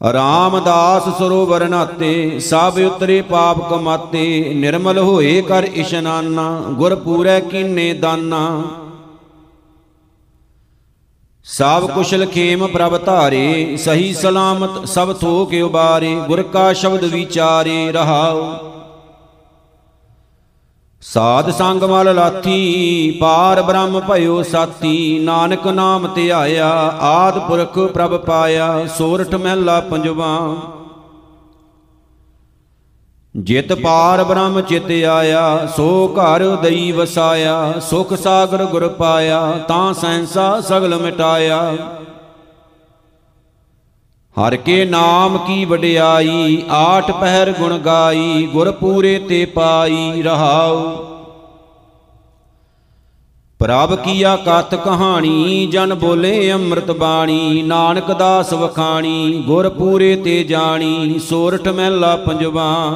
ਰਾਮਦਾਸ 0.00 1.08
ਸਰੋਵਰ 1.18 1.68
ਨਾਤੇ, 1.68 2.38
ਸਭ 2.38 2.78
ਉਤਰੇ 2.86 3.20
ਪਾਪ 3.22 3.60
ਕਮਾਤੇ, 3.70 4.54
ਨਿਰਮਲ 4.54 4.98
ਹੋਏ 4.98 5.40
ਕਰ 5.42 5.64
ਇਸ਼ਨਾਨਾ, 5.64 6.50
ਗੁਰ 6.70 6.94
ਪੂਰੈ 6.94 7.40
ਕੀਨੇ 7.40 7.92
ਦਾਨਾ। 7.92 8.62
ਸਭ 11.46 11.90
ਕੁਸ਼ਲ 11.90 12.26
ਖੇਮ 12.26 12.66
ਪ੍ਰਭ 12.66 12.96
ਧਾਰੇ, 13.04 13.76
ਸਹੀ 13.76 14.12
ਸਲਾਮਤ 14.14 14.84
ਸਭ 14.84 15.12
ਥੋਕ 15.12 15.52
ਉਬਾਰੇ, 15.64 16.14
ਗੁਰ 16.28 16.42
ਕਾ 16.42 16.72
ਸ਼ਬਦ 16.72 17.04
ਵਿਚਾਰੇ 17.04 17.92
ਰਹਾਉ। 17.92 18.54
ਸਾਧ 21.02 21.50
ਸੰਗ 21.50 21.82
ਮਲ 21.82 22.14
ਲਾਥੀ, 22.14 23.10
ਪਾਰ 23.20 23.62
ਬ੍ਰਹਮ 23.62 24.00
ਭਇਓ 24.00 24.42
ਸਾਥੀ, 24.42 25.18
ਨਾਨਕ 25.18 25.66
ਨਾਮ 25.66 26.06
ਧਿਆਇਆ, 26.14 26.68
ਆਦ 27.00 27.38
ਪੁਰਖ 27.38 27.78
ਪ੍ਰਭ 27.78 28.16
ਪਾਇਆ, 28.16 28.86
ਸੋਰਠ 28.98 29.34
ਮਹਿਲਾ 29.34 29.80
ਪੰਜਵਾ। 29.80 30.56
ਜਿਤ 33.36 33.72
ਪਾਰ 33.72 34.24
ਬ੍ਰਹਮ 34.24 34.60
ਚਿਤ 34.60 34.90
ਆਇਆ, 35.04 35.66
ਸੋ 35.76 36.14
ਘਰ 36.14 36.56
ਦਈ 36.56 36.92
ਵਸਾਇਆ, 36.92 37.74
ਸੁਖ 37.80 38.14
ਸਾਗਰ 38.14 38.64
ਗੁਰ 38.64 38.88
ਪਾਇਆ, 38.88 39.40
ਤਾਂ 39.68 39.94
ਸੈਂਸਾ 39.94 40.60
ਸਗਲ 40.60 40.98
ਮਿਟਾਇਆ। 40.98 41.76
ਹਰ 44.36 44.56
ਕੇ 44.56 44.84
ਨਾਮ 44.84 45.38
ਕੀ 45.38 45.64
ਵਡਿਆਈ, 45.64 46.62
ਆਠ 46.70 47.10
ਪਹਿਰ 47.10 47.52
ਗੁਣ 47.52 47.78
ਗਾਈ, 47.78 48.48
ਗੁਰ 48.52 48.70
ਪੂਰੇ 48.70 49.18
ਤੇ 49.18 49.44
ਪਾਈ 49.44 50.22
ਰਹਾਉ। 50.22 50.96
ਪ੍ਰਭ 53.58 53.94
ਕੀਆ 53.94 54.36
ਕਥ 54.36 54.74
ਕਹਾਣੀ, 54.74 55.66
ਜਨ 55.66 55.94
ਬੋਲੇ 55.94 56.52
ਅੰਮ੍ਰਿਤ 56.52 56.90
ਬਾਣੀ, 56.90 57.62
ਨਾਨਕ 57.62 58.12
ਦਾਸ 58.12 58.52
ਵਖਾਣੀ, 58.52 59.44
ਗੁਰ 59.46 59.68
ਪੂਰੇ 59.68 60.16
ਤੇ 60.16 60.44
ਜਾਣੀ, 60.44 61.18
ਸੋਰਠ 61.18 61.68
ਮਹਿਲਾ 61.68 62.16
ਪੰਜਵਾ। 62.16 62.94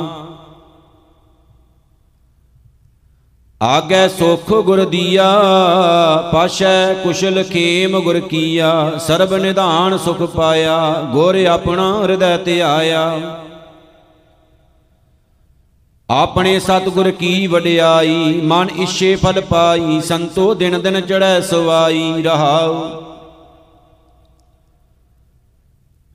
ਆਗੈ 3.63 4.09
ਸੁਖ 4.09 4.53
ਗੁਰ 4.53 4.85
ਦੀਆ, 4.85 5.31
ਪਾਸ਼ੈ 6.33 6.95
ਕੁਸ਼ਲ 6.95 7.43
ਖੇਮ 7.43 8.01
ਗੁਰ 8.01 8.21
ਕੀਆ, 8.21 8.93
ਸਰਬ 8.99 9.35
ਨਿਧਾਨ 9.35 9.99
ਸੁਖ 9.99 10.23
ਪਾਇਆ, 10.23 11.03
ਗੁਰ 11.13 11.45
ਆਪਣਾ 11.47 12.01
ਹਿਰਦੈ 12.03 12.37
ਧਿਆਇਆ। 12.37 13.39
ਆਪਣੇ 16.09 16.59
ਸਤਿਗੁਰ 16.61 17.11
ਕੀ 17.11 17.47
ਵਡਿਆਈ, 17.47 18.41
ਮਨ 18.45 18.69
ਇਛੇ 18.79 19.15
ਫਲ 19.17 19.41
ਪਾਈ, 19.41 20.01
ਸੰਤੋ 20.01 20.55
ਦਿਨ 20.55 20.81
ਦਿਨ 20.81 21.01
ਚੜੈ 21.01 21.41
ਸਵਾਈ, 21.41 22.23
ਰਹਾਉ। 22.23 23.10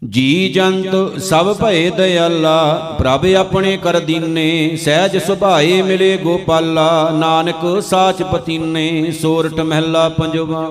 ਜੀ 0.03 0.49
ਜੰਤ 0.49 1.21
ਸਭ 1.21 1.55
ਭਏ 1.57 1.89
ਦਇਆਲਾ, 1.89 2.95
ਪ੍ਰਭ 2.99 3.25
ਆਪਣੇ 3.35 3.77
ਕਰ 3.77 3.99
ਦੀਨੇ, 3.99 4.75
ਸਹਿਜ 4.75 5.17
ਸੁਭਾਏ 5.17 5.81
ਮਿਲੇ 5.81 6.17
ਗੋਪਾਲਾ, 6.17 7.09
ਨਾਨਕ 7.09 7.83
ਸਾਚ 7.83 8.23
ਪਤੀਨੇ 8.23 9.11
ਸੋਰਠ 9.11 9.53
ਮਹਿਲਾ 9.53 10.09
ਪੰਜਵਾ। 10.09 10.69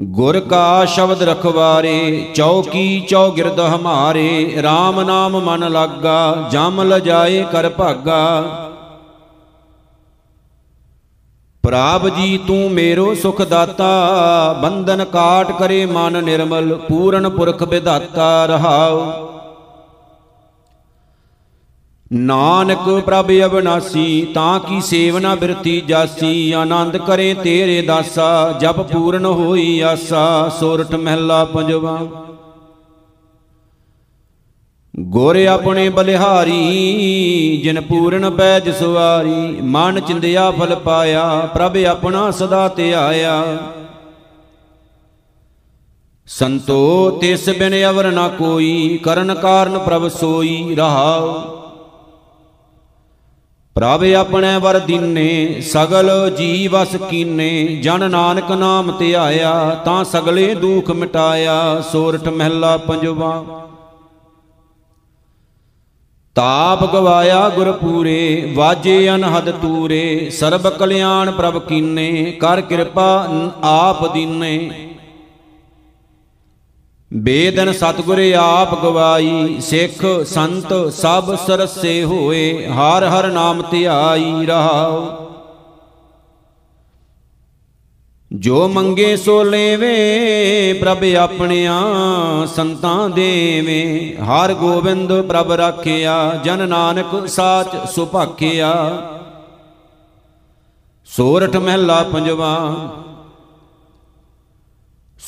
ਗੁਰ 0.00 0.40
ਕਾ 0.40 0.84
ਸ਼ਬਦ 0.84 1.22
ਰਖਵਾਰੇ, 1.22 2.26
ਚੌਕੀ 2.34 3.00
ਚੌਗਿਰਦ 3.00 3.60
ਹਮਾਰੇ 3.60 4.54
RAM 4.58 5.04
ਨਾਮ 5.06 5.40
ਮਨ 5.40 5.72
ਲਾਗਾ, 5.72 6.48
ਜਮ 6.52 6.82
ਲਜਾਏ 6.82 7.44
ਕਰ 7.52 7.68
ਭਾਗਾ। 7.68 8.67
ਪ੍ਰਾਪ 11.68 12.08
ਜੀ, 12.08 12.38
ਤੂੰ 12.46 12.70
ਮੇਰੋ 12.70 13.14
ਸੁਖ 13.14 13.42
ਦਾਤਾ 13.42 14.52
ਬੰਧਨ 14.62 15.04
ਕਾਟ 15.04 15.50
ਕਰੇ 15.52 15.86
ਮਨ 15.86 16.24
ਨਿਰਮਲ, 16.24 16.74
ਪੂਰਨ 16.74 17.28
ਪੁਰਖ 17.28 17.62
ਵਿਧਾਤਾ 17.62 18.46
ਰਹਾਉ। 18.46 19.00
ਨਾਨਕ 22.12 22.88
ਪ੍ਰਭ 23.06 23.32
ਅਬਨਾਸੀ, 23.46 24.26
ਤਾਂ 24.34 24.60
ਕੀ 24.60 24.80
ਸੇਵਨਾ 24.80 25.34
ਬਿਰਤੀ 25.34 25.80
ਜਾਸੀ, 25.80 26.52
ਆਨੰਦ 26.52 26.96
ਕਰੇ 26.96 27.34
ਤੇਰੇ 27.34 27.82
ਦਾਸਾ, 27.82 28.58
ਜਪ 28.60 28.80
ਪੂਰਨ 28.80 29.24
ਹੋਈ 29.24 29.80
ਆਸਾ 29.80 30.48
ਸੋਰਠ 30.60 30.94
ਮਹਿਲਾ 30.94 31.44
ਪੰਜਵਾ। 31.44 31.98
ਗੁਰ 34.98 35.46
ਆਪਣੇ 35.46 35.88
ਬਲਿਹਾਰੀ, 35.88 37.60
ਜਿਨ 37.64 37.80
ਪੂਰਨ 37.80 38.30
ਪੈਜ 38.30 38.70
ਸੁਵਾਰੀ, 38.70 39.60
ਮਨ 39.62 40.00
ਚਿੰਦਿਆ 40.00 40.50
ਫਲ 40.50 40.74
ਪਾਇਆ, 40.76 41.48
ਪ੍ਰਭ 41.54 41.76
ਆਪਣਾ 41.76 42.30
ਸਦਾ 42.30 42.68
ਧਿਆਇਆ 42.68 43.58
ਸੰਤੋ, 46.26 47.10
ਤਿਸ 47.10 47.48
ਬਿਨ 47.48 47.90
ਅਵਰ 47.90 48.10
ਨਾ 48.10 48.28
ਕੋਈ, 48.28 48.98
ਕਰਨ 49.02 49.34
ਕਾਰਨ 49.34 49.78
ਪ੍ਰਭ 49.78 50.08
ਸੋਈ 50.08 50.74
ਰਹਾਉ। 50.74 51.32
ਪ੍ਰਭ 53.74 54.04
ਆਪਣੇ 54.04 54.58
ਵਰ 54.58 54.78
ਦੀਨੇ, 54.78 55.60
ਸਗਲ 55.60 56.30
ਜੀ 56.30 56.68
ਵਸ 56.68 56.96
ਕੀਨੇ, 57.10 57.66
ਜਨ 57.66 58.10
ਨਾਨਕ 58.10 58.52
ਨਾਮ 58.52 58.98
ਧਿਆਇਆ 58.98 59.82
ਤਾਂ 59.84 60.04
ਸਗਲੇ 60.04 60.54
ਦੁਖ 60.54 60.90
ਮਿਟਾਇਆ 60.90 61.82
ਸੋਰਠ 61.92 62.28
ਮਹਿਲਾ 62.28 62.76
ਪੰਜਵਾ। 62.76 63.44
ਤਾਪ 66.38 66.92
ਗਵਾਇਆ 66.92 67.48
ਗੁਰ 67.48 67.72
ਪੂਰੇ 67.72 68.52
ਵਾਜੇ 68.54 69.14
ਅਨਹਦ 69.14 69.50
ਤੂਰੇ, 69.50 70.30
ਸਰਬ 70.30 70.68
ਕਲਿਆਣ 70.68 71.30
ਪ੍ਰਭ 71.30 71.58
ਕੀਨੇ, 71.58 72.36
ਕਰ 72.40 72.60
ਕਿਰਪਾ 72.60 73.28
ਆਪ 73.64 74.12
ਦੀਨੇ। 74.12 74.70
ਬੇਦਨ 77.12 77.72
ਸਤਗੁਰ 77.72 78.18
ਆਪ 78.38 78.82
ਗਵਾਈ, 78.82 79.60
ਸਿੱਖ 79.60 80.24
ਸੰਤ 80.26 80.92
ਸਭ 80.92 81.34
ਸਰਸੇ 81.46 82.04
ਹੋਏ, 82.04 82.66
ਹਰ 82.66 83.04
ਹਰ 83.04 83.26
ਨਾਮ 83.26 83.62
ਧਿਆਈ 83.70 84.46
ਰਹਾਉ। 84.46 85.27
ਜੋ 88.32 88.68
ਮੰਗੇ 88.68 89.16
ਸੋ 89.16 89.42
ਲੇਵੇ, 89.42 90.72
ਪ੍ਰਭ 90.72 91.04
ਆਪਣਿਆਂ 91.18 92.46
ਸੰਤਾਂ 92.46 93.08
ਦੇਵੇ। 93.08 94.16
ਹਰ 94.22 94.52
ਗੋਬਿੰਦ 94.54 95.12
ਪ੍ਰਭ 95.20 95.52
ਰਾਖਿਆ, 95.52 96.40
ਜਨ 96.44 96.68
ਨਾਨਕ 96.68 97.28
ਸਾਚ 97.28 97.90
ਸੁਭਾਖਿਆ। 97.90 98.72
ਸੋਰਠ 101.06 101.56
ਮਹਿਲਾ 101.56 102.02
ਪੰਜਵਾ, 102.02 102.58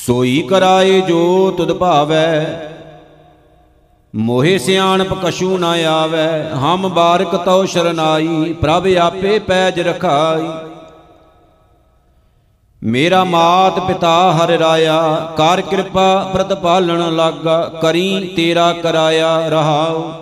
ਸੋਈ 0.07 0.41
ਕਰਾਏ 0.43 1.01
ਜੋ 1.01 1.51
ਤੁਧ 1.51 1.73
ਭਾਵੈ। 1.73 2.67
ਮੋਹਿ 4.15 4.59
ਸਿਆਣਪ 4.59 5.15
ਕਛੂ 5.15 5.59
ਨਾ 5.59 5.71
ਆਵੈ, 5.71 6.51
ਹਮ 6.55 6.89
ਬਾਰਕ 6.89 7.37
ਤਉ 7.37 7.65
ਸ਼ਰਨਾਈ, 7.65 8.53
ਪ੍ਰਭ 8.53 8.87
ਆਪੇ 9.01 9.39
ਪੈਜ 9.39 9.81
ਰਖਾਈ। 9.81 10.70
ਮੇਰਾ 12.85 13.25
ਮਾਤ 13.25 13.81
ਪਿਤਾ 13.81 14.33
ਹਰਿ 14.33 14.59
ਰਾਇਆ, 14.59 15.33
ਕਰ 15.37 15.61
ਕਿਰਪਾ 15.61 16.31
ਪ੍ਰਤਪਾਲਣ 16.33 17.17
ਲਾਗਾ, 17.17 17.79
ਕਰੀ 17.83 18.33
ਤੇਰਾ 18.37 18.73
ਕਰਾਇਆ 18.73 19.49
ਰਹਾਉ। 19.49 20.13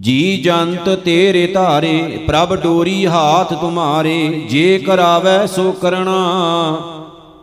ਜੀ 0.00 0.36
ਜੰਤ 0.36 0.88
ਤੇਰੇ 0.88 1.46
ਧਾਰੇ, 1.46 2.24
ਪ੍ਰਭ 2.26 2.56
ਡੋਰੀ 2.56 3.06
ਹਾਥ 3.06 3.54
ਤੁਮਾਰੇ, 3.54 4.46
ਜੇ 4.50 4.78
ਕਰਾਵੈ 4.78 5.46
ਸੋ 5.46 5.72
ਕਰਣਾ। 5.72 6.78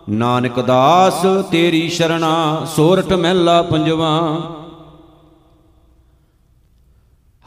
ਨਾਨਕ 0.09 0.59
ਦਾਸ 0.59 1.25
ਤੇਰੀ 1.51 1.89
ਸ਼ਰਣਾ 1.89 2.61
ਸੋਰਠ 2.75 3.13
ਮਹਿਲਾ 3.13 3.61
ਪੰਜਵਾ। 3.61 4.41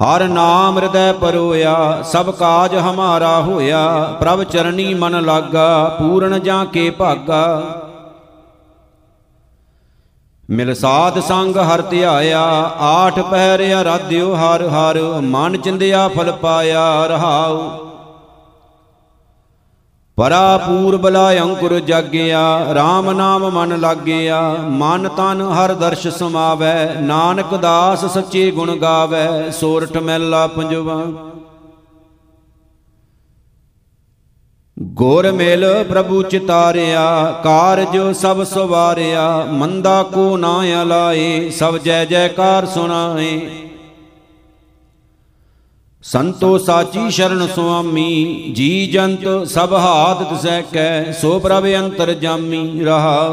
ਹਰ 0.04 0.28
ਨਾਮ 0.28 0.78
ਹਿਰਦੈ 0.78 1.12
ਪਰੋਇਆ, 1.12 2.02
ਸਭ 2.02 2.30
ਕਾਜ 2.30 2.76
ਹਮਾਰਾ 2.76 3.40
ਹੋਇਆ, 3.40 4.16
ਪ੍ਰਭ 4.20 4.42
ਚਰਨੀ 4.42 4.94
ਮਨ 4.94 5.24
ਲਾਗਾ, 5.24 5.96
ਪੂਰਨ 5.98 6.40
ਜਾਂ 6.40 6.64
ਕੇ 6.66 6.90
ਭਾਗਾ। 6.90 7.62
ਮਿਲ 10.50 10.74
ਸਾਧ 10.74 11.20
ਸੰਗ 11.20 11.56
ਹਰ 11.56 11.82
ਧਿਆਇਆ, 11.82 12.42
ਆਠ 12.80 13.20
ਪਹਿਰ 13.20 13.80
ਅਰਾਧਿਓ 13.80 14.34
ਹਰ 14.34 14.68
ਹਰ, 14.68 15.20
ਮਨ 15.22 15.56
ਚਿੰਦਿਆ 15.56 16.08
ਫਲ 16.08 16.32
ਪਾਇਆ, 16.32 17.06
ਰਹਾਉ। 17.06 17.91
ਪਰਾ 20.22 20.58
ਪੂਰਬ 20.58 21.06
ਲਾ 21.08 21.32
ਅੰਕੁਰ 21.32 21.80
ਜਾਗਿਆ 21.80 22.40
RAM 22.72 23.12
ਨਾਮ 23.12 23.50
ਮਨ 23.50 23.80
ਲਾਗਿਆ, 23.80 24.56
ਮਨ 24.68 25.08
ਤਨ 25.08 25.40
ਹਰ 25.42 25.72
ਦਰਸ਼ 25.72 26.06
ਸਮਾਵੈ, 26.08 26.94
ਨਾਨਕ 27.00 27.54
ਦਾਸ 27.54 28.04
ਸੱਚੇ 28.04 28.50
ਗੁਣ 28.50 28.76
ਗਾਵੈ, 28.76 29.50
ਸੋਰਠ 29.50 29.96
ਮਹਿਲਾ 29.96 30.46
ਪੰਜਵਾ। 30.46 31.02
ਗੁਰ 34.78 35.30
ਮਿਲ 35.32 35.84
ਪ੍ਰਭੂ 35.84 36.22
ਚਿਤਾਰਿਆ, 36.22 37.32
ਕਾਰਜ 37.44 37.98
ਸਭ 38.16 38.42
ਸਵਾਰਿਆ, 38.42 39.46
ਮੰਦਾ 39.50 40.02
ਕੋ 40.02 40.36
ਨਾ 40.36 40.82
ਅਲਾਏ, 40.82 41.50
ਸਭ 41.50 41.76
ਜੈ 41.76 42.04
ਜੈਕਾਰ 42.04 42.66
ਸੁਣਾਏ। 42.66 43.40
ਸੰਤੋ 46.04 46.56
ਸਾਚੀ 46.58 47.10
ਸ਼ਰਨ 47.10 47.46
ਸੁਆਮੀ 47.46 48.52
ਜੀ 48.54 48.86
ਜੰਤ 48.86 49.26
ਸਭ 49.48 49.72
ਹਾਥ 49.72 50.22
ਤਿਸੈ 50.22 50.60
ਕੈ 50.62 51.12
ਸੋ 51.12 51.38
ਪ੍ਰਭ 51.38 51.66
ਅੰਤਰ 51.78 52.12
ਜਾਮੀ 52.12 52.84
ਰਹਾ। 52.84 53.28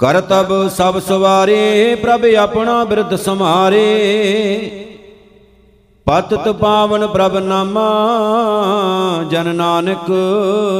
ਕਰਤਬ 0.00 0.52
ਸਭ 0.68 0.98
ਸਵਾਰੇ 0.98 1.94
ਪ੍ਰਭ 1.94 2.24
ਆਪਣਾ 2.38 2.84
ਬਿਰਧ 2.84 3.14
ਸਮਾਰੇ 3.14 3.86
ਪਤਤ 6.06 6.48
ਪਾਵਨ 6.48 7.06
ਪ੍ਰਭ 7.06 7.36
ਨਾਮਾ 7.36 7.88
ਜਨ 9.30 9.54
ਨਾਨਕ 9.54 10.12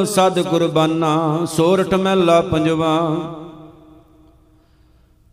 ਸਦ 0.06 0.40
ਕੁਰਬਾਨਾ 0.40 1.46
ਸੋਰਠ 1.56 1.94
ਮਹਿਲਾ 1.94 2.40
ਪੰਜਵਾ। 2.40 2.94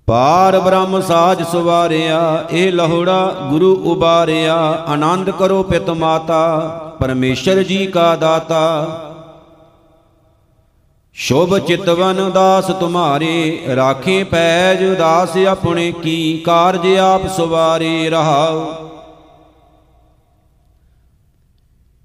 ਪਾਰ 0.07 0.59
ਬ੍ਰਹਮ 0.59 1.01
ਸਾਜ 1.01 1.43
ਸੁਵਾਰਿਆ, 1.43 2.45
ਇਹ 2.51 2.71
ਲਹੋੜਾ 2.71 3.35
ਗੁਰੂ 3.49 3.75
ਉਬਾਰਿਆ। 3.83 4.55
ਆਨੰਦ 4.87 5.29
ਕਰੋ 5.29 5.63
ਪਿਤ 5.63 5.89
ਮਾਤਾ, 5.89 6.67
ਪਰਮੇਸ਼ਰ 6.99 7.63
ਜੀ 7.63 7.87
ਕਾ 7.87 8.15
ਦਾਤਾ। 8.15 8.87
ਸ਼ੁਭ 11.13 11.57
ਚਿਤਵਨ 11.57 12.31
ਦਾਸ 12.31 12.65
ਤੁਮਾਰੇ, 12.65 13.63
ਰਾਖੇ 13.75 14.23
ਪੈਜ 14.23 14.83
ਦਾਸ 14.97 15.37
ਆਪਣੇ 15.37 15.91
ਕੀ, 15.91 16.41
ਕਾਰਜ 16.45 16.87
ਆਪ 16.97 17.27
ਸਵਾਰੇ 17.27 18.09
ਰਹਾਉ। 18.09 18.65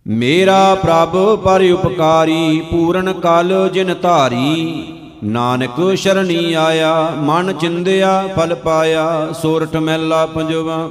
ਮੇਰਾ 0.07 0.75
ਪ੍ਰਭ 0.75 1.39
ਪਰ 1.39 1.63
ਉਪਕਾਰੀ 1.73 2.61
ਪੂਰਨ 2.71 3.13
ਕਲ 3.13 3.71
ਜਿਨ 3.73 3.95
ਧਾਰੀ। 4.03 4.85
ਨਾਨਕ 5.25 5.97
ਸ਼ਰਣੀ 5.97 6.53
ਆਇਆ, 6.53 7.11
ਮਨ 7.17 7.53
ਚਿੰਦਿਆ, 7.53 8.29
ਫਲ 8.37 8.55
ਪਾਇਆ 8.55 9.33
ਸੋਰਠ 9.33 9.77
ਮਹਿਲਾ 9.77 10.27
ਪੰਜਵਾ। 10.27 10.91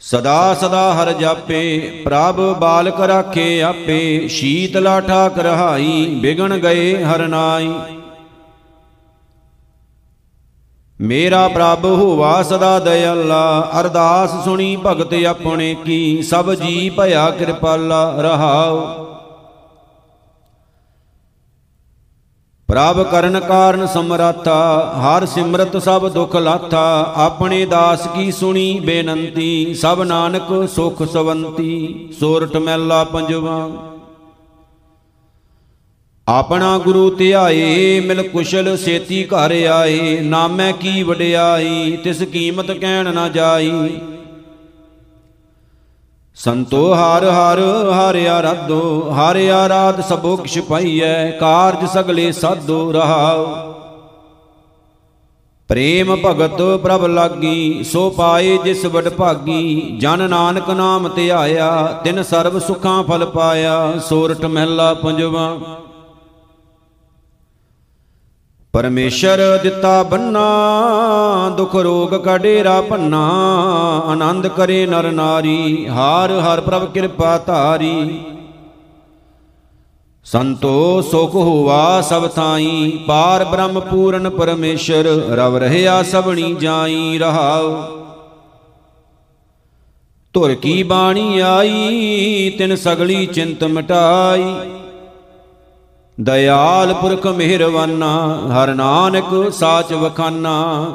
ਸਦਾ 0.00 0.54
ਸਦਾ 0.54 0.94
ਹਰ 0.94 1.12
ਜਾਪੇ, 1.12 1.78
ਪ੍ਰਭ 2.04 2.40
ਬਾਲਕ 2.58 3.00
ਰਾਖੇ 3.00 3.62
ਆਪੇ 3.62 4.28
ਸ਼ੀਤਲਾ 4.28 5.00
ਠਾਕ 5.00 5.38
ਰਹਾਈ 5.38 6.18
ਬਿਗਣ 6.22 6.58
ਗਏ 6.58 7.04
ਹਰ 7.04 7.28
ਨਾਈ। 7.28 7.74
ਮੇਰਾ 11.00 11.48
ਪ੍ਰਭ 11.48 11.84
ਹੋਵਾ 11.84 12.42
ਸਦਾ 12.42 12.78
ਦਇਆਲਾ, 12.78 13.70
ਅਰਦਾਸ 13.80 14.44
ਸੁਣੀ 14.44 14.76
ਭਗਤ 14.86 15.24
ਆਪਣੇ 15.24 15.76
ਕੀ, 15.84 16.22
ਸਭ 16.22 16.54
ਜੀ 16.54 16.90
ਭਇਆ 16.90 17.30
ਕਿਰਪਾਲਾ 17.30 18.14
ਰਹਾਉ। 18.18 19.07
ਪ੍ਰਭ 22.68 23.02
ਕਰਨ 23.02 23.40
ਕਾਰਨ 23.40 23.86
ਸਮਰਾਥਾ, 23.86 24.56
ਹਰ 24.96 25.26
ਸਿਮਰਤ 25.26 25.76
ਸਭ 25.76 26.08
ਦੁਖ 26.08 26.36
ਲਾਥਾ, 26.36 27.12
ਆਪਣੇ 27.16 27.64
ਦਾਸ 27.66 28.06
ਕੀ 28.06 28.32
ਸੁਣੀ 28.32 28.80
ਬੇਨੰਤੀ, 28.80 29.74
ਸਭ 29.74 30.02
ਨਾਨਕ 30.02 30.68
ਸੁਖ 30.68 31.02
ਸਵੰਤੀ 31.02 32.08
ਸੋਰਠ 32.20 32.56
ਮਹਿਲਾ 32.56 33.04
ਪੰਜਵਾ। 33.04 33.70
ਆਪਣਾ 36.28 36.78
ਗੁਰੂ 36.78 37.10
ਧਿਆਏ, 37.10 38.00
ਮਿਲ 38.00 38.22
ਕੁਸ਼ਲ 38.28 38.76
ਸੇਤੀ 38.76 39.24
ਘਰ 39.24 39.54
ਆਏ, 39.66 40.20
ਨਾਮੈ 40.20 40.72
ਕੀ 40.72 41.02
ਵਡਿਆਈ, 41.02 41.96
ਤਿਸ 42.04 42.22
ਕੀਮਤ 42.22 42.70
ਕਹਿਣ 42.70 43.14
ਨਾ 43.14 43.28
ਜਾਈ। 43.28 44.00
ਸੰਤੋ 46.38 46.94
ਹਰ 46.94 47.24
ਹਰ, 47.24 47.60
ਹਰਿ 47.92 48.28
ਆਰਾਧੋ, 48.28 49.12
ਹਰਿ 49.12 49.50
ਆਰਾਧ 49.50 50.00
ਸਭੋ 50.00 50.36
ਕਿਛ 50.36 50.58
ਪਾਈਐ, 50.58 51.30
ਕਾਰਜ 51.30 51.88
ਸਗਲੇ 51.88 52.32
ਸਾਧੋ 52.32 52.92
ਰਹਾਉ। 52.92 53.46
ਪ੍ਰੇਮ 55.68 56.16
ਭਗਤ 56.16 56.62
ਪ੍ਰਭ 56.82 57.04
ਲਾਗੀ, 57.04 57.82
ਸੋ 57.82 58.10
ਪਾਏ 58.10 58.58
ਜਿਸ 58.64 58.84
ਵਡ 58.84 59.08
ਭਾਗੀ, 59.08 59.96
ਜਨ 60.00 60.30
ਨਾਨਕ 60.30 60.70
ਨਾਮ 60.70 61.08
ਧਿਆਇਆ 61.08 62.00
ਤਿਨ 62.04 62.22
ਸਰਬ 62.22 62.58
ਸੁਖਾਂ 62.58 63.02
ਫਲ 63.02 63.26
ਪਾਇਆ 63.26 63.98
ਸੋਰਠ 64.08 64.44
ਮਹਿਲਾ 64.44 64.94
ਪੰਜਵਾ। 64.94 65.58
ਪਰਮੇਸ਼ਰ 68.78 69.58
ਦਿੱਤਾ 69.62 70.02
ਬੰਨਾ, 70.02 70.40
ਦੁਖ 71.56 71.76
ਰੋਗ 71.76 72.14
ਕਾ 72.14 72.38
ਡੇਰਾ 72.38 72.80
ਭੰਨਾ, 72.80 73.28
ਆਨੰਦ 74.06 74.46
ਕਰੇ 74.46 74.86
ਨਰ 74.86 75.10
ਨਾਰੀ, 75.12 75.88
ਹਾਰ 75.88 76.32
ਹਰ 76.32 76.60
ਪ੍ਰਭ 76.60 76.92
ਕਿਰਪਾ 76.92 77.38
ਧਾਰੀ। 77.38 78.20
ਸੰਤੋ 80.24 81.02
ਸੁਖ 81.02 81.34
ਹੋਵਾ 81.34 82.00
ਸਭ 82.00 82.28
ਥਾਈ, 82.28 83.04
ਪਾਰ 83.06 83.44
ਬ੍ਰਹਮ 83.44 83.80
ਪੂਰਨ 83.80 84.30
ਪਰਮੇਸ਼ਰ, 84.30 85.04
ਰਵ 85.28 85.56
ਰਹਿਆ 85.56 86.02
ਸਭਣੀ 86.02 86.54
ਜਾਈ, 86.54 87.18
ਰਹਾਉ। 87.18 87.82
ਧੁਰ 90.32 90.54
ਕੀ 90.54 90.82
ਬਾਣੀ 90.82 91.40
ਆਈ, 91.40 92.50
ਤਿਨ 92.58 92.76
ਸਗਲੀ 92.76 93.26
ਚਿੰਤ 93.26 93.64
ਮਿਟਾਈ। 93.64 94.77
ਦਇਆਲ 96.20 96.94
ਪੁਰਖ 96.94 97.26
ਮਿਹਰਵਾਨਾ 97.26 98.08
ਹਰ 98.52 98.74
ਨਾਨਕ 98.74 99.52
ਸਾਚ 99.52 99.92
ਵਖਾਨਾ। 99.92 100.86